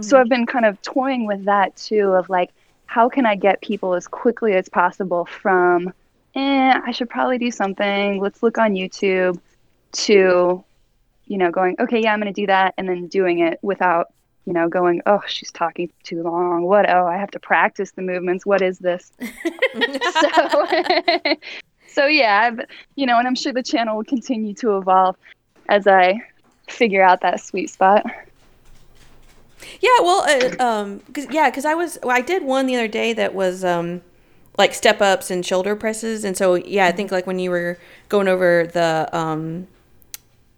So 0.00 0.18
I've 0.18 0.28
been 0.28 0.46
kind 0.46 0.64
of 0.64 0.80
toying 0.80 1.26
with 1.26 1.44
that 1.44 1.76
too 1.76 2.12
of 2.12 2.30
like 2.30 2.50
how 2.86 3.10
can 3.10 3.26
I 3.26 3.34
get 3.34 3.60
people 3.60 3.94
as 3.94 4.08
quickly 4.08 4.54
as 4.54 4.68
possible 4.70 5.26
from 5.26 5.92
eh, 6.34 6.80
I 6.84 6.90
should 6.92 7.10
probably 7.10 7.36
do 7.36 7.50
something, 7.50 8.18
let's 8.18 8.42
look 8.42 8.56
on 8.56 8.72
YouTube 8.72 9.38
to 9.92 10.64
you 11.26 11.38
know 11.38 11.50
going 11.50 11.76
okay, 11.80 12.02
yeah, 12.02 12.12
I'm 12.12 12.20
going 12.20 12.32
to 12.32 12.40
do 12.40 12.46
that 12.46 12.74
and 12.78 12.88
then 12.88 13.06
doing 13.08 13.40
it 13.40 13.58
without 13.62 14.12
you 14.44 14.52
know, 14.52 14.68
going, 14.68 15.00
oh, 15.06 15.20
she's 15.26 15.52
talking 15.52 15.90
too 16.02 16.22
long. 16.22 16.62
What? 16.62 16.90
Oh, 16.90 17.06
I 17.06 17.16
have 17.16 17.30
to 17.32 17.38
practice 17.38 17.92
the 17.92 18.02
movements. 18.02 18.44
What 18.44 18.60
is 18.60 18.78
this? 18.78 19.12
so, 20.20 20.66
so 21.88 22.06
yeah, 22.06 22.40
I've, 22.40 22.66
you 22.96 23.06
know, 23.06 23.18
and 23.18 23.28
I'm 23.28 23.34
sure 23.34 23.52
the 23.52 23.62
channel 23.62 23.96
will 23.96 24.04
continue 24.04 24.54
to 24.54 24.78
evolve 24.78 25.16
as 25.68 25.86
I 25.86 26.20
figure 26.68 27.02
out 27.02 27.20
that 27.20 27.40
sweet 27.40 27.70
spot. 27.70 28.04
Yeah, 29.80 29.90
well, 30.00 30.22
uh, 30.22 30.64
um, 30.64 31.00
cause, 31.12 31.26
yeah, 31.30 31.48
because 31.48 31.64
I 31.64 31.74
was, 31.74 31.98
well, 32.02 32.16
I 32.16 32.20
did 32.20 32.42
one 32.42 32.66
the 32.66 32.74
other 32.74 32.88
day 32.88 33.12
that 33.12 33.32
was 33.32 33.64
um, 33.64 34.02
like 34.58 34.74
step 34.74 35.00
ups 35.00 35.30
and 35.30 35.46
shoulder 35.46 35.76
presses, 35.76 36.24
and 36.24 36.36
so 36.36 36.56
yeah, 36.56 36.86
I 36.86 36.92
think 36.92 37.12
like 37.12 37.28
when 37.28 37.38
you 37.38 37.50
were 37.50 37.78
going 38.08 38.26
over 38.26 38.66
the 38.66 39.08
um, 39.12 39.68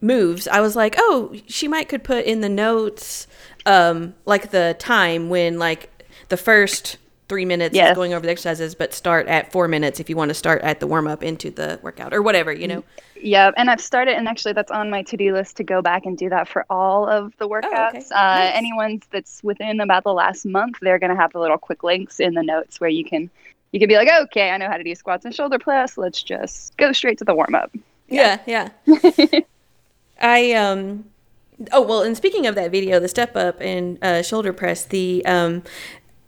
moves, 0.05 0.47
I 0.47 0.61
was 0.61 0.77
like, 0.77 0.95
oh, 0.99 1.35
she 1.47 1.67
might 1.67 1.89
could 1.89 2.05
put 2.05 2.25
in 2.25 2.41
the 2.41 2.49
notes 2.49 3.27
um, 3.67 4.15
like 4.27 4.51
the 4.51 4.77
time 4.79 5.29
when 5.31 5.59
like 5.59 5.91
the 6.29 6.37
first 6.37 6.99
three 7.29 7.47
minutes 7.47 7.75
Yes. 7.75 7.95
going 7.97 8.13
over 8.13 8.25
the 8.27 8.31
exercises, 8.31 8.75
but 8.75 8.93
start 8.93 9.27
at 9.29 9.51
four 9.51 9.67
minutes 9.67 9.99
if 9.99 10.11
you 10.11 10.17
want 10.17 10.29
to 10.29 10.35
start 10.35 10.61
at 10.63 10.79
the 10.81 10.87
warm 10.87 11.07
up 11.07 11.23
into 11.23 11.51
the 11.51 11.81
workout 11.83 12.13
or 12.13 12.21
whatever, 12.21 12.53
you 12.53 12.69
know. 12.69 12.85
Yeah, 13.17 13.51
and 13.57 13.71
I've 13.71 13.81
started, 13.81 14.17
and 14.19 14.29
actually, 14.29 14.53
that's 14.53 14.71
on 14.71 14.91
my 14.91 15.03
to-do 15.03 15.33
list 15.33 15.57
to 15.57 15.65
go 15.65 15.81
back 15.81 16.05
and 16.05 16.19
do 16.19 16.29
that 16.29 16.47
for 16.47 16.67
all 16.69 17.09
of 17.09 17.33
the 17.39 17.49
workouts. 17.49 18.13
Uh, 18.13 18.39
Nice. 18.39 18.53
Anyone 18.55 19.01
that's 19.11 19.43
within 19.43 19.81
about 19.81 20.05
the 20.05 20.13
last 20.13 20.45
month, 20.45 20.77
they're 20.83 20.99
going 20.99 21.09
to 21.09 21.17
have 21.17 21.33
the 21.33 21.41
little 21.41 21.57
quick 21.57 21.83
links 21.83 22.21
in 22.21 22.35
the 22.35 22.43
notes 22.43 22.79
where 22.79 22.91
you 22.91 23.03
can, 23.03 23.31
you 23.73 23.81
can 23.81 23.89
be 23.89 23.97
like, 23.97 24.09
okay, 24.25 24.51
I 24.51 24.59
know 24.59 24.69
how 24.69 24.77
to 24.77 24.85
do 24.85 24.95
squats 24.95 25.25
and 25.25 25.35
shoulder 25.35 25.59
press. 25.59 25.97
Let's 25.97 26.23
just 26.23 26.77
go 26.77 26.93
straight 26.93 27.17
to 27.19 27.25
the 27.25 27.35
warm-up. 27.35 27.75
Yeah, 28.09 28.41
yeah. 28.47 28.69
I 30.25 30.53
um 30.53 31.05
oh 31.73 31.83
well, 31.83 32.03
and 32.03 32.17
speaking 32.17 32.47
of 32.47 32.55
that 32.57 32.71
video, 32.71 32.99
the 32.99 33.09
step 33.09 33.37
up 33.37 33.61
and 33.61 34.03
uh, 34.03 34.23
shoulder 34.23 34.53
press, 34.53 34.85
the 34.85 35.25
um 35.27 35.63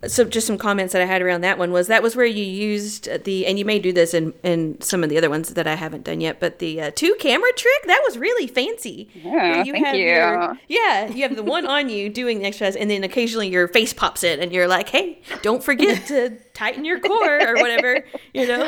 so 0.05 0.23
just 0.23 0.45
some 0.45 0.59
comments 0.59 0.93
that 0.93 1.01
I 1.01 1.05
had 1.05 1.23
around 1.23 1.41
that 1.41 1.57
one 1.57 1.71
was 1.71 1.87
that 1.87 2.03
was 2.03 2.15
where 2.15 2.23
you 2.25 2.43
used 2.43 3.09
the 3.23 3.47
and 3.47 3.57
you 3.57 3.65
may 3.65 3.79
do 3.79 3.91
this 3.91 4.13
in 4.13 4.31
in 4.43 4.79
some 4.79 5.03
of 5.03 5.09
the 5.09 5.17
other 5.17 5.29
ones 5.29 5.49
that 5.55 5.65
I 5.65 5.73
haven't 5.73 6.03
done 6.03 6.21
yet, 6.21 6.39
but 6.39 6.59
the 6.59 6.79
uh, 6.79 6.91
two 6.93 7.15
camera 7.19 7.51
trick 7.55 7.81
that 7.87 7.99
was 8.07 8.15
really 8.19 8.45
fancy. 8.45 9.09
Yeah, 9.15 9.31
Where 9.63 9.65
thank 9.65 9.97
you. 9.97 10.05
your- 10.05 10.57
yeah, 10.67 11.07
you 11.09 11.23
have 11.23 11.35
the 11.35 11.41
one 11.41 11.65
on 11.65 11.89
you 11.89 12.09
doing 12.09 12.39
the 12.39 12.45
exercise, 12.45 12.75
and 12.75 12.91
then 12.91 13.03
occasionally 13.03 13.47
your 13.49 13.67
face 13.67 13.91
pops 13.91 14.23
in, 14.23 14.39
and 14.39 14.51
you're 14.53 14.67
like, 14.67 14.89
"Hey, 14.89 15.19
don't 15.41 15.63
forget 15.63 16.05
to 16.07 16.37
tighten 16.53 16.85
your 16.85 16.99
core 16.99 17.41
or 17.49 17.55
whatever," 17.55 18.05
you 18.35 18.45
know. 18.47 18.61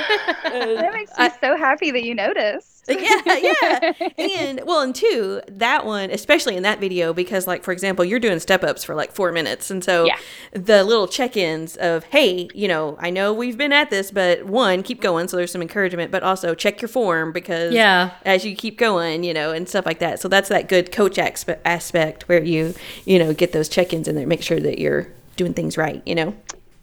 Uh, 0.46 0.50
That 0.82 0.94
makes 0.94 1.16
me 1.16 1.30
so 1.40 1.56
happy 1.56 1.92
that 1.92 2.04
you 2.04 2.16
noticed. 2.16 2.79
yeah, 3.00 3.92
yeah. 4.00 4.10
And 4.18 4.62
well, 4.66 4.82
and 4.82 4.94
two, 4.96 5.42
that 5.48 5.86
one, 5.86 6.10
especially 6.12 6.56
in 6.56 6.64
that 6.64 6.80
video, 6.80 7.14
because 7.14 7.48
like 7.48 7.64
for 7.64 7.72
example, 7.72 8.04
you're 8.06 8.20
doing 8.20 8.40
step 8.40 8.64
ups 8.64 8.84
for 8.84 8.96
like 8.96 9.12
four 9.12 9.32
minutes, 9.32 9.70
and 9.72 9.84
so 9.84 10.06
Yeah. 10.06 10.18
the 10.52 10.84
little 10.84 11.08
check 11.08 11.38
ins 11.38 11.76
of, 11.78 12.04
hey, 12.06 12.50
you 12.54 12.68
know, 12.68 12.98
I 13.00 13.10
know 13.10 13.34
we've 13.34 13.58
been 13.58 13.74
at 13.74 13.90
this, 13.90 14.12
but 14.12 14.46
one, 14.46 14.84
keep 14.84 15.02
going, 15.02 15.28
so 15.28 15.38
there's 15.38 15.52
some 15.52 15.62
encouragement, 15.62 16.12
but 16.12 16.24
also 16.24 16.56
check 16.56 16.82
your 16.82 16.90
form 16.90 17.32
because 17.32 17.74
Yeah. 17.74 18.12
as 18.26 18.46
you 18.46 18.56
keep 18.56 18.78
going, 18.78 19.24
you 19.24 19.34
know, 19.34 19.52
and 19.52 19.68
stuff 19.70 19.86
like 19.86 20.00
that. 20.00 20.20
So 20.20 20.28
that's 20.28 20.50
that 20.50 20.68
good 20.68 20.92
coach 20.92 21.18
aspe- 21.18 21.60
aspect 21.66 22.28
where 22.28 22.44
you, 22.44 22.74
you 23.06 23.20
know, 23.20 23.34
get 23.34 23.52
those 23.52 23.70
check 23.70 23.94
ins 23.94 24.08
in 24.08 24.16
there, 24.16 24.28
make 24.28 24.42
sure 24.42 24.60
that 24.60 24.80
you're 24.80 25.08
doing 25.36 25.54
things 25.54 25.78
right, 25.78 26.02
you 26.06 26.16
know. 26.16 26.34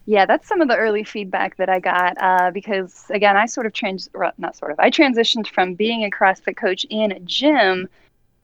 Yeah, 0.09 0.25
that's 0.25 0.47
some 0.47 0.61
of 0.61 0.69
the 0.69 0.77
early 0.77 1.03
feedback 1.03 1.57
that 1.57 1.67
I 1.67 1.79
got 1.79 2.17
uh, 2.17 2.49
because, 2.51 3.05
again, 3.09 3.35
I 3.35 3.45
sort 3.45 3.65
of 3.65 3.73
trans 3.73 4.09
not 4.37 4.55
sort 4.55 4.71
of, 4.71 4.79
I 4.79 4.89
transitioned 4.89 5.47
from 5.47 5.73
being 5.73 6.05
a 6.05 6.09
CrossFit 6.09 6.55
coach 6.55 6.85
in 6.89 7.11
a 7.11 7.19
gym 7.19 7.89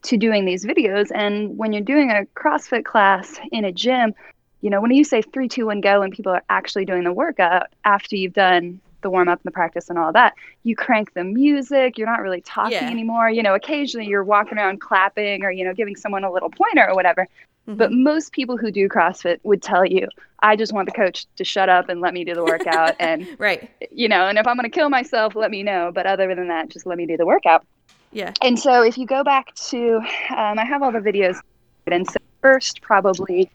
to 0.02 0.18
doing 0.18 0.44
these 0.44 0.66
videos. 0.66 1.10
And 1.14 1.56
when 1.56 1.72
you're 1.72 1.80
doing 1.80 2.10
a 2.10 2.26
CrossFit 2.36 2.84
class 2.84 3.40
in 3.50 3.64
a 3.64 3.72
gym, 3.72 4.14
you 4.60 4.68
know, 4.68 4.82
when 4.82 4.90
you 4.90 5.04
say 5.04 5.22
three, 5.22 5.48
two, 5.48 5.64
one, 5.64 5.80
go, 5.80 6.02
and 6.02 6.12
people 6.12 6.32
are 6.32 6.44
actually 6.50 6.84
doing 6.84 7.02
the 7.02 7.14
workout 7.14 7.68
after 7.86 8.14
you've 8.14 8.34
done 8.34 8.78
the 9.00 9.08
warm 9.08 9.30
up 9.30 9.38
and 9.38 9.46
the 9.46 9.50
practice 9.50 9.88
and 9.88 9.98
all 9.98 10.12
that, 10.12 10.34
you 10.64 10.76
crank 10.76 11.14
the 11.14 11.24
music. 11.24 11.96
You're 11.96 12.06
not 12.06 12.20
really 12.20 12.42
talking 12.42 12.72
Yeah. 12.72 12.90
anymore. 12.90 13.30
You 13.30 13.42
know, 13.42 13.54
occasionally 13.54 14.06
you're 14.06 14.22
walking 14.24 14.58
around 14.58 14.82
clapping 14.82 15.44
or, 15.44 15.50
you 15.50 15.64
know, 15.64 15.72
giving 15.72 15.96
someone 15.96 16.24
a 16.24 16.30
little 16.30 16.50
pointer 16.50 16.86
or 16.86 16.94
whatever. 16.94 17.26
Mm-hmm. 17.66 17.78
But 17.78 17.92
most 17.92 18.32
people 18.32 18.56
who 18.56 18.70
do 18.70 18.88
CrossFit 18.88 19.38
would 19.42 19.62
tell 19.62 19.86
you, 19.86 20.08
I 20.42 20.54
just 20.56 20.72
want 20.72 20.86
the 20.86 20.92
coach 20.92 21.26
to 21.36 21.44
shut 21.44 21.68
up 21.70 21.88
and 21.88 22.00
let 22.00 22.12
me 22.12 22.24
do 22.24 22.34
the 22.34 22.44
workout. 22.44 22.94
and, 23.00 23.26
Right. 23.38 23.70
you 23.90 24.08
know, 24.08 24.26
and 24.26 24.36
if 24.38 24.46
I'm 24.46 24.56
going 24.56 24.70
to 24.70 24.74
kill 24.74 24.90
myself, 24.90 25.34
let 25.34 25.50
me 25.50 25.62
know. 25.62 25.90
But 25.94 26.06
other 26.06 26.34
than 26.34 26.48
that, 26.48 26.68
just 26.68 26.84
let 26.84 26.98
me 26.98 27.06
do 27.06 27.16
the 27.16 27.24
workout. 27.26 27.64
Yeah. 28.12 28.32
And 28.42 28.58
so 28.58 28.82
if 28.82 28.98
you 28.98 29.06
go 29.06 29.24
back 29.24 29.54
to, 29.70 29.96
um, 30.36 30.58
I 30.58 30.64
have 30.64 30.82
all 30.82 30.92
the 30.92 31.00
videos, 31.00 31.40
and 31.86 32.06
so 32.08 32.16
first 32.42 32.80
probably 32.82 33.50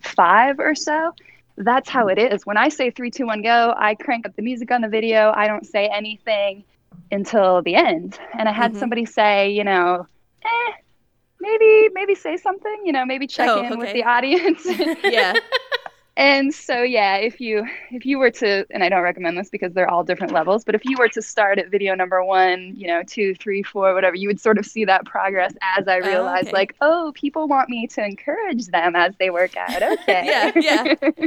five 0.00 0.58
or 0.58 0.74
so, 0.74 1.14
that's 1.56 1.88
how 1.88 2.08
it 2.08 2.18
is. 2.18 2.44
When 2.44 2.56
I 2.56 2.68
say 2.68 2.90
three, 2.90 3.10
two, 3.10 3.26
one, 3.26 3.42
go, 3.42 3.74
I 3.76 3.94
crank 3.94 4.26
up 4.26 4.34
the 4.36 4.42
music 4.42 4.70
on 4.70 4.80
the 4.80 4.88
video. 4.88 5.32
I 5.34 5.46
don't 5.46 5.64
say 5.66 5.86
anything 5.86 6.64
until 7.10 7.62
the 7.62 7.74
end. 7.74 8.18
And 8.38 8.48
I 8.48 8.52
had 8.52 8.72
Mhm. 8.72 8.78
somebody 8.78 9.04
say, 9.06 9.50
you 9.50 9.64
know, 9.64 10.06
eh, 10.44 10.72
maybe, 11.42 11.90
maybe 11.92 12.14
say 12.14 12.36
something, 12.36 12.82
you 12.84 12.92
know, 12.92 13.04
maybe 13.04 13.26
check 13.26 13.48
Oh, 13.48 13.64
in 13.64 13.78
with 13.78 13.92
the 13.92 14.04
audience. 14.04 14.66
Yeah. 15.04 15.34
and 16.16 16.52
so 16.52 16.82
yeah 16.82 17.16
if 17.16 17.40
you 17.40 17.66
if 17.90 18.04
you 18.04 18.18
were 18.18 18.30
to 18.30 18.66
and 18.70 18.84
i 18.84 18.88
don't 18.90 19.02
recommend 19.02 19.38
this 19.38 19.48
because 19.48 19.72
they're 19.72 19.88
all 19.88 20.04
different 20.04 20.30
levels 20.30 20.62
but 20.62 20.74
if 20.74 20.84
you 20.84 20.94
were 20.98 21.08
to 21.08 21.22
start 21.22 21.58
at 21.58 21.70
video 21.70 21.94
number 21.94 22.22
one 22.22 22.74
you 22.76 22.86
know 22.86 23.02
two 23.06 23.34
three 23.36 23.62
four 23.62 23.94
whatever 23.94 24.14
you 24.14 24.28
would 24.28 24.38
sort 24.38 24.58
of 24.58 24.66
see 24.66 24.84
that 24.84 25.06
progress 25.06 25.54
as 25.76 25.88
i 25.88 25.98
oh, 26.00 26.06
realized 26.06 26.48
okay. 26.48 26.52
like 26.52 26.76
oh 26.82 27.12
people 27.14 27.48
want 27.48 27.70
me 27.70 27.86
to 27.86 28.04
encourage 28.04 28.66
them 28.66 28.94
as 28.94 29.14
they 29.18 29.30
work 29.30 29.56
out 29.56 29.82
okay 29.82 30.22
Yeah, 30.26 30.52
yeah. 30.54 31.26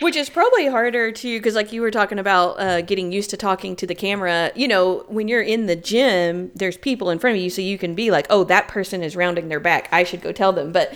Which 0.00 0.16
is 0.16 0.28
probably 0.28 0.66
harder 0.68 1.10
to, 1.10 1.38
because 1.38 1.54
like 1.54 1.72
you 1.72 1.80
were 1.80 1.90
talking 1.90 2.18
about 2.18 2.60
uh, 2.60 2.82
getting 2.82 3.10
used 3.10 3.30
to 3.30 3.36
talking 3.36 3.74
to 3.76 3.86
the 3.86 3.94
camera. 3.94 4.52
You 4.54 4.68
know, 4.68 5.04
when 5.08 5.28
you're 5.28 5.42
in 5.42 5.66
the 5.66 5.76
gym, 5.76 6.50
there's 6.54 6.76
people 6.76 7.10
in 7.10 7.18
front 7.18 7.36
of 7.36 7.42
you, 7.42 7.50
so 7.50 7.62
you 7.62 7.78
can 7.78 7.94
be 7.94 8.10
like, 8.10 8.26
"Oh, 8.30 8.44
that 8.44 8.68
person 8.68 9.02
is 9.02 9.16
rounding 9.16 9.48
their 9.48 9.60
back. 9.60 9.88
I 9.90 10.04
should 10.04 10.20
go 10.20 10.30
tell 10.32 10.52
them." 10.52 10.72
But 10.72 10.94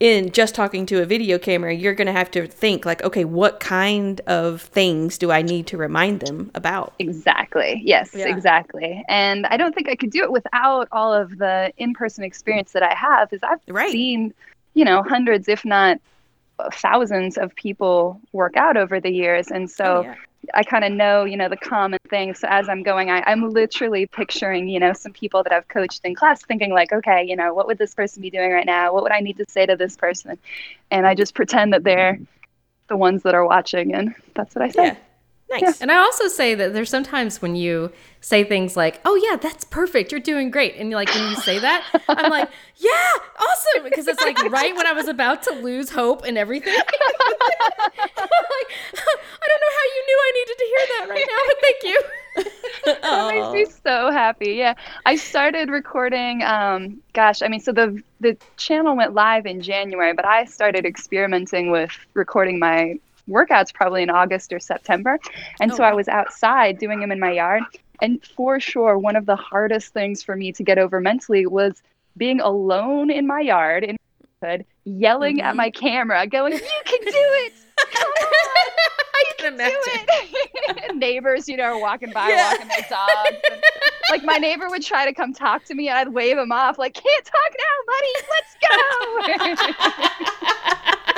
in 0.00 0.32
just 0.32 0.54
talking 0.54 0.84
to 0.86 1.00
a 1.00 1.06
video 1.06 1.38
camera, 1.38 1.72
you're 1.72 1.94
gonna 1.94 2.12
have 2.12 2.30
to 2.32 2.46
think 2.46 2.84
like, 2.84 3.02
"Okay, 3.04 3.24
what 3.24 3.60
kind 3.60 4.20
of 4.26 4.62
things 4.62 5.18
do 5.18 5.30
I 5.30 5.42
need 5.42 5.66
to 5.68 5.76
remind 5.76 6.20
them 6.20 6.50
about?" 6.54 6.92
Exactly. 6.98 7.80
Yes, 7.84 8.12
Yeah. 8.14 8.28
exactly. 8.28 9.04
And 9.08 9.46
I 9.46 9.56
don't 9.56 9.74
think 9.74 9.88
I 9.88 9.94
could 9.94 10.10
do 10.10 10.22
it 10.24 10.32
without 10.32 10.88
all 10.92 11.12
of 11.14 11.38
the 11.38 11.72
in-person 11.78 12.24
experience 12.24 12.72
that 12.72 12.82
I 12.82 12.94
have 12.94 13.30
because 13.30 13.42
I've 13.42 13.60
Right. 13.74 13.90
seen, 13.90 14.34
you 14.74 14.84
know, 14.84 15.02
hundreds 15.02 15.48
if 15.48 15.64
not 15.64 15.98
thousands 16.72 17.38
of 17.38 17.54
people 17.54 18.20
work 18.32 18.56
out 18.56 18.76
over 18.76 19.00
the 19.00 19.10
years 19.10 19.48
and 19.48 19.70
so 19.70 19.84
Oh, 19.84 20.02
yeah. 20.02 20.14
I 20.54 20.64
kind 20.64 20.84
of 20.84 20.92
know, 20.92 21.24
you 21.24 21.36
know, 21.36 21.48
the 21.48 21.56
common 21.56 22.00
things. 22.08 22.40
So 22.40 22.48
as 22.48 22.68
I'm 22.68 22.82
going, 22.82 23.10
I, 23.10 23.22
I'm 23.26 23.50
literally 23.50 24.06
picturing, 24.06 24.68
you 24.68 24.80
know, 24.80 24.92
some 24.92 25.12
people 25.12 25.42
that 25.44 25.52
I've 25.52 25.68
coached 25.68 26.00
in 26.04 26.14
class, 26.14 26.42
thinking 26.42 26.72
like, 26.72 26.92
okay, 26.92 27.24
you 27.24 27.36
know, 27.36 27.54
what 27.54 27.66
would 27.68 27.78
this 27.78 27.94
person 27.94 28.22
be 28.22 28.30
doing 28.30 28.50
right 28.50 28.66
now? 28.66 28.92
What 28.92 29.04
would 29.04 29.12
I 29.12 29.20
need 29.20 29.36
to 29.36 29.44
say 29.48 29.66
to 29.66 29.76
this 29.76 29.96
person? 29.96 30.38
And 30.90 31.06
I 31.06 31.14
just 31.14 31.34
pretend 31.34 31.72
that 31.72 31.84
they're 31.84 32.18
the 32.88 32.96
ones 32.96 33.22
that 33.22 33.34
are 33.34 33.46
watching, 33.46 33.94
and 33.94 34.14
that's 34.34 34.54
what 34.54 34.64
I 34.64 34.68
say. 34.70 34.84
Yeah. 34.86 34.96
Nice. 35.60 35.80
And 35.80 35.92
I 35.92 35.96
also 35.96 36.28
say 36.28 36.54
that 36.54 36.72
there's 36.72 36.90
sometimes 36.90 37.42
when 37.42 37.56
you 37.56 37.92
say 38.20 38.44
things 38.44 38.76
like, 38.76 39.00
"Oh 39.04 39.16
yeah, 39.16 39.36
that's 39.36 39.64
perfect. 39.64 40.10
You're 40.12 40.20
doing 40.20 40.50
great," 40.50 40.76
and 40.76 40.90
you 40.90 40.96
like 40.96 41.12
when 41.14 41.28
you 41.30 41.36
say 41.36 41.58
that, 41.58 41.84
I'm 42.08 42.30
like, 42.30 42.48
"Yeah, 42.76 43.12
awesome," 43.38 43.84
because 43.84 44.06
it's 44.08 44.20
like 44.22 44.42
right 44.50 44.74
when 44.74 44.86
I 44.86 44.92
was 44.92 45.08
about 45.08 45.42
to 45.44 45.52
lose 45.52 45.90
hope 45.90 46.24
and 46.24 46.38
everything. 46.38 46.72
I'm 46.72 46.78
like, 46.86 48.68
I 48.88 49.46
don't 49.48 49.60
know 49.60 49.72
how 49.78 49.86
you 49.94 50.02
knew 50.06 50.18
I 50.22 50.32
needed 50.34 50.58
to 50.58 50.64
hear 50.64 50.86
that 50.88 51.06
right 51.10 51.26
now, 51.28 51.42
but 51.46 51.56
thank 51.60 51.82
you. 51.82 52.00
that 53.02 53.34
makes 53.34 53.52
me 53.52 53.80
so 53.84 54.10
happy. 54.10 54.52
Yeah, 54.52 54.74
I 55.04 55.16
started 55.16 55.68
recording. 55.68 56.42
Um, 56.42 57.02
gosh, 57.12 57.42
I 57.42 57.48
mean, 57.48 57.60
so 57.60 57.72
the 57.72 58.02
the 58.20 58.36
channel 58.56 58.96
went 58.96 59.14
live 59.14 59.46
in 59.46 59.60
January, 59.60 60.14
but 60.14 60.24
I 60.24 60.44
started 60.44 60.86
experimenting 60.86 61.70
with 61.70 61.90
recording 62.14 62.58
my 62.58 62.98
workouts 63.28 63.72
probably 63.72 64.02
in 64.02 64.10
August 64.10 64.52
or 64.52 64.58
September, 64.60 65.18
and 65.60 65.72
Oh, 65.72 65.76
so 65.76 65.84
I 65.84 65.92
was 65.94 66.08
outside 66.08 66.78
doing 66.78 67.00
them 67.00 67.12
in 67.12 67.20
my 67.20 67.32
yard. 67.32 67.62
And 68.00 68.22
for 68.36 68.58
sure, 68.58 68.98
one 68.98 69.14
of 69.16 69.26
the 69.26 69.36
hardest 69.36 69.92
things 69.92 70.22
for 70.22 70.34
me 70.36 70.52
to 70.52 70.62
get 70.64 70.78
over 70.78 71.00
mentally 71.00 71.46
was 71.46 71.82
being 72.16 72.40
alone 72.40 73.10
in 73.10 73.26
my 73.26 73.40
yard 73.40 73.84
in 73.84 73.96
my 74.42 74.48
hood, 74.48 74.66
yelling 74.84 75.40
at 75.40 75.54
Mhm. 75.54 75.56
my 75.56 75.70
camera, 75.70 76.26
going, 76.26 76.52
"You 76.52 76.58
can 76.84 77.00
do 77.00 77.16
it! 77.16 77.52
Come 77.92 78.10
on!" 78.10 78.28
I 79.14 79.24
can 79.38 79.56
do 79.56 79.64
it. 79.64 80.94
Neighbors, 80.96 81.48
you 81.48 81.56
know, 81.56 81.64
are 81.64 81.78
walking 81.78 82.10
by, 82.12 82.28
Yeah. 82.28 82.50
walking 82.50 82.66
their 82.68 82.82
dogs. 82.88 83.38
And, 83.50 83.62
like 84.10 84.22
my 84.24 84.36
neighbor 84.38 84.68
would 84.68 84.82
try 84.82 85.04
to 85.06 85.14
come 85.14 85.32
talk 85.32 85.64
to 85.66 85.74
me, 85.74 85.88
and 85.88 85.96
I'd 85.98 86.08
wave 86.08 86.36
him 86.38 86.50
off, 86.52 86.76
like, 86.78 86.94
"Can't 86.94 87.24
talk 87.24 87.52
now, 87.56 87.76
buddy. 87.86 88.14
Let's 89.38 89.56
go." 89.56 91.06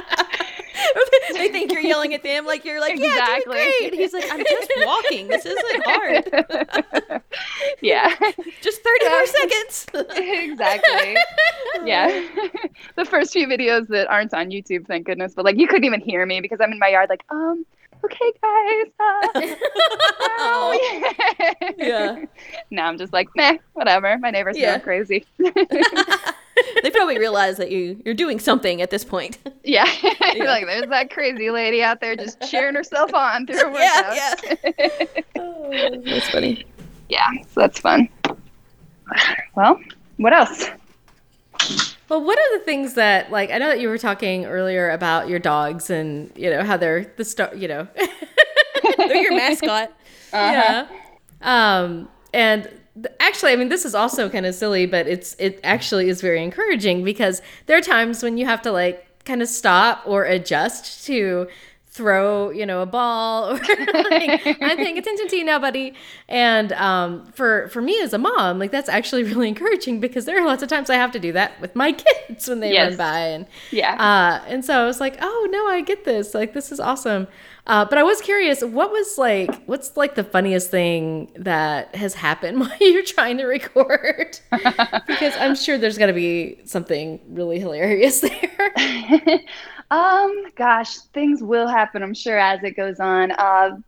they 1.33 1.49
think 1.49 1.73
you're 1.73 1.81
yelling 1.83 2.15
at 2.15 2.23
them 2.23 2.47
like 2.47 2.65
you're 2.65 2.81
like, 2.81 2.95
Exactly. 2.95 3.55
doing 3.57 3.67
great. 3.81 3.95
He's 3.95 4.13
like, 4.13 4.25
I'm 4.31 4.45
just 4.45 4.71
walking. 4.85 5.29
This 5.29 5.47
isn't 5.47 5.85
hard. 5.85 7.23
yeah, 7.83 8.15
Just 8.61 8.83
30 8.83 9.09
more 9.09 9.27
seconds. 9.27 9.87
exactly. 10.17 11.17
Yeah, 11.85 12.09
the 12.97 13.05
first 13.05 13.33
few 13.33 13.47
videos 13.47 13.89
that 13.89 14.07
aren't 14.09 14.33
on 14.33 14.51
YouTube, 14.51 14.87
thank 14.87 15.05
goodness, 15.07 15.35
but 15.35 15.45
like 15.45 15.59
you 15.59 15.67
couldn't 15.67 15.85
even 15.85 16.01
hear 16.01 16.25
me 16.25 16.41
because 16.41 16.61
I'm 16.63 16.73
in 16.73 16.79
my 16.79 16.89
yard, 16.89 17.11
like, 17.11 17.25
um, 17.31 17.67
okay, 18.05 18.33
guys. 18.43 18.87
Uh, 19.01 19.55
Oh. 20.47 21.13
Yeah. 21.41 21.71
yeah. 21.79 22.25
Now 22.71 22.89
I'm 22.89 22.99
just 22.99 23.13
like, 23.13 23.29
meh, 23.37 23.57
whatever. 23.73 24.19
My 24.19 24.31
neighbor's 24.31 24.57
Yeah. 24.59 24.79
crazy. 24.79 25.25
they 25.39 26.91
probably 26.91 27.19
realize 27.19 27.57
that 27.57 27.71
you 27.71 28.01
you're 28.05 28.15
doing 28.15 28.39
something 28.39 28.81
at 28.83 28.91
this 28.91 29.05
point. 29.05 29.39
Yeah. 29.65 29.87
Yeah. 30.03 30.45
like 30.45 30.67
there's 30.67 30.89
that 30.89 31.11
crazy 31.11 31.51
lady 31.51 31.83
out 31.83 32.01
there 32.01 32.17
just 32.17 32.41
cheering 32.51 32.75
herself 32.75 33.15
on 33.15 33.47
through 33.47 33.59
her 33.59 33.73
Yeah, 33.73 34.35
workouts. 34.35 35.25
Oh, 35.37 36.01
that's 36.05 36.29
funny. 36.31 36.65
Yeah, 37.09 37.29
so 37.53 37.61
that's 37.61 37.79
fun. 37.81 38.09
Well, 39.57 39.79
what 40.17 40.33
else? 40.33 40.69
Well, 42.09 42.23
one 42.23 42.37
of 42.39 42.59
the 42.59 42.65
things 42.65 42.95
that, 42.95 43.31
like, 43.31 43.51
I 43.51 43.59
know 43.59 43.69
that 43.69 43.81
you 43.81 43.89
were 43.89 43.99
talking 43.99 44.45
earlier 44.45 44.91
about 44.91 45.29
your 45.29 45.39
dogs 45.39 45.89
and 45.91 46.31
you 46.37 46.51
know 46.51 46.63
how 46.63 46.77
they're 46.77 47.13
the 47.17 47.25
star, 47.25 47.55
you 47.55 47.67
know, 47.69 47.89
They're 48.99 49.17
your 49.17 49.35
mascot. 49.35 49.91
yeah. 50.33 50.87
Um, 51.41 52.09
and 52.33 52.65
th- 52.95 53.15
actually, 53.21 53.53
I 53.53 53.57
mean, 53.57 53.69
this 53.69 53.85
is 53.85 53.95
also 53.95 54.29
kind 54.29 54.45
of 54.47 54.55
silly, 54.55 54.87
but 54.87 55.07
it's 55.07 55.35
it 55.39 55.61
actually 55.65 56.09
is 56.09 56.21
very 56.21 56.43
encouraging 56.43 57.05
because 57.05 57.41
there 57.67 57.77
are 57.77 57.83
times 57.83 58.23
when 58.23 58.37
you 58.37 58.45
have 58.47 58.61
to 58.63 58.73
like 58.73 59.25
kind 59.25 59.41
of 59.43 59.49
stop 59.49 60.03
or 60.05 60.25
adjust 60.25 61.07
to 61.07 61.49
throw, 61.95 62.51
you 62.51 62.67
know, 62.67 62.83
a 62.83 62.87
ball 62.87 63.51
or 63.51 63.59
like, 64.11 64.37
I'm 64.61 64.79
paying 64.79 64.99
attention 64.99 65.29
to 65.29 65.37
you 65.37 65.45
now, 65.45 65.59
buddy. 65.61 65.95
And 66.29 66.73
um, 66.73 67.27
for 67.33 67.69
for 67.69 67.81
me 67.81 68.01
as 68.03 68.13
a 68.13 68.19
mom, 68.19 68.59
like 68.59 68.71
that's 68.73 68.89
actually 68.89 69.23
really 69.33 69.49
encouraging 69.49 70.01
because 70.01 70.25
there 70.27 70.39
are 70.41 70.45
lots 70.45 70.63
of 70.63 70.69
times 70.69 70.91
I 70.91 70.97
have 70.97 71.13
to 71.13 71.21
do 71.21 71.33
that 71.33 71.61
with 71.61 71.77
my 71.77 71.93
kids 72.29 72.49
when 72.49 72.61
they 72.61 72.73
Yes. 72.73 72.77
run 72.77 72.97
by 72.97 73.19
and 73.21 73.47
Yeah. 73.71 73.99
uh, 73.99 74.45
and 74.47 74.65
so 74.65 74.83
I 74.83 74.87
was 74.87 75.01
like, 75.01 75.17
oh 75.21 75.49
no, 75.51 75.67
I 75.69 75.81
get 75.83 76.05
this. 76.05 76.35
Like 76.35 76.53
this 76.53 76.73
is 76.73 76.81
awesome. 76.81 77.29
Uh, 77.67 77.85
but 77.87 77.97
I 77.97 78.03
was 78.03 78.21
curious, 78.21 78.63
what 78.63 78.91
was 78.91 79.17
like, 79.17 79.65
what's 79.65 79.97
like 79.97 80.17
the 80.17 80.25
funniest 80.25 80.71
thing 80.71 81.31
that 81.37 81.95
has 81.95 82.13
happened 82.15 82.61
while 82.61 82.77
you're 82.81 83.03
trying 83.05 83.39
to 83.39 83.47
record? 83.47 84.39
because 85.07 85.35
I'm 85.37 85.55
sure 85.55 85.79
there's 85.79 85.97
got 85.99 86.07
to 86.07 86.13
be 86.13 86.61
something 86.67 87.21
really 87.29 87.59
hilarious 87.61 88.21
there. 88.21 89.41
Um, 89.91 90.47
gosh, 90.57 90.99
things 91.13 91.43
will 91.43 91.69
happen, 91.69 92.03
I'm 92.03 92.15
sure, 92.15 92.39
as 92.39 92.63
it 92.63 92.77
goes 92.77 93.01
on. 93.01 93.33
Uh, 93.33 93.79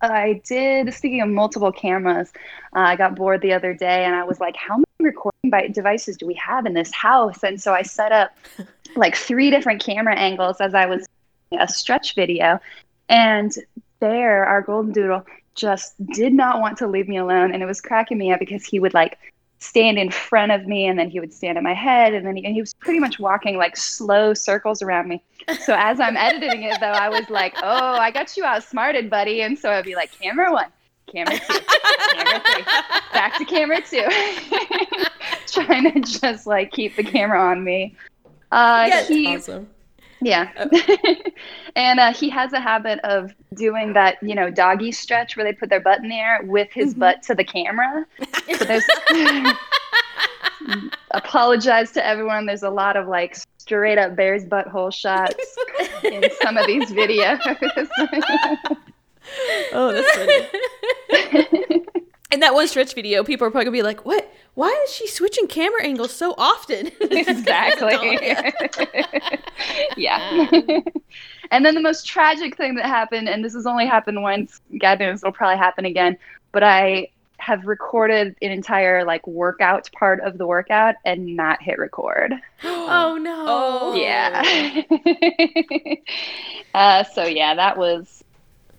I 0.00 0.40
did, 0.46 0.92
speaking 0.92 1.20
of 1.20 1.28
multiple 1.28 1.72
cameras, 1.72 2.32
uh, 2.74 2.80
I 2.80 2.96
got 2.96 3.14
bored 3.14 3.42
the 3.42 3.52
other 3.52 3.74
day 3.74 4.04
and 4.04 4.14
I 4.14 4.24
was 4.24 4.40
like, 4.40 4.56
how 4.56 4.76
many 4.76 4.86
recording 5.00 5.50
by 5.50 5.68
devices 5.68 6.16
do 6.16 6.26
we 6.26 6.34
have 6.34 6.66
in 6.66 6.74
this 6.74 6.92
house? 6.92 7.42
And 7.42 7.60
so 7.60 7.72
I 7.72 7.82
set 7.82 8.12
up 8.12 8.36
like 8.96 9.16
three 9.16 9.50
different 9.50 9.82
camera 9.82 10.16
angles 10.16 10.60
as 10.60 10.74
I 10.74 10.86
was 10.86 11.06
a 11.58 11.68
stretch 11.68 12.14
video. 12.14 12.60
And 13.08 13.52
there, 14.00 14.44
our 14.44 14.62
golden 14.62 14.92
doodle 14.92 15.24
just 15.54 15.94
did 16.12 16.32
not 16.32 16.60
want 16.60 16.78
to 16.78 16.86
leave 16.86 17.08
me 17.08 17.16
alone. 17.16 17.52
And 17.52 17.62
it 17.62 17.66
was 17.66 17.80
cracking 17.80 18.18
me 18.18 18.32
up 18.32 18.40
because 18.40 18.64
he 18.64 18.80
would 18.80 18.94
like 18.94 19.18
stand 19.60 19.98
in 19.98 20.10
front 20.10 20.52
of 20.52 20.66
me 20.66 20.86
and 20.86 20.98
then 20.98 21.10
he 21.10 21.18
would 21.18 21.32
stand 21.32 21.58
at 21.58 21.64
my 21.64 21.74
head 21.74 22.14
and 22.14 22.24
then 22.24 22.36
he, 22.36 22.44
and 22.44 22.54
he 22.54 22.60
was 22.60 22.72
pretty 22.74 23.00
much 23.00 23.18
walking 23.18 23.56
like 23.56 23.76
slow 23.76 24.32
circles 24.32 24.82
around 24.82 25.08
me 25.08 25.22
so 25.60 25.74
as 25.76 25.98
i'm 25.98 26.16
editing 26.16 26.62
it 26.62 26.78
though 26.80 26.86
i 26.86 27.08
was 27.08 27.28
like 27.28 27.54
oh 27.62 27.94
i 27.96 28.10
got 28.10 28.36
you 28.36 28.44
outsmarted 28.44 29.10
buddy 29.10 29.42
and 29.42 29.58
so 29.58 29.70
i'd 29.70 29.84
be 29.84 29.96
like 29.96 30.12
camera 30.12 30.52
one 30.52 30.70
camera 31.12 31.36
two 31.38 31.58
camera 32.14 32.42
three 32.52 32.64
back 33.12 33.36
to 33.36 33.44
camera 33.44 33.80
two 33.80 34.06
trying 35.46 35.92
to 35.92 36.00
just 36.20 36.46
like 36.46 36.70
keep 36.70 36.94
the 36.94 37.02
camera 37.02 37.40
on 37.40 37.64
me 37.64 37.96
uh 38.52 38.84
Yes. 38.86 39.08
he 39.08 39.26
awesome. 39.26 39.68
Yeah. 40.20 40.50
and 41.76 42.00
uh, 42.00 42.12
he 42.12 42.28
has 42.30 42.52
a 42.52 42.60
habit 42.60 43.00
of 43.00 43.32
doing 43.54 43.92
that, 43.94 44.22
you 44.22 44.34
know, 44.34 44.50
doggy 44.50 44.92
stretch 44.92 45.36
where 45.36 45.44
they 45.44 45.52
put 45.52 45.68
their 45.68 45.80
butt 45.80 46.02
in 46.02 46.08
the 46.08 46.16
air 46.16 46.40
with 46.44 46.68
his 46.72 46.94
butt 46.94 47.22
to 47.24 47.34
the 47.34 47.44
camera. 47.44 48.06
So 48.56 48.64
there's 48.64 48.84
apologize 51.12 51.92
to 51.92 52.04
everyone. 52.04 52.46
There's 52.46 52.62
a 52.62 52.70
lot 52.70 52.96
of 52.96 53.06
like 53.08 53.36
straight 53.58 53.98
up 53.98 54.16
bear's 54.16 54.44
butthole 54.44 54.92
shots 54.92 55.56
in 56.04 56.24
some 56.42 56.56
of 56.56 56.66
these 56.66 56.90
videos. 56.90 57.38
Oh, 59.72 59.92
that's 59.92 60.16
funny. 60.16 61.84
In 62.30 62.40
that 62.40 62.52
one 62.52 62.68
stretch 62.68 62.94
video, 62.94 63.24
people 63.24 63.46
are 63.46 63.50
probably 63.50 63.64
gonna 63.64 63.76
be 63.78 63.82
like, 63.82 64.04
"What? 64.04 64.30
Why 64.52 64.68
is 64.84 64.92
she 64.94 65.08
switching 65.08 65.46
camera 65.46 65.82
angles 65.82 66.12
so 66.14 66.34
often?" 66.36 66.88
exactly. 67.00 68.18
yeah. 69.96 70.50
and 71.50 71.64
then 71.64 71.74
the 71.74 71.80
most 71.80 72.06
tragic 72.06 72.54
thing 72.56 72.74
that 72.74 72.84
happened, 72.84 73.30
and 73.30 73.42
this 73.42 73.54
has 73.54 73.66
only 73.66 73.86
happened 73.86 74.20
once, 74.20 74.60
God 74.78 74.98
knows 74.98 75.22
it'll 75.22 75.32
probably 75.32 75.56
happen 75.56 75.86
again, 75.86 76.18
but 76.52 76.62
I 76.62 77.08
have 77.38 77.66
recorded 77.66 78.36
an 78.42 78.50
entire 78.50 79.04
like 79.04 79.26
workout 79.26 79.90
part 79.92 80.20
of 80.20 80.36
the 80.36 80.46
workout 80.46 80.96
and 81.06 81.34
not 81.34 81.62
hit 81.62 81.78
record. 81.78 82.34
Oh 82.90 83.16
no. 83.16 83.44
Oh. 83.46 83.94
Yeah. 83.94 84.42
uh, 86.74 87.04
so 87.04 87.24
yeah, 87.24 87.54
that 87.54 87.78
was 87.78 88.22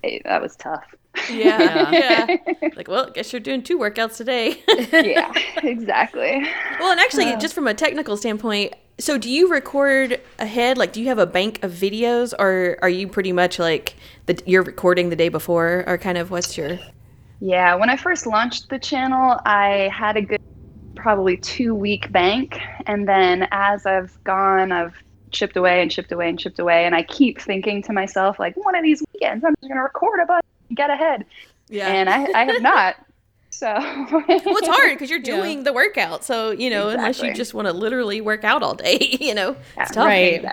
eh, 0.03 0.19
that 0.25 0.41
was 0.41 0.55
tough. 0.55 0.93
Yeah, 1.29 1.91
yeah. 1.91 2.37
Like, 2.75 2.87
well, 2.87 3.07
I 3.07 3.09
guess 3.11 3.33
you're 3.33 3.39
doing 3.39 3.63
two 3.63 3.77
workouts 3.77 4.17
today. 4.17 4.61
yeah, 4.91 5.33
exactly. 5.63 6.45
well, 6.79 6.91
and 6.91 6.99
actually, 6.99 7.25
uh, 7.25 7.39
just 7.39 7.53
from 7.53 7.67
a 7.67 7.73
technical 7.73 8.15
standpoint, 8.15 8.73
so 8.99 9.17
do 9.17 9.29
you 9.29 9.49
record 9.49 10.21
ahead? 10.39 10.77
Like, 10.77 10.93
do 10.93 11.01
you 11.01 11.07
have 11.07 11.19
a 11.19 11.25
bank 11.25 11.63
of 11.63 11.71
videos, 11.71 12.33
or 12.37 12.77
are 12.81 12.89
you 12.89 13.07
pretty 13.07 13.31
much 13.31 13.59
like 13.59 13.95
the 14.27 14.41
you're 14.45 14.63
recording 14.63 15.09
the 15.09 15.15
day 15.15 15.29
before, 15.29 15.83
or 15.87 15.97
kind 15.97 16.17
of 16.17 16.31
what's 16.31 16.57
your? 16.57 16.79
Yeah, 17.41 17.75
when 17.75 17.89
I 17.89 17.95
first 17.95 18.25
launched 18.25 18.69
the 18.69 18.79
channel, 18.79 19.39
I 19.45 19.89
had 19.93 20.17
a 20.17 20.21
good 20.21 20.41
probably 20.95 21.37
two 21.37 21.73
week 21.73 22.11
bank. 22.11 22.59
And 22.85 23.07
then 23.07 23.47
as 23.51 23.85
I've 23.85 24.21
gone, 24.23 24.71
I've 24.71 24.95
chipped 25.31 25.55
away 25.55 25.81
and 25.81 25.89
chipped 25.89 26.11
away 26.11 26.29
and 26.29 26.37
chipped 26.37 26.59
away. 26.59 26.85
And 26.85 26.95
I 26.95 27.03
keep 27.03 27.39
thinking 27.39 27.81
to 27.83 27.93
myself, 27.93 28.39
like, 28.39 28.55
one 28.57 28.75
of 28.75 28.83
these 28.83 29.01
weekends, 29.13 29.43
I'm 29.45 29.55
just 29.55 29.69
going 29.69 29.77
to 29.77 29.83
record 29.83 30.19
a 30.19 30.25
bunch 30.25 30.43
and 30.43 30.48
get 30.73 30.89
ahead. 30.89 31.25
Yeah. 31.69 31.87
And 31.87 32.09
I, 32.09 32.25
I 32.33 32.45
have 32.45 32.61
not. 32.61 32.95
So, 33.51 33.73
well, 33.73 34.23
it's 34.29 34.67
hard 34.67 34.91
because 34.93 35.09
you're 35.09 35.19
Yeah. 35.23 35.35
doing 35.35 35.63
the 35.63 35.73
workout. 35.73 36.23
So 36.23 36.51
you 36.51 36.69
know, 36.69 36.89
unless 36.89 37.21
you 37.21 37.33
just 37.33 37.53
want 37.53 37.67
to 37.67 37.73
literally 37.73 38.21
work 38.21 38.43
out 38.43 38.63
all 38.63 38.75
day, 38.75 38.97
you 39.19 39.33
know, 39.33 39.55
it's 39.77 39.91
tough. 39.91 40.05
Right. 40.05 40.45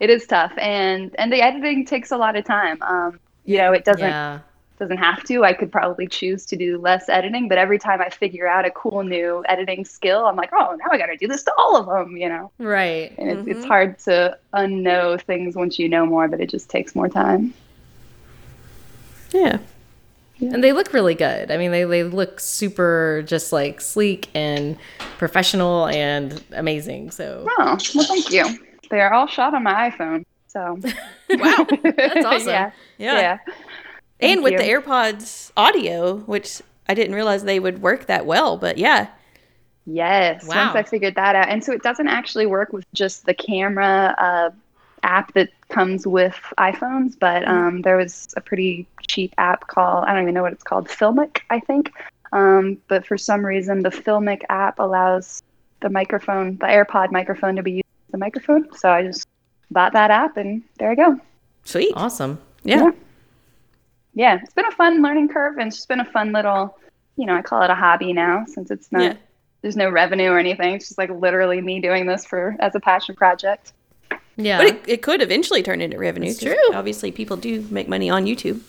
It 0.00 0.08
is 0.10 0.26
tough. 0.26 0.52
And, 0.56 1.14
and 1.18 1.30
the 1.32 1.42
editing 1.42 1.84
takes 1.84 2.10
a 2.10 2.16
lot 2.16 2.34
of 2.34 2.44
time. 2.44 2.82
Um, 2.82 3.20
you 3.44 3.58
know, 3.58 3.72
it 3.72 3.84
doesn't 3.84 4.00
Yeah. 4.00 4.38
doesn't 4.78 4.96
have 4.96 5.22
to. 5.24 5.44
I 5.44 5.52
could 5.52 5.70
probably 5.70 6.06
choose 6.08 6.46
to 6.46 6.56
do 6.56 6.78
less 6.78 7.10
editing, 7.10 7.48
but 7.48 7.58
every 7.58 7.78
time 7.78 8.00
I 8.00 8.08
figure 8.08 8.48
out 8.48 8.64
a 8.64 8.70
cool 8.70 9.02
new 9.02 9.44
editing 9.46 9.84
skill, 9.84 10.24
I'm 10.26 10.36
like, 10.36 10.50
oh, 10.54 10.74
now 10.78 10.86
I 10.90 10.96
got 10.96 11.06
to 11.06 11.16
do 11.18 11.28
this 11.28 11.42
to 11.44 11.52
all 11.58 11.76
of 11.76 11.84
them, 11.86 12.16
you 12.16 12.30
know. 12.30 12.50
Right. 12.58 13.12
And 13.18 13.28
it's, 13.30 13.48
it's 13.58 13.64
hard 13.66 13.98
to 14.00 14.38
unknow 14.54 15.20
things 15.20 15.54
once 15.54 15.78
you 15.78 15.88
know 15.88 16.06
more, 16.06 16.26
but 16.28 16.40
it 16.40 16.48
just 16.48 16.70
takes 16.70 16.94
more 16.94 17.08
time. 17.10 17.52
Yeah. 19.32 19.58
And 20.40 20.64
they 20.64 20.72
look 20.72 20.92
really 20.94 21.14
good. 21.14 21.50
I 21.50 21.58
mean, 21.58 21.70
they, 21.70 21.84
they 21.84 22.02
look 22.02 22.40
super 22.40 23.22
just 23.26 23.52
like 23.52 23.80
sleek 23.82 24.30
and 24.34 24.78
professional 25.18 25.86
and 25.88 26.42
amazing. 26.52 27.10
So, 27.10 27.46
Oh, 27.58 27.76
well, 27.94 28.06
thank 28.06 28.30
you. 28.30 28.46
They 28.90 29.00
are 29.00 29.12
all 29.12 29.26
shot 29.26 29.52
on 29.54 29.62
my 29.64 29.90
iPhone. 29.90 30.24
So, 30.46 30.78
wow, 31.30 31.66
that's 31.82 32.24
awesome. 32.24 32.48
yeah. 32.48 32.70
Yeah. 32.96 33.20
Yeah. 33.20 33.38
and 34.20 34.40
Thank 34.40 34.42
with 34.42 34.52
you. 34.52 34.58
the 34.58 34.64
AirPods 34.64 35.52
audio, 35.58 36.16
which 36.20 36.62
I 36.88 36.94
didn't 36.94 37.14
realize 37.14 37.44
they 37.44 37.60
would 37.60 37.82
work 37.82 38.06
that 38.06 38.24
well, 38.24 38.56
but 38.56 38.78
yeah. 38.78 39.08
Yes. 39.86 40.46
Wow. 40.46 40.66
Once 40.72 40.76
I 40.76 40.82
figured 40.88 41.16
that 41.16 41.36
out. 41.36 41.48
And 41.50 41.62
so 41.62 41.72
it 41.72 41.82
doesn't 41.82 42.08
actually 42.08 42.46
work 42.46 42.72
with 42.72 42.84
just 42.94 43.26
the 43.26 43.34
camera 43.34 44.14
uh, 44.18 44.50
app 45.02 45.32
that 45.34 45.50
comes 45.68 46.06
with 46.06 46.36
iPhones, 46.58 47.18
but 47.18 47.42
Mm-hmm. 47.42 47.52
um, 47.52 47.82
there 47.82 47.96
was 47.96 48.28
a 48.36 48.40
pretty 48.40 48.86
cheap 49.08 49.34
app 49.38 49.66
called, 49.68 50.04
I 50.04 50.12
don't 50.12 50.22
even 50.22 50.34
know 50.34 50.42
what 50.42 50.52
it's 50.52 50.62
called, 50.64 50.88
Filmic, 50.88 51.40
I 51.50 51.60
think. 51.60 51.92
Um, 52.32 52.78
but 52.88 53.06
for 53.06 53.18
some 53.18 53.44
reason, 53.44 53.82
the 53.82 53.90
Filmic 53.90 54.42
app 54.48 54.78
allows 54.78 55.42
the 55.80 55.88
microphone, 55.90 56.56
the 56.58 56.66
AirPod 56.66 57.10
microphone, 57.10 57.56
to 57.56 57.62
be 57.62 57.72
used 57.72 57.86
as 58.08 58.14
a 58.14 58.18
microphone. 58.18 58.68
So 58.76 58.90
I 58.90 59.02
just 59.02 59.26
bought 59.70 59.92
that 59.94 60.10
app 60.10 60.36
and 60.36 60.62
there 60.78 60.90
I 60.90 60.94
go. 60.94 61.18
Sweet. 61.64 61.92
Awesome. 61.96 62.38
Yeah. 62.62 62.84
Yeah. 62.84 62.90
Yeah, 64.14 64.38
it's 64.42 64.52
been 64.52 64.66
a 64.66 64.72
fun 64.72 65.02
learning 65.02 65.28
curve 65.28 65.56
and 65.58 65.68
it's 65.68 65.76
just 65.76 65.88
been 65.88 66.00
a 66.00 66.04
fun 66.04 66.32
little, 66.32 66.76
you 67.16 67.26
know, 67.26 67.34
I 67.36 67.42
call 67.42 67.62
it 67.62 67.70
a 67.70 67.74
hobby 67.74 68.12
now 68.12 68.44
since 68.46 68.70
it's 68.70 68.90
not 68.90 69.02
Yeah. 69.02 69.14
there's 69.62 69.76
no 69.76 69.88
revenue 69.88 70.30
or 70.30 70.38
anything. 70.38 70.74
It's 70.74 70.88
just 70.88 70.98
like 70.98 71.10
literally 71.10 71.60
me 71.60 71.80
doing 71.80 72.06
this 72.06 72.26
for 72.26 72.56
as 72.58 72.74
a 72.74 72.80
passion 72.80 73.14
project. 73.14 73.72
Yeah. 74.36 74.58
But 74.58 74.66
it, 74.68 74.82
it 74.86 75.02
could 75.02 75.22
eventually 75.22 75.62
turn 75.62 75.80
into 75.80 75.98
revenue. 75.98 76.28
That's 76.28 76.40
'cause 76.42 76.54
true. 76.54 76.74
Obviously, 76.74 77.12
people 77.12 77.36
do 77.36 77.66
make 77.70 77.88
money 77.88 78.08
on 78.10 78.24
YouTube. 78.26 78.60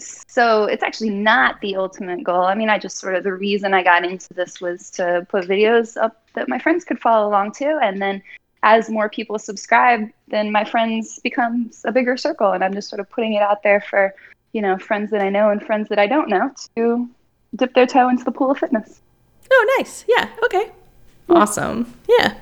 So 0.00 0.64
it's 0.64 0.82
actually 0.82 1.10
not 1.10 1.60
the 1.60 1.74
ultimate 1.76 2.22
goal. 2.22 2.42
I 2.42 2.54
mean, 2.54 2.70
I 2.70 2.78
just 2.78 2.98
sort 2.98 3.16
of 3.16 3.24
the 3.24 3.32
reason 3.32 3.74
I 3.74 3.82
got 3.82 4.04
into 4.04 4.32
this 4.34 4.60
was 4.60 4.90
to 4.90 5.26
put 5.28 5.46
videos 5.48 6.00
up 6.00 6.22
that 6.34 6.48
my 6.48 6.58
friends 6.58 6.84
could 6.84 7.00
follow 7.00 7.28
along 7.28 7.52
to, 7.52 7.78
and 7.82 8.00
then 8.00 8.22
as 8.62 8.88
more 8.90 9.08
people 9.08 9.38
subscribe, 9.38 10.08
then 10.28 10.52
my 10.52 10.64
friends 10.64 11.18
becomes 11.20 11.82
a 11.84 11.90
bigger 11.92 12.16
circle, 12.16 12.52
and 12.52 12.62
I'm 12.62 12.74
just 12.74 12.88
sort 12.88 13.00
of 13.00 13.10
putting 13.10 13.32
it 13.34 13.42
out 13.42 13.62
there 13.64 13.80
for 13.80 14.14
you 14.52 14.62
know 14.62 14.78
friends 14.78 15.10
that 15.10 15.20
I 15.20 15.30
know 15.30 15.50
and 15.50 15.60
friends 15.62 15.88
that 15.88 15.98
I 15.98 16.06
don't 16.06 16.28
know 16.28 16.52
to 16.76 17.08
dip 17.56 17.74
their 17.74 17.86
toe 17.86 18.08
into 18.08 18.22
the 18.24 18.30
pool 18.32 18.52
of 18.52 18.58
fitness. 18.58 19.00
Oh, 19.50 19.76
nice. 19.78 20.04
Yeah. 20.08 20.28
Okay. 20.44 20.70
awesome. 21.30 21.92
Yeah. 22.08 22.34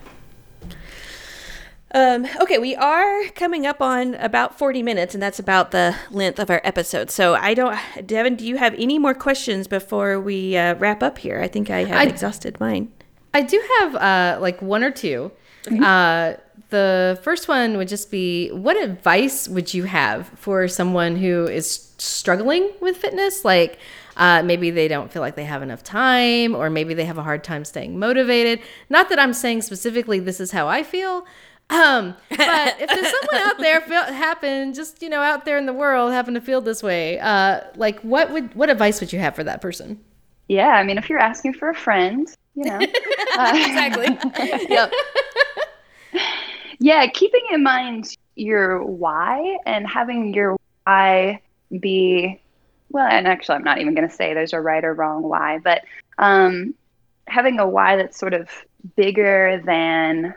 Um, 1.96 2.26
okay, 2.42 2.58
we 2.58 2.76
are 2.76 3.24
coming 3.34 3.66
up 3.66 3.80
on 3.80 4.16
about 4.16 4.58
40 4.58 4.82
minutes, 4.82 5.14
and 5.14 5.22
that's 5.22 5.38
about 5.38 5.70
the 5.70 5.96
length 6.10 6.38
of 6.38 6.50
our 6.50 6.60
episode. 6.62 7.10
So 7.10 7.34
I 7.36 7.54
don't, 7.54 7.74
Devin, 8.04 8.36
do 8.36 8.46
you 8.46 8.58
have 8.58 8.74
any 8.74 8.98
more 8.98 9.14
questions 9.14 9.66
before 9.66 10.20
we 10.20 10.58
uh, 10.58 10.74
wrap 10.74 11.02
up 11.02 11.16
here? 11.16 11.40
I 11.40 11.48
think 11.48 11.70
I 11.70 11.84
have 11.84 11.98
I- 11.98 12.04
exhausted 12.04 12.60
mine. 12.60 12.92
I 13.32 13.40
do 13.40 13.62
have 13.80 13.94
uh, 13.96 14.38
like 14.42 14.60
one 14.60 14.84
or 14.84 14.90
2 14.90 15.30
Uh, 15.82 16.34
the 16.68 17.18
first 17.22 17.48
one 17.48 17.76
would 17.78 17.88
just 17.88 18.10
be 18.10 18.50
what 18.50 18.76
advice 18.76 19.48
would 19.48 19.72
you 19.72 19.84
have 19.84 20.28
for 20.36 20.68
someone 20.68 21.16
who 21.16 21.46
is 21.46 21.92
struggling 21.98 22.70
with 22.80 22.96
fitness? 22.98 23.42
Like 23.44 23.78
uh, 24.16 24.42
maybe 24.42 24.70
they 24.70 24.86
don't 24.88 25.10
feel 25.10 25.22
like 25.22 25.34
they 25.34 25.44
have 25.44 25.62
enough 25.62 25.82
time, 25.82 26.54
or 26.54 26.68
maybe 26.68 26.92
they 26.92 27.04
have 27.06 27.18
a 27.18 27.22
hard 27.22 27.42
time 27.42 27.64
staying 27.64 27.98
motivated. 27.98 28.60
Not 28.90 29.08
that 29.08 29.18
I'm 29.18 29.32
saying 29.32 29.62
specifically 29.62 30.18
this 30.20 30.40
is 30.40 30.50
how 30.52 30.68
I 30.68 30.82
feel. 30.82 31.24
Um, 31.68 32.14
but 32.30 32.80
if 32.80 32.88
there's 32.88 33.12
someone 33.30 33.48
out 33.48 33.58
there 33.58 33.80
feel, 33.80 34.02
happen 34.04 34.72
just 34.72 35.02
you 35.02 35.08
know 35.08 35.20
out 35.20 35.44
there 35.44 35.58
in 35.58 35.66
the 35.66 35.72
world 35.72 36.12
happen 36.12 36.34
to 36.34 36.40
feel 36.40 36.60
this 36.60 36.82
way, 36.82 37.18
uh, 37.18 37.60
like 37.76 38.00
what 38.00 38.30
would 38.30 38.54
what 38.54 38.70
advice 38.70 39.00
would 39.00 39.12
you 39.12 39.18
have 39.18 39.34
for 39.34 39.44
that 39.44 39.60
person? 39.60 39.98
Yeah, 40.48 40.68
I 40.68 40.84
mean, 40.84 40.96
if 40.96 41.10
you're 41.10 41.18
asking 41.18 41.54
for 41.54 41.68
a 41.70 41.74
friend, 41.74 42.28
you 42.54 42.64
know, 42.64 42.78
uh, 43.36 43.52
Exactly. 43.54 44.16
Yep. 44.68 44.92
yeah, 46.78 47.06
keeping 47.08 47.42
in 47.50 47.62
mind 47.62 48.16
your 48.36 48.84
why 48.84 49.58
and 49.66 49.88
having 49.88 50.32
your 50.34 50.56
why 50.84 51.40
be 51.80 52.40
well, 52.90 53.08
and 53.08 53.26
actually, 53.26 53.56
I'm 53.56 53.64
not 53.64 53.78
even 53.80 53.94
going 53.94 54.08
to 54.08 54.14
say 54.14 54.34
there's 54.34 54.52
a 54.52 54.60
right 54.60 54.84
or 54.84 54.94
wrong 54.94 55.22
why, 55.24 55.58
but 55.58 55.82
um, 56.18 56.74
having 57.26 57.58
a 57.58 57.66
why 57.66 57.96
that's 57.96 58.18
sort 58.18 58.34
of 58.34 58.48
bigger 58.94 59.60
than 59.66 60.34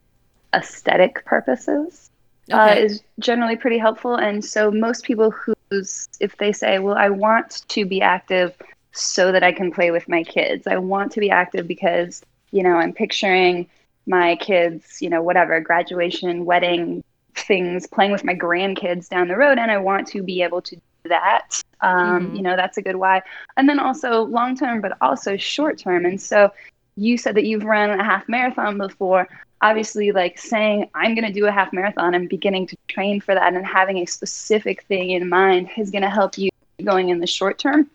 aesthetic 0.54 1.24
purposes 1.26 2.10
uh, 2.52 2.76
is 2.78 3.02
generally 3.20 3.56
pretty 3.56 3.78
helpful. 3.78 4.16
And 4.16 4.44
so, 4.44 4.72
most 4.72 5.04
people 5.04 5.32
who's, 5.32 6.08
if 6.20 6.38
they 6.38 6.52
say, 6.52 6.80
well, 6.80 6.96
I 6.96 7.10
want 7.10 7.68
to 7.70 7.86
be 7.86 8.02
active 8.02 8.56
so 8.92 9.32
that 9.32 9.44
I 9.44 9.52
can 9.52 9.72
play 9.72 9.92
with 9.92 10.08
my 10.10 10.24
kids, 10.24 10.68
I 10.68 10.78
want 10.78 11.12
to 11.14 11.20
be 11.20 11.30
active 11.30 11.68
because, 11.68 12.22
you 12.52 12.64
know, 12.64 12.76
I'm 12.76 12.94
picturing 12.94 13.68
my 14.08 14.36
kids, 14.38 15.02
you 15.02 15.10
know, 15.10 15.22
whatever, 15.22 15.60
graduation, 15.60 16.46
wedding 16.46 17.04
things, 17.36 17.86
playing 17.88 18.12
with 18.12 18.24
my 18.24 18.34
grandkids 18.34 19.08
down 19.10 19.28
the 19.28 19.38
road, 19.38 19.60
and 19.60 19.72
I 19.72 19.78
want 19.78 20.08
to 20.10 20.24
be 20.24 20.42
able 20.42 20.62
to 20.64 20.76
do 20.76 21.10
that. 21.10 21.62
Um, 21.82 22.32
Mhm. 22.32 22.36
You 22.36 22.42
know, 22.42 22.56
that's 22.56 22.78
a 22.78 22.82
good 22.82 22.96
why. 22.96 23.22
And 23.56 23.70
then 23.70 23.80
also 23.80 24.24
long 24.24 24.56
term, 24.56 24.82
but 24.82 24.98
also 25.02 25.38
short 25.38 25.78
term. 25.78 26.06
And 26.06 26.20
so 26.20 26.52
you 26.96 27.18
said 27.18 27.36
that 27.36 27.46
you've 27.46 27.64
run 27.64 28.00
a 28.00 28.04
half 28.04 28.28
marathon 28.28 28.78
before. 28.78 29.28
Obviously, 29.62 30.12
like 30.12 30.38
saying, 30.38 30.90
I'm 30.96 31.16
going 31.16 31.28
to 31.28 31.34
do 31.34 31.46
a 31.46 31.52
half 31.52 31.74
marathon 31.74 32.14
and 32.14 32.30
beginning 32.30 32.68
to 32.68 32.78
train 32.88 33.20
for 33.20 33.36
that 33.36 33.54
and 33.54 33.66
having 33.66 33.98
a 33.98 34.06
specific 34.06 34.84
thing 34.84 35.12
in 35.12 35.28
mind 35.28 35.70
is 35.78 35.92
going 35.92 36.04
to 36.04 36.10
help 36.10 36.38
you 36.38 36.50
going 36.84 37.10
in 37.10 37.20
the 37.20 37.28
short 37.28 37.60
term. 37.60 37.90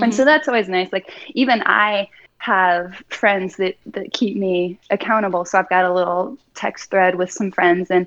And 0.00 0.14
so 0.14 0.24
that's 0.24 0.46
always 0.46 0.68
nice. 0.68 0.92
Like, 0.92 1.10
even 1.30 1.62
I 1.64 2.08
have 2.38 3.02
friends 3.08 3.56
that, 3.56 3.76
that 3.86 4.12
keep 4.12 4.36
me 4.36 4.78
accountable. 4.90 5.44
So 5.44 5.58
I've 5.58 5.68
got 5.68 5.84
a 5.84 5.92
little 5.92 6.38
text 6.54 6.90
thread 6.90 7.16
with 7.16 7.30
some 7.30 7.50
friends 7.50 7.90
and 7.90 8.06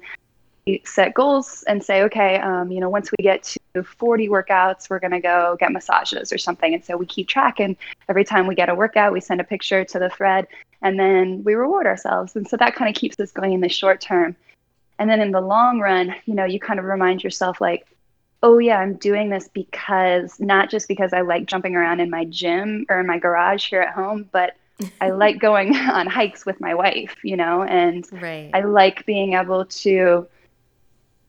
we 0.66 0.82
set 0.86 1.14
goals 1.14 1.64
and 1.68 1.84
say, 1.84 2.04
okay, 2.04 2.40
um, 2.40 2.72
you 2.72 2.80
know, 2.80 2.90
once 2.90 3.12
we 3.12 3.22
get 3.22 3.44
to 3.74 3.84
40 3.84 4.30
workouts, 4.30 4.90
we're 4.90 5.00
going 5.00 5.12
to 5.12 5.20
go 5.20 5.58
get 5.60 5.72
massages 5.72 6.32
or 6.32 6.38
something. 6.38 6.74
And 6.74 6.84
so 6.84 6.96
we 6.96 7.06
keep 7.06 7.28
track. 7.28 7.60
And 7.60 7.76
every 8.08 8.24
time 8.24 8.48
we 8.48 8.56
get 8.56 8.70
a 8.70 8.76
workout, 8.76 9.14
we 9.14 9.20
send 9.20 9.42
a 9.42 9.44
picture 9.44 9.84
to 9.84 10.00
the 10.00 10.10
thread 10.10 10.48
and 10.84 11.00
then 11.00 11.44
we 11.44 11.56
reward 11.56 11.88
ourselves. 11.88 12.36
And 12.36 12.48
so 12.48 12.58
that 12.58 12.76
kind 12.76 12.90
of 12.94 13.00
keeps 13.00 13.20
us 13.20 13.32
going 13.32 13.54
in 13.54 13.62
the 13.62 13.70
short 13.70 14.02
term. 14.02 14.36
And 15.00 15.10
then 15.10 15.22
in 15.22 15.32
the 15.32 15.42
long 15.42 15.80
run, 15.80 16.14
you 16.26 16.36
know, 16.36 16.46
you 16.46 16.60
kind 16.60 16.80
of 16.80 16.86
remind 16.86 17.24
yourself, 17.24 17.60
like, 17.60 17.88
oh, 18.44 18.60
yeah, 18.60 18.78
I'm 18.78 18.96
doing 18.96 19.30
this 19.30 19.48
because 19.48 20.40
not 20.40 20.70
just 20.70 20.90
because 20.90 21.14
I 21.14 21.22
like 21.22 21.46
jumping 21.46 21.76
around 21.76 22.02
in 22.02 22.10
my 22.10 22.26
gym 22.26 22.86
or 22.90 23.00
in 23.00 23.08
my 23.08 23.18
garage 23.18 23.70
here 23.70 23.82
at 23.82 23.94
home, 23.94 24.30
but 24.32 24.56
I 25.00 25.10
like 25.12 25.40
going 25.40 25.76
on 25.76 26.06
hikes 26.06 26.46
with 26.46 26.60
my 26.60 26.74
wife, 26.74 27.16
you 27.24 27.38
know, 27.38 27.64
and 27.64 28.06
Right. 28.12 28.52
I 28.54 28.62
like 28.62 29.06
being 29.06 29.34
able 29.34 29.66
to, 29.66 30.28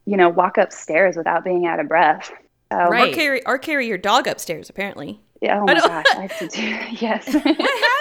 you 0.07 0.17
know, 0.17 0.29
walk 0.29 0.59
upstairs 0.59 1.17
without 1.17 1.45
being 1.45 1.65
out 1.67 1.79
of 1.79 1.89
breath. 1.89 2.33
So, 2.73 2.79
Right. 2.89 3.13
Or 3.13 3.15
carry 3.15 3.47
or 3.47 3.59
carry 3.59 3.87
your 3.87 3.99
dog 3.99 4.27
upstairs. 4.27 4.69
Apparently. 4.69 5.21
Yeah, 5.45 5.61
oh 5.61 5.65
my 5.65 5.75
gosh, 5.75 6.07
I 6.17 6.23
have 6.23 6.39
to 6.39 6.49
do 6.49 6.63
yes. 7.05 7.27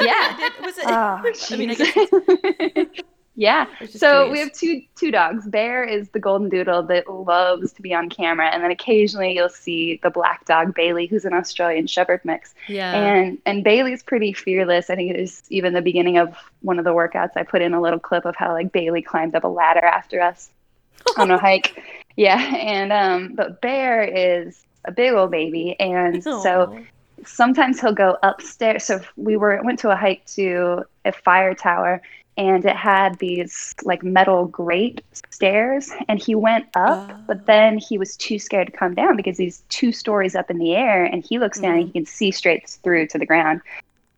Yeah. 0.01 0.37
Did, 0.37 0.65
was 0.65 0.77
it? 0.77 0.85
Oh, 0.87 1.21
I 1.51 1.57
mean, 1.57 1.71
I 1.71 2.85
guess. 2.85 3.03
yeah. 3.35 3.65
So 3.89 4.31
we 4.31 4.39
have 4.39 4.53
two 4.53 4.81
two 4.95 5.11
dogs. 5.11 5.45
Bear 5.47 5.83
is 5.83 6.07
the 6.09 6.19
golden 6.19 6.47
doodle 6.47 6.83
that 6.83 7.09
loves 7.09 7.73
to 7.73 7.81
be 7.81 7.93
on 7.93 8.09
camera, 8.09 8.47
and 8.47 8.63
then 8.63 8.71
occasionally 8.71 9.33
you'll 9.35 9.49
see 9.49 9.99
the 10.03 10.09
black 10.09 10.45
dog 10.45 10.73
Bailey, 10.73 11.05
who's 11.05 11.25
an 11.25 11.33
Australian 11.33 11.87
Shepherd 11.87 12.21
mix. 12.23 12.53
yeah. 12.67 12.93
And 12.93 13.37
and 13.45 13.63
Bailey's 13.63 14.03
pretty 14.03 14.31
fearless. 14.31 14.89
I 14.89 14.95
think 14.95 15.11
it 15.11 15.19
is 15.19 15.43
even 15.49 15.73
the 15.73 15.81
beginning 15.81 16.17
of 16.17 16.35
one 16.61 16.79
of 16.79 16.85
the 16.85 16.93
workouts. 16.93 17.31
I 17.35 17.43
put 17.43 17.61
in 17.61 17.73
a 17.73 17.81
little 17.81 17.99
clip 17.99 18.23
of 18.23 18.37
how 18.37 18.53
like 18.53 18.71
Bailey 18.71 19.01
climbed 19.01 19.35
up 19.35 19.43
a 19.43 19.49
ladder 19.49 19.83
after 19.83 20.21
us 20.21 20.49
on 21.17 21.29
a 21.29 21.37
hike. 21.37 21.83
Yeah, 22.15 22.39
and 22.55 22.93
um, 22.93 23.35
but 23.35 23.59
Bear 23.59 24.03
is 24.03 24.63
a 24.85 24.91
big 24.91 25.13
old 25.13 25.31
baby, 25.31 25.75
and 25.79 26.23
so 26.23 26.73
Aw. 26.73 26.79
Sometimes 27.26 27.80
he'll 27.82 27.93
go 27.93 28.18
upstairs. 28.24 28.84
So 28.84 28.99
we 29.16 29.38
were 29.38 29.61
went 29.64 29.80
to 29.80 29.89
a 29.91 29.95
hike 29.95 30.26
to 30.36 30.84
a 31.05 31.11
fire 31.11 31.53
tower, 31.53 32.01
and 32.38 32.66
it 32.66 32.76
had 32.76 33.18
these 33.20 33.74
like 33.84 34.03
metal 34.03 34.45
grate 34.47 35.01
stairs, 35.30 35.91
and 36.07 36.20
he 36.20 36.36
went 36.36 36.66
up, 36.76 37.11
Oh. 37.11 37.18
but 37.28 37.45
then 37.45 37.78
he 37.78 37.97
was 37.97 38.16
too 38.18 38.39
scared 38.39 38.68
to 38.68 38.74
come 38.78 38.93
down 38.95 39.16
because 39.16 39.38
he's 39.38 39.64
two 39.70 39.91
stories 39.91 40.36
up 40.36 40.49
in 40.49 40.57
the 40.57 40.76
air, 40.76 41.05
and 41.05 41.24
he 41.24 41.39
looks 41.39 41.59
down 41.59 41.76
and 41.76 41.86
he 41.86 41.91
can 41.91 42.05
see 42.05 42.32
straight 42.32 42.70
through 42.84 43.07
to 43.07 43.18
the 43.18 43.26
ground. 43.26 43.61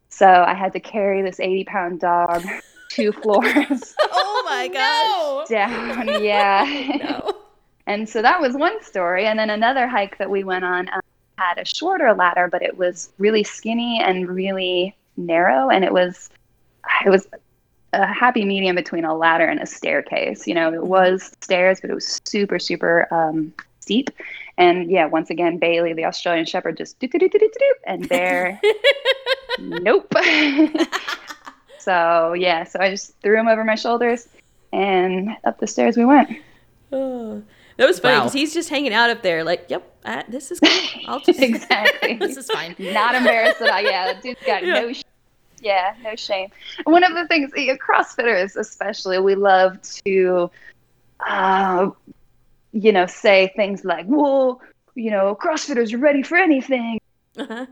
So 0.10 0.28
I 0.28 0.54
had 0.54 0.72
to 0.74 0.80
carry 0.80 1.22
this 1.22 1.39
eighty 1.39 1.64
pound 1.66 2.00
dog 2.00 2.43
two 2.89 3.12
floors 3.12 3.93
oh 4.00 4.43
my 4.46 4.68
gosh. 4.74 5.50
down. 5.50 6.24
Yeah. 6.24 7.00
No. 7.04 7.34
And 7.88 8.08
so 8.08 8.22
that 8.22 8.39
was 8.39 8.54
one 8.56 8.82
story. 8.84 9.26
And 9.28 9.38
then 9.38 9.50
another 9.50 9.88
hike 9.88 10.18
that 10.18 10.30
we 10.30 10.43
went 10.43 10.64
on, 10.66 10.88
um, 10.89 11.02
had 11.38 11.58
a 11.58 11.66
shorter 11.66 12.14
ladder, 12.14 12.48
but 12.52 12.62
it 12.62 12.78
was 12.78 13.10
really 13.18 13.44
skinny 13.44 14.02
and 14.02 14.28
really 14.28 14.96
narrow, 15.18 15.70
and 15.70 15.84
it 15.84 15.94
was 15.94 16.30
it 17.06 17.10
was 17.10 17.28
a 17.94 18.06
happy 18.06 18.46
medium 18.46 18.76
between 18.76 19.06
a 19.06 19.16
ladder 19.16 19.46
and 19.46 19.60
a 19.60 19.66
staircase. 19.66 20.48
You 20.48 20.54
know, 20.54 20.74
it 20.74 20.84
was 20.84 21.32
stairs, 21.42 21.82
but 21.82 21.90
it 21.90 21.94
was 21.94 22.20
super 22.26 22.60
super 22.60 23.08
um, 23.14 23.54
steep. 23.80 24.10
And 24.58 24.90
yeah, 24.90 25.06
once 25.06 25.30
again, 25.30 25.58
Bailey, 25.58 25.94
the 25.94 26.06
Australian 26.06 26.46
Shepherd, 26.46 26.78
just 26.78 26.98
do 27.00 27.08
do 27.08 27.20
do 27.20 27.28
do 27.28 27.40
do 27.40 27.52
do, 27.58 27.76
and 27.86 28.06
there, 28.06 28.60
nope. 29.60 30.14
so 31.80 32.34
yeah, 32.34 32.64
so 32.64 32.80
I 32.80 32.90
just 32.90 33.20
threw 33.22 33.38
him 33.38 33.48
over 33.48 33.64
my 33.64 33.76
shoulders, 33.76 34.28
and 34.72 35.32
up 35.44 35.60
the 35.60 35.68
stairs 35.68 35.98
we 35.98 36.06
went. 36.06 36.38
Oh, 36.92 37.44
that 37.78 37.86
was 37.88 37.99
funny 37.99 38.15
Wow. 38.15 38.21
because 38.21 38.34
he's 38.34 38.53
just 38.53 38.69
hanging 38.69 38.93
out 38.93 39.09
up 39.09 39.21
there, 39.21 39.43
like, 39.43 39.65
"Yep, 39.69 39.93
uh, 40.05 40.23
this 40.28 40.51
is 40.51 40.59
cool. 40.59 40.71
I'll 41.07 41.19
just." 41.19 41.39
exactly. 41.41 42.15
This 42.19 42.38
is 42.38 42.47
fine. 42.49 42.76
Not 42.80 43.15
embarrassed 43.15 43.61
at 43.61 43.69
all. 43.69 43.82
Yeah, 43.82 44.13
dude's 44.21 44.39
got 44.45 44.63
no. 44.63 44.93
Sh- 44.93 45.03
yeah, 45.61 45.95
no 46.03 46.15
shame. 46.15 46.49
One 46.84 47.03
of 47.03 47.13
the 47.15 47.28
things, 47.28 47.51
yeah, 47.55 47.76
CrossFitters 47.78 48.55
especially, 48.55 49.19
we 49.19 49.36
love 49.36 49.80
to, 50.05 50.51
uh, 51.26 51.89
you 52.71 52.91
know, 52.91 53.05
say 53.07 53.51
things 53.55 53.84
like, 53.86 54.05
"Well, 54.07 54.61
you 54.95 55.11
know, 55.11 55.36
CrossFitters 55.41 55.93
are 55.93 55.97
ready 55.97 56.23
for 56.23 56.38
anything. 56.38 56.99
Uh-huh. 57.38 57.65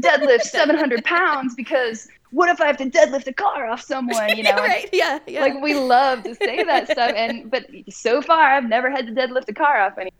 Deadlift 0.00 0.42
700 0.58 1.04
pounds 1.04 1.54
because 1.54 2.08
what 2.36 2.50
if 2.50 2.60
I 2.60 2.66
have 2.66 2.76
to 2.76 2.90
deadlift 2.90 3.26
a 3.26 3.32
car 3.32 3.66
off 3.66 3.80
someone? 3.80 4.36
You 4.36 4.42
know, 4.48 4.56
right? 4.56 4.90
Yeah, 4.92 5.18
yeah. 5.26 5.40
like 5.40 5.62
we 5.62 5.74
love 5.74 6.22
to 6.24 6.34
say 6.34 6.62
that 6.64 6.90
stuff 6.90 7.12
and 7.16 7.50
but 7.50 7.66
so 7.88 8.20
far 8.22 8.52
i've 8.52 8.68
never 8.68 8.90
had 8.90 9.06
to 9.06 9.12
deadlift 9.12 9.48
a 9.48 9.54
car 9.54 9.80
off 9.80 9.98
any 9.98 10.10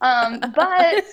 um 0.00 0.40
but 0.54 1.04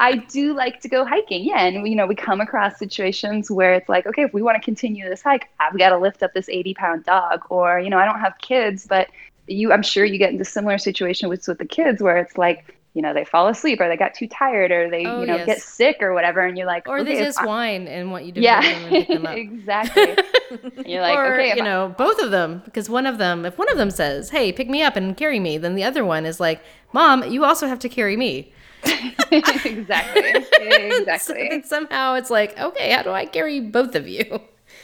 i 0.00 0.24
do 0.30 0.54
like 0.54 0.80
to 0.80 0.88
go 0.88 1.04
hiking 1.04 1.44
yeah 1.44 1.64
and 1.64 1.88
you 1.88 1.96
know 1.96 2.06
we 2.06 2.14
come 2.14 2.40
across 2.40 2.78
situations 2.78 3.50
where 3.50 3.74
it's 3.74 3.88
like 3.88 4.06
okay 4.06 4.22
if 4.22 4.32
we 4.32 4.42
want 4.42 4.56
to 4.56 4.62
continue 4.62 5.08
this 5.08 5.22
hike 5.22 5.48
i've 5.60 5.76
got 5.78 5.90
to 5.90 5.98
lift 5.98 6.22
up 6.22 6.32
this 6.34 6.48
80 6.48 6.74
pound 6.74 7.04
dog 7.04 7.42
or 7.50 7.80
you 7.80 7.90
know 7.90 7.98
i 7.98 8.04
don't 8.04 8.20
have 8.20 8.34
kids 8.38 8.86
but 8.86 9.08
you 9.46 9.72
i'm 9.72 9.82
sure 9.82 10.04
you 10.04 10.18
get 10.18 10.32
into 10.32 10.44
similar 10.44 10.78
situation 10.78 11.28
with 11.28 11.46
with 11.48 11.58
the 11.58 11.66
kids 11.66 12.02
where 12.02 12.18
it's 12.18 12.38
like 12.38 12.77
you 12.98 13.02
know 13.02 13.14
they 13.14 13.24
fall 13.24 13.46
asleep 13.46 13.80
or 13.80 13.86
they 13.88 13.96
got 13.96 14.12
too 14.12 14.26
tired 14.26 14.72
or 14.72 14.90
they 14.90 15.06
Oh, 15.06 15.20
you 15.20 15.26
know 15.28 15.36
yes. 15.36 15.46
get 15.46 15.60
sick 15.62 15.98
or 16.00 16.12
whatever 16.14 16.40
and 16.40 16.58
you're 16.58 16.66
like 16.66 16.88
Or 16.88 16.98
okay, 16.98 17.14
they 17.14 17.24
just 17.24 17.40
I- 17.40 17.46
whine 17.46 17.86
and 17.86 18.10
want 18.10 18.24
you 18.24 18.32
to 18.32 18.40
yeah. 18.40 18.60
them 18.60 18.82
and 18.82 18.90
pick 18.90 19.08
them 19.08 19.24
up. 19.26 19.36
exactly. 19.46 20.16
And 20.50 20.86
you're 20.90 21.00
like 21.00 21.16
or 21.16 21.34
okay 21.34 21.54
you 21.56 21.62
know 21.62 21.94
both 21.96 22.18
of 22.18 22.32
them 22.32 22.60
because 22.64 22.90
one 22.90 23.06
of 23.06 23.18
them 23.18 23.46
if 23.46 23.56
one 23.56 23.70
of 23.70 23.78
them 23.78 23.92
says 23.92 24.30
hey 24.30 24.50
pick 24.52 24.68
me 24.68 24.82
up 24.82 24.96
and 24.96 25.16
carry 25.16 25.38
me 25.38 25.56
then 25.58 25.76
the 25.76 25.84
other 25.84 26.04
one 26.04 26.26
is 26.26 26.40
like 26.40 26.60
mom 26.92 27.22
you 27.30 27.44
also 27.44 27.68
have 27.68 27.78
to 27.78 27.88
carry 27.88 28.16
me. 28.16 28.52
Exactly. 29.30 30.32
Exactly. 30.60 31.48
then 31.50 31.62
somehow 31.64 32.14
it's 32.14 32.30
like 32.30 32.58
okay 32.58 32.90
how 32.92 33.02
do 33.02 33.10
i 33.10 33.24
carry 33.26 33.60
both 33.60 33.94
of 33.94 34.08
you 34.08 34.40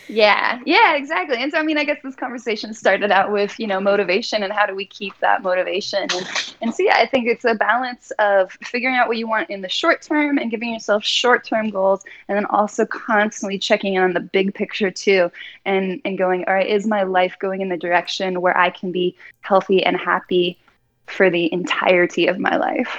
Yeah, 0.08 0.60
yeah, 0.66 0.96
exactly. 0.96 1.36
And 1.42 1.50
so, 1.50 1.58
I 1.58 1.62
mean, 1.62 1.78
I 1.78 1.84
guess 1.84 1.98
this 2.02 2.14
conversation 2.14 2.74
started 2.74 3.10
out 3.10 3.32
with, 3.32 3.58
you 3.58 3.66
know, 3.66 3.80
motivation 3.80 4.42
and 4.42 4.52
how 4.52 4.66
do 4.66 4.74
we 4.74 4.84
keep 4.86 5.18
that 5.20 5.42
motivation? 5.42 6.02
And, 6.02 6.54
and 6.60 6.74
so, 6.74 6.82
yeah, 6.82 6.96
I 6.96 7.06
think 7.06 7.26
it's 7.26 7.44
a 7.44 7.54
balance 7.54 8.10
of 8.18 8.52
figuring 8.62 8.96
out 8.96 9.08
what 9.08 9.16
you 9.16 9.26
want 9.28 9.50
in 9.50 9.60
the 9.60 9.68
short 9.68 10.02
term 10.02 10.38
and 10.38 10.50
giving 10.50 10.72
yourself 10.72 11.04
short 11.04 11.44
term 11.44 11.70
goals, 11.70 12.02
and 12.28 12.36
then 12.36 12.44
also 12.46 12.84
constantly 12.86 13.58
checking 13.58 13.94
in 13.94 14.02
on 14.02 14.12
the 14.12 14.20
big 14.20 14.54
picture 14.54 14.90
too, 14.90 15.30
and, 15.64 16.00
and 16.04 16.18
going, 16.18 16.44
all 16.46 16.54
right, 16.54 16.68
is 16.68 16.86
my 16.86 17.02
life 17.02 17.36
going 17.38 17.60
in 17.60 17.68
the 17.68 17.76
direction 17.76 18.40
where 18.40 18.56
I 18.56 18.70
can 18.70 18.92
be 18.92 19.16
healthy 19.40 19.84
and 19.84 19.96
happy 19.96 20.58
for 21.06 21.30
the 21.30 21.52
entirety 21.52 22.26
of 22.26 22.38
my 22.38 22.56
life? 22.56 22.98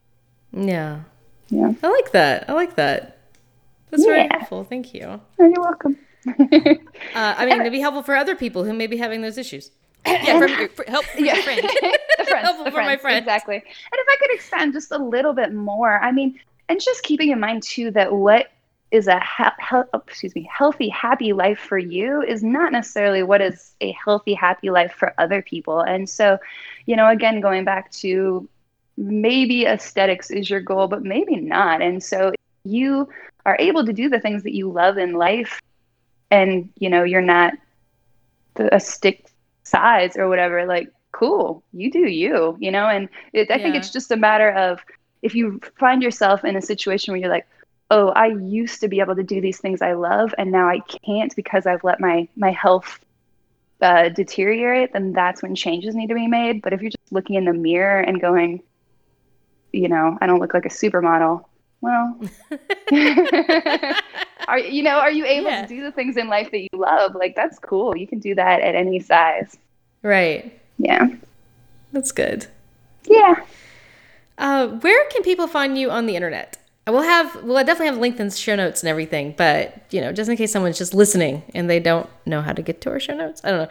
yeah 0.58 1.02
Yeah. 1.50 1.74
i 1.84 1.88
like 1.90 2.12
that 2.12 2.50
i 2.50 2.54
like 2.54 2.76
that 2.76 3.18
that's 3.90 4.06
very 4.06 4.26
helpful 4.32 4.64
thank 4.64 4.94
you 4.94 5.04
Oh, 5.06 5.22
you're 5.40 5.62
welcome. 5.62 5.98
Uh, 6.28 6.76
i 7.16 7.46
mean 7.46 7.60
it'd 7.62 7.72
be 7.72 7.80
helpful 7.80 8.04
for 8.04 8.16
other 8.16 8.36
people 8.36 8.64
who 8.64 8.74
may 8.74 8.88
be 8.88 8.98
having 8.98 9.22
those 9.22 9.38
issues 9.38 9.72
yeah, 10.06 10.38
from 10.38 10.50
your, 10.52 10.70
for, 10.70 10.86
help 10.88 11.04
from 11.06 11.26
Yeah. 11.26 11.34
your 11.34 11.44
friend. 11.44 11.62
the 12.20 12.26
friends, 12.26 12.46
Helpful 12.46 12.66
the 12.66 12.72
for 12.72 12.78
my 12.78 12.96
friends, 12.96 13.02
friends. 13.02 13.20
exactly. 13.24 13.56
And 13.56 13.64
if 13.66 14.08
I 14.08 14.16
could 14.20 14.36
expand 14.36 14.74
just 14.74 14.92
a 14.92 15.00
little 15.00 15.34
bit 15.34 15.52
more, 15.52 15.98
I 16.00 16.12
mean, 16.12 16.40
and 16.70 16.80
just 16.80 17.02
keeping 17.02 17.32
in 17.32 17.40
mind 17.40 17.64
too 17.64 17.90
that 17.90 18.14
what 18.14 18.52
is 18.92 19.08
a 19.08 19.20
he- 19.20 19.44
he- 19.68 19.76
oh, 19.94 20.04
excuse 20.08 20.36
me 20.36 20.48
healthy, 20.56 20.90
happy 20.90 21.34
life 21.34 21.58
for 21.58 21.80
you 21.80 22.22
is 22.22 22.44
not 22.44 22.72
necessarily 22.72 23.24
what 23.24 23.42
is 23.42 23.74
a 23.82 23.94
healthy, 23.94 24.36
happy 24.36 24.70
life 24.70 24.94
for 24.94 25.12
other 25.18 25.42
people. 25.42 25.82
And 25.82 26.08
so, 26.08 26.38
you 26.86 26.96
know, 26.96 27.10
again, 27.10 27.42
going 27.42 27.66
back 27.66 27.90
to 27.94 28.48
maybe 28.98 29.66
aesthetics 29.66 30.30
is 30.30 30.52
your 30.52 30.62
goal, 30.62 30.88
but 30.88 31.02
maybe 31.04 31.38
not. 31.38 31.82
And 31.82 32.04
so, 32.04 32.32
you 32.64 33.10
are 33.48 33.58
able 33.60 33.84
to 33.88 33.94
do 33.94 34.08
the 34.08 34.20
things 34.20 34.44
that 34.44 34.54
you 34.54 34.72
love 34.72 35.00
in 35.00 35.14
life, 35.14 35.60
and 36.32 36.70
you 36.78 36.90
know, 36.90 37.04
you're 37.04 37.22
not 37.22 37.54
the, 38.56 38.74
a 38.74 38.80
stick 38.80 39.26
size 39.64 40.16
or 40.16 40.30
whatever 40.30 40.66
like 40.66 40.92
cool 41.12 41.64
you 41.74 41.90
do 41.90 42.08
you 42.08 42.58
you 42.60 42.72
know? 42.72 42.88
And 42.88 43.10
it, 43.34 43.50
i 43.52 43.58
think 43.58 43.76
it's 43.76 43.90
just 43.90 44.12
a 44.12 44.18
matter 44.18 44.52
of 44.52 44.80
if 45.22 45.34
you 45.34 45.60
find 45.80 46.04
yourself 46.04 46.44
in 46.46 46.56
a 46.56 46.62
situation 46.62 47.12
where 47.12 47.20
you're 47.20 47.30
like 47.30 47.48
oh 47.92 48.10
i 48.10 48.28
used 48.28 48.82
to 48.82 48.88
be 48.88 49.00
able 49.00 49.16
to 49.16 49.24
do 49.24 49.42
these 49.42 49.60
things 49.60 49.82
i 49.82 49.94
love 49.94 50.34
and 50.38 50.52
now 50.52 50.68
i 50.68 50.80
can't 51.06 51.36
because 51.36 51.66
i've 51.66 51.84
let 51.84 52.00
my 52.00 52.28
my 52.36 52.52
health 52.52 53.00
uh, 53.82 54.10
deteriorate 54.10 54.94
then 54.94 55.14
that's 55.14 55.44
when 55.44 55.54
changes 55.54 55.96
need 55.96 56.08
to 56.08 56.16
be 56.16 56.28
made. 56.28 56.62
But 56.62 56.72
if 56.72 56.82
you're 56.82 56.92
just 56.92 57.12
looking 57.12 57.36
in 57.36 57.46
the 57.46 57.54
mirror 57.54 58.00
and 58.00 58.22
going 58.22 58.64
you 59.74 59.90
know 59.90 60.18
i 60.22 60.28
don't 60.28 60.40
look 60.40 60.54
like 60.54 60.66
a 60.66 60.70
supermodel 60.70 61.44
well. 61.86 62.20
Are 64.48 64.60
you 64.60 64.84
know 64.84 64.98
are 65.00 65.12
you 65.12 65.26
able 65.26 65.50
Yeah. 65.50 65.64
to 65.64 65.68
do 65.68 65.82
the 65.84 65.92
things 65.92 66.18
in 66.18 66.28
life 66.28 66.52
that 66.52 66.60
you 66.60 66.70
love? 66.74 67.16
Like 67.16 67.36
that's 67.36 67.58
cool. 67.60 67.98
You 67.98 68.06
can 68.08 68.20
do 68.20 68.36
that 68.36 68.62
at 68.62 68.76
any 68.76 69.00
size. 69.00 69.58
Right. 70.04 70.60
Yeah. 70.78 71.08
That's 71.92 72.12
good. 72.12 72.46
Yeah. 73.08 73.36
Uh, 74.38 74.68
where 74.68 75.10
can 75.10 75.24
people 75.24 75.48
find 75.48 75.78
you 75.78 75.90
on 75.90 76.06
the 76.06 76.16
internet? 76.16 76.58
We'll 76.88 77.02
have, 77.02 77.44
well, 77.44 77.58
I 77.58 77.64
definitely 77.64 77.88
have 77.88 77.98
linked 77.98 78.20
in 78.20 78.30
show 78.30 78.56
notes 78.56 78.84
and 78.84 78.90
everything, 78.90 79.34
but 79.36 79.82
you 79.90 80.02
know, 80.02 80.12
just 80.12 80.30
in 80.30 80.38
case 80.38 80.52
someone's 80.52 80.78
just 80.78 80.94
listening 80.94 81.42
and 81.56 81.68
they 81.68 81.80
don't 81.80 82.08
know 82.28 82.42
how 82.42 82.54
to 82.54 82.62
get 82.62 82.82
to 82.82 82.92
our 82.92 83.00
show 83.00 83.16
notes, 83.16 83.42
I 83.44 83.50
don't 83.52 83.70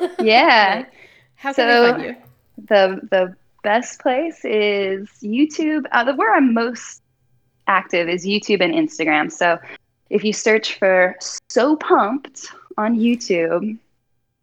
know. 0.00 0.10
yeah. 0.24 0.84
How 1.36 1.52
can 1.52 1.54
So- 1.54 1.82
they 1.84 1.90
find 1.92 2.02
you? 2.02 2.16
the 2.68 3.00
the 3.10 3.36
best 3.62 4.00
place 4.00 4.44
is 4.44 5.08
youtube. 5.22 5.84
Uh, 5.92 6.02
the 6.04 6.14
where 6.14 6.34
i'm 6.34 6.52
most 6.52 7.01
active 7.66 8.08
is 8.08 8.24
youtube 8.26 8.62
and 8.62 8.74
instagram. 8.74 9.30
So 9.30 9.58
if 10.10 10.24
you 10.24 10.32
search 10.32 10.78
for 10.78 11.16
so 11.48 11.76
pumped 11.76 12.48
on 12.76 12.98
youtube 12.98 13.78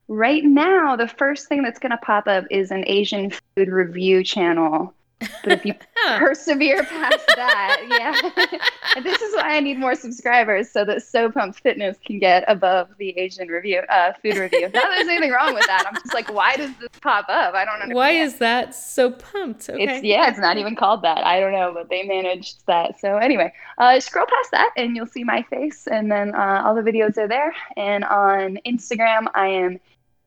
right 0.08 0.44
now 0.44 0.96
the 0.96 1.08
first 1.08 1.48
thing 1.48 1.64
that's 1.64 1.80
going 1.80 1.92
to 1.92 1.98
pop 1.98 2.28
up 2.28 2.46
is 2.50 2.72
an 2.72 2.84
asian 2.88 3.32
food 3.32 3.70
review 3.70 4.24
channel 4.24 4.94
but 5.20 5.52
if 5.52 5.66
you 5.66 5.74
persevere 6.18 6.84
past 6.84 7.26
that 7.36 7.82
yeah 7.90 8.58
and 8.96 9.06
this 9.06 9.22
is 9.22 9.36
why 9.36 9.58
i 9.58 9.60
need 9.60 9.78
more 9.78 9.96
subscribers 9.96 10.70
so 10.70 10.86
that 10.86 11.02
so 11.04 11.30
pumped 11.32 11.60
fitness 11.62 11.98
can 12.06 12.20
get 12.20 12.44
above 12.48 12.88
the 12.98 13.10
asian 13.18 13.48
review 13.48 13.80
uh, 13.90 14.14
food 14.22 14.38
review 14.38 14.62
not 14.62 14.74
that 14.74 14.90
there's 14.90 15.08
anything 15.08 15.32
wrong 15.32 15.54
with 15.54 15.66
that 15.68 15.86
i'm 15.88 15.96
just 15.96 16.14
like 16.14 16.32
why 16.32 16.56
does 16.56 16.72
this 16.80 16.90
pop 17.02 17.26
up 17.30 17.54
i 17.54 17.66
don't 17.66 17.76
understand 17.76 17.96
Why 17.96 18.12
is 18.12 18.38
that 18.40 18.76
so 18.76 19.12
pumped? 19.12 19.70
Okay. 19.70 19.84
it's 19.84 20.04
yeah, 20.04 20.30
it's 20.30 20.40
not 20.40 20.58
even 20.58 20.76
called 20.76 21.02
that. 21.04 21.26
I 21.26 21.40
don't 21.40 21.52
know, 21.52 21.72
but 21.74 21.90
they 21.90 22.04
managed 22.04 22.66
that. 22.68 23.00
So 23.00 23.18
anyway, 23.18 23.54
uh, 23.78 24.00
scroll 24.00 24.26
past 24.26 24.52
that 24.52 24.72
and 24.78 24.96
you'll 24.96 25.08
see 25.08 25.24
my 25.24 25.44
face, 25.44 25.88
and 25.88 26.12
then 26.12 26.36
uh, 26.36 26.64
all 26.66 26.76
the 26.76 26.82
videos 26.82 27.18
are 27.18 27.28
there. 27.28 27.54
And 27.78 28.04
on 28.06 28.60
Instagram, 28.66 29.28
I 29.36 29.48
am 29.48 29.80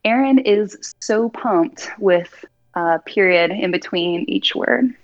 Erin 0.05 0.41
is 0.41 0.95
so 1.01 1.29
pumped 1.29 1.91
with 1.99 2.45
uh, 2.75 2.99
period 3.07 3.51
in 3.51 3.71
between 3.71 4.25
each 4.29 4.55
word. 4.55 4.95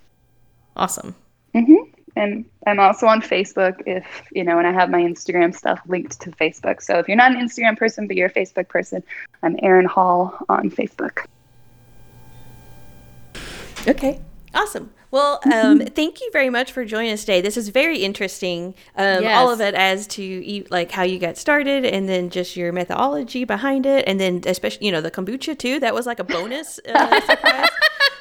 awesome. 0.76 1.14
hmm 1.54 1.74
And 2.16 2.44
I'm 2.66 2.80
also 2.80 3.06
on 3.06 3.22
Facebook 3.22 3.82
if 3.86 4.04
you 4.32 4.44
know, 4.44 4.58
and 4.58 4.66
I 4.66 4.72
have 4.72 4.90
my 4.90 5.00
Instagram 5.00 5.54
stuff 5.54 5.80
linked 5.86 6.20
to 6.22 6.30
Facebook. 6.32 6.82
So 6.82 6.98
if 6.98 7.08
you're 7.08 7.16
not 7.16 7.32
an 7.32 7.38
Instagram 7.38 7.76
person 7.76 8.06
but 8.06 8.16
you're 8.16 8.28
a 8.28 8.32
Facebook 8.32 8.68
person, 8.68 9.02
I'm 9.42 9.56
Erin 9.62 9.86
Hall 9.86 10.36
on 10.48 10.70
Facebook. 10.70 11.24
Okay. 13.86 14.20
Awesome. 14.54 14.90
Well, 15.10 15.40
um, 15.52 15.80
thank 15.80 16.20
you 16.20 16.28
very 16.32 16.50
much 16.50 16.70
for 16.72 16.84
joining 16.84 17.12
us 17.12 17.20
today. 17.20 17.40
This 17.40 17.56
is 17.56 17.70
very 17.70 17.98
interesting. 18.00 18.74
Um, 18.94 19.26
All 19.26 19.50
of 19.50 19.60
it 19.60 19.74
as 19.74 20.06
to 20.08 20.22
e- 20.22 20.66
like 20.70 20.90
how 20.90 21.02
you 21.02 21.18
got 21.18 21.38
started, 21.38 21.84
and 21.86 22.08
then 22.08 22.28
just 22.28 22.56
your 22.56 22.72
methodology 22.72 23.44
behind 23.44 23.86
it, 23.86 24.04
and 24.06 24.20
then 24.20 24.42
especially 24.46 24.84
you 24.86 24.92
know 24.92 25.00
the 25.00 25.10
kombucha 25.10 25.58
too. 25.58 25.80
That 25.80 25.94
was 25.94 26.04
like 26.06 26.18
a 26.18 26.24
bonus 26.24 26.78
uh, 26.86 27.20
surprise. 27.26 27.68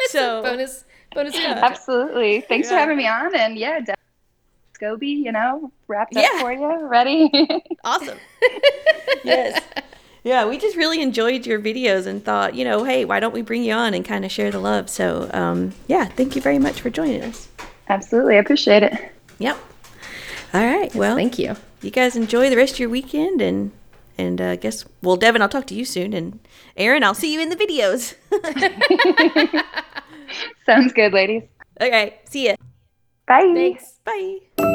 so 0.10 0.42
Bonus, 0.44 0.86
bonus 1.14 1.34
stuff. 1.36 1.58
Absolutely. 1.62 2.42
Thanks 2.42 2.70
for 2.70 2.76
having 2.76 2.96
me 2.98 3.08
on. 3.08 3.36
And 3.36 3.58
yeah, 3.58 3.82
de- 3.82 3.96
Scoby, 4.80 5.08
you 5.10 5.32
know, 5.34 5.72
wrapped 5.88 6.16
up 6.16 6.24
Yeah. 6.24 6.40
for 6.40 6.54
you. 6.54 6.88
Ready? 6.88 7.30
awesome. 7.84 8.18
yes. 9.26 9.62
Yeah, 10.28 10.46
we 10.46 10.58
just 10.58 10.76
really 10.76 11.02
enjoyed 11.02 11.46
your 11.46 11.58
videos 11.62 12.06
and 12.06 12.22
thought, 12.24 12.54
you 12.54 12.66
know, 12.66 12.84
hey, 12.84 13.06
why 13.06 13.22
don't 13.22 13.34
we 13.34 13.42
bring 13.42 13.64
you 13.64 13.72
on 13.74 13.94
and 13.94 14.04
kind 14.04 14.26
of 14.26 14.32
share 14.32 14.52
the 14.52 14.60
love? 14.60 14.90
So, 14.90 15.30
um, 15.34 15.74
yeah, 15.88 16.04
thank 16.04 16.36
you 16.36 16.42
very 16.42 16.60
much 16.60 16.82
for 16.82 16.90
joining 16.90 17.24
us. 17.24 17.48
Absolutely. 17.88 18.36
I 18.36 18.40
appreciate 18.40 18.84
it. 18.84 18.94
Yep. 19.40 19.58
All 20.54 20.66
right. 20.66 20.94
Well, 20.94 21.16
Thank 21.16 21.40
you. 21.40 21.56
you 21.82 21.92
guys 21.92 22.18
enjoy 22.18 22.50
the 22.50 22.58
rest 22.58 22.74
of 22.74 22.80
your 22.80 22.90
weekend 22.90 23.42
and 23.42 23.72
and 24.18 24.42
uh, 24.42 24.56
guess 24.56 24.84
well 25.04 25.16
devin 25.16 25.44
i'll 25.44 25.48
talk 25.50 25.68
to 25.68 25.76
you 25.76 25.86
soon 25.86 26.12
and 26.12 26.40
Erin 26.76 27.04
i'll 27.04 27.14
see 27.14 27.32
you 27.32 27.40
in 27.40 27.50
the 27.50 27.56
videos 27.56 28.16
Sounds 30.66 30.92
good, 30.94 31.14
ladies. 31.14 31.44
okay 31.82 32.20
see 32.28 32.48
ya 32.48 32.56
Bye. 33.28 33.52
Thanks. 33.54 34.00
bye 34.04 34.74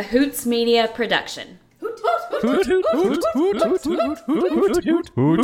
A 0.00 0.02
Hoots 0.02 0.46
Media 0.46 0.88
production. 0.88 1.58
Hoot, 1.80 2.00
hoot, 2.02 2.40
hoot, 2.40 2.86
hoot, 2.90 3.22
hoot, 3.34 3.62
hoot, 3.62 4.18
hoot, 4.24 4.48
hoot, 4.48 4.84
hoot, 4.84 5.10
hoot. 5.14 5.40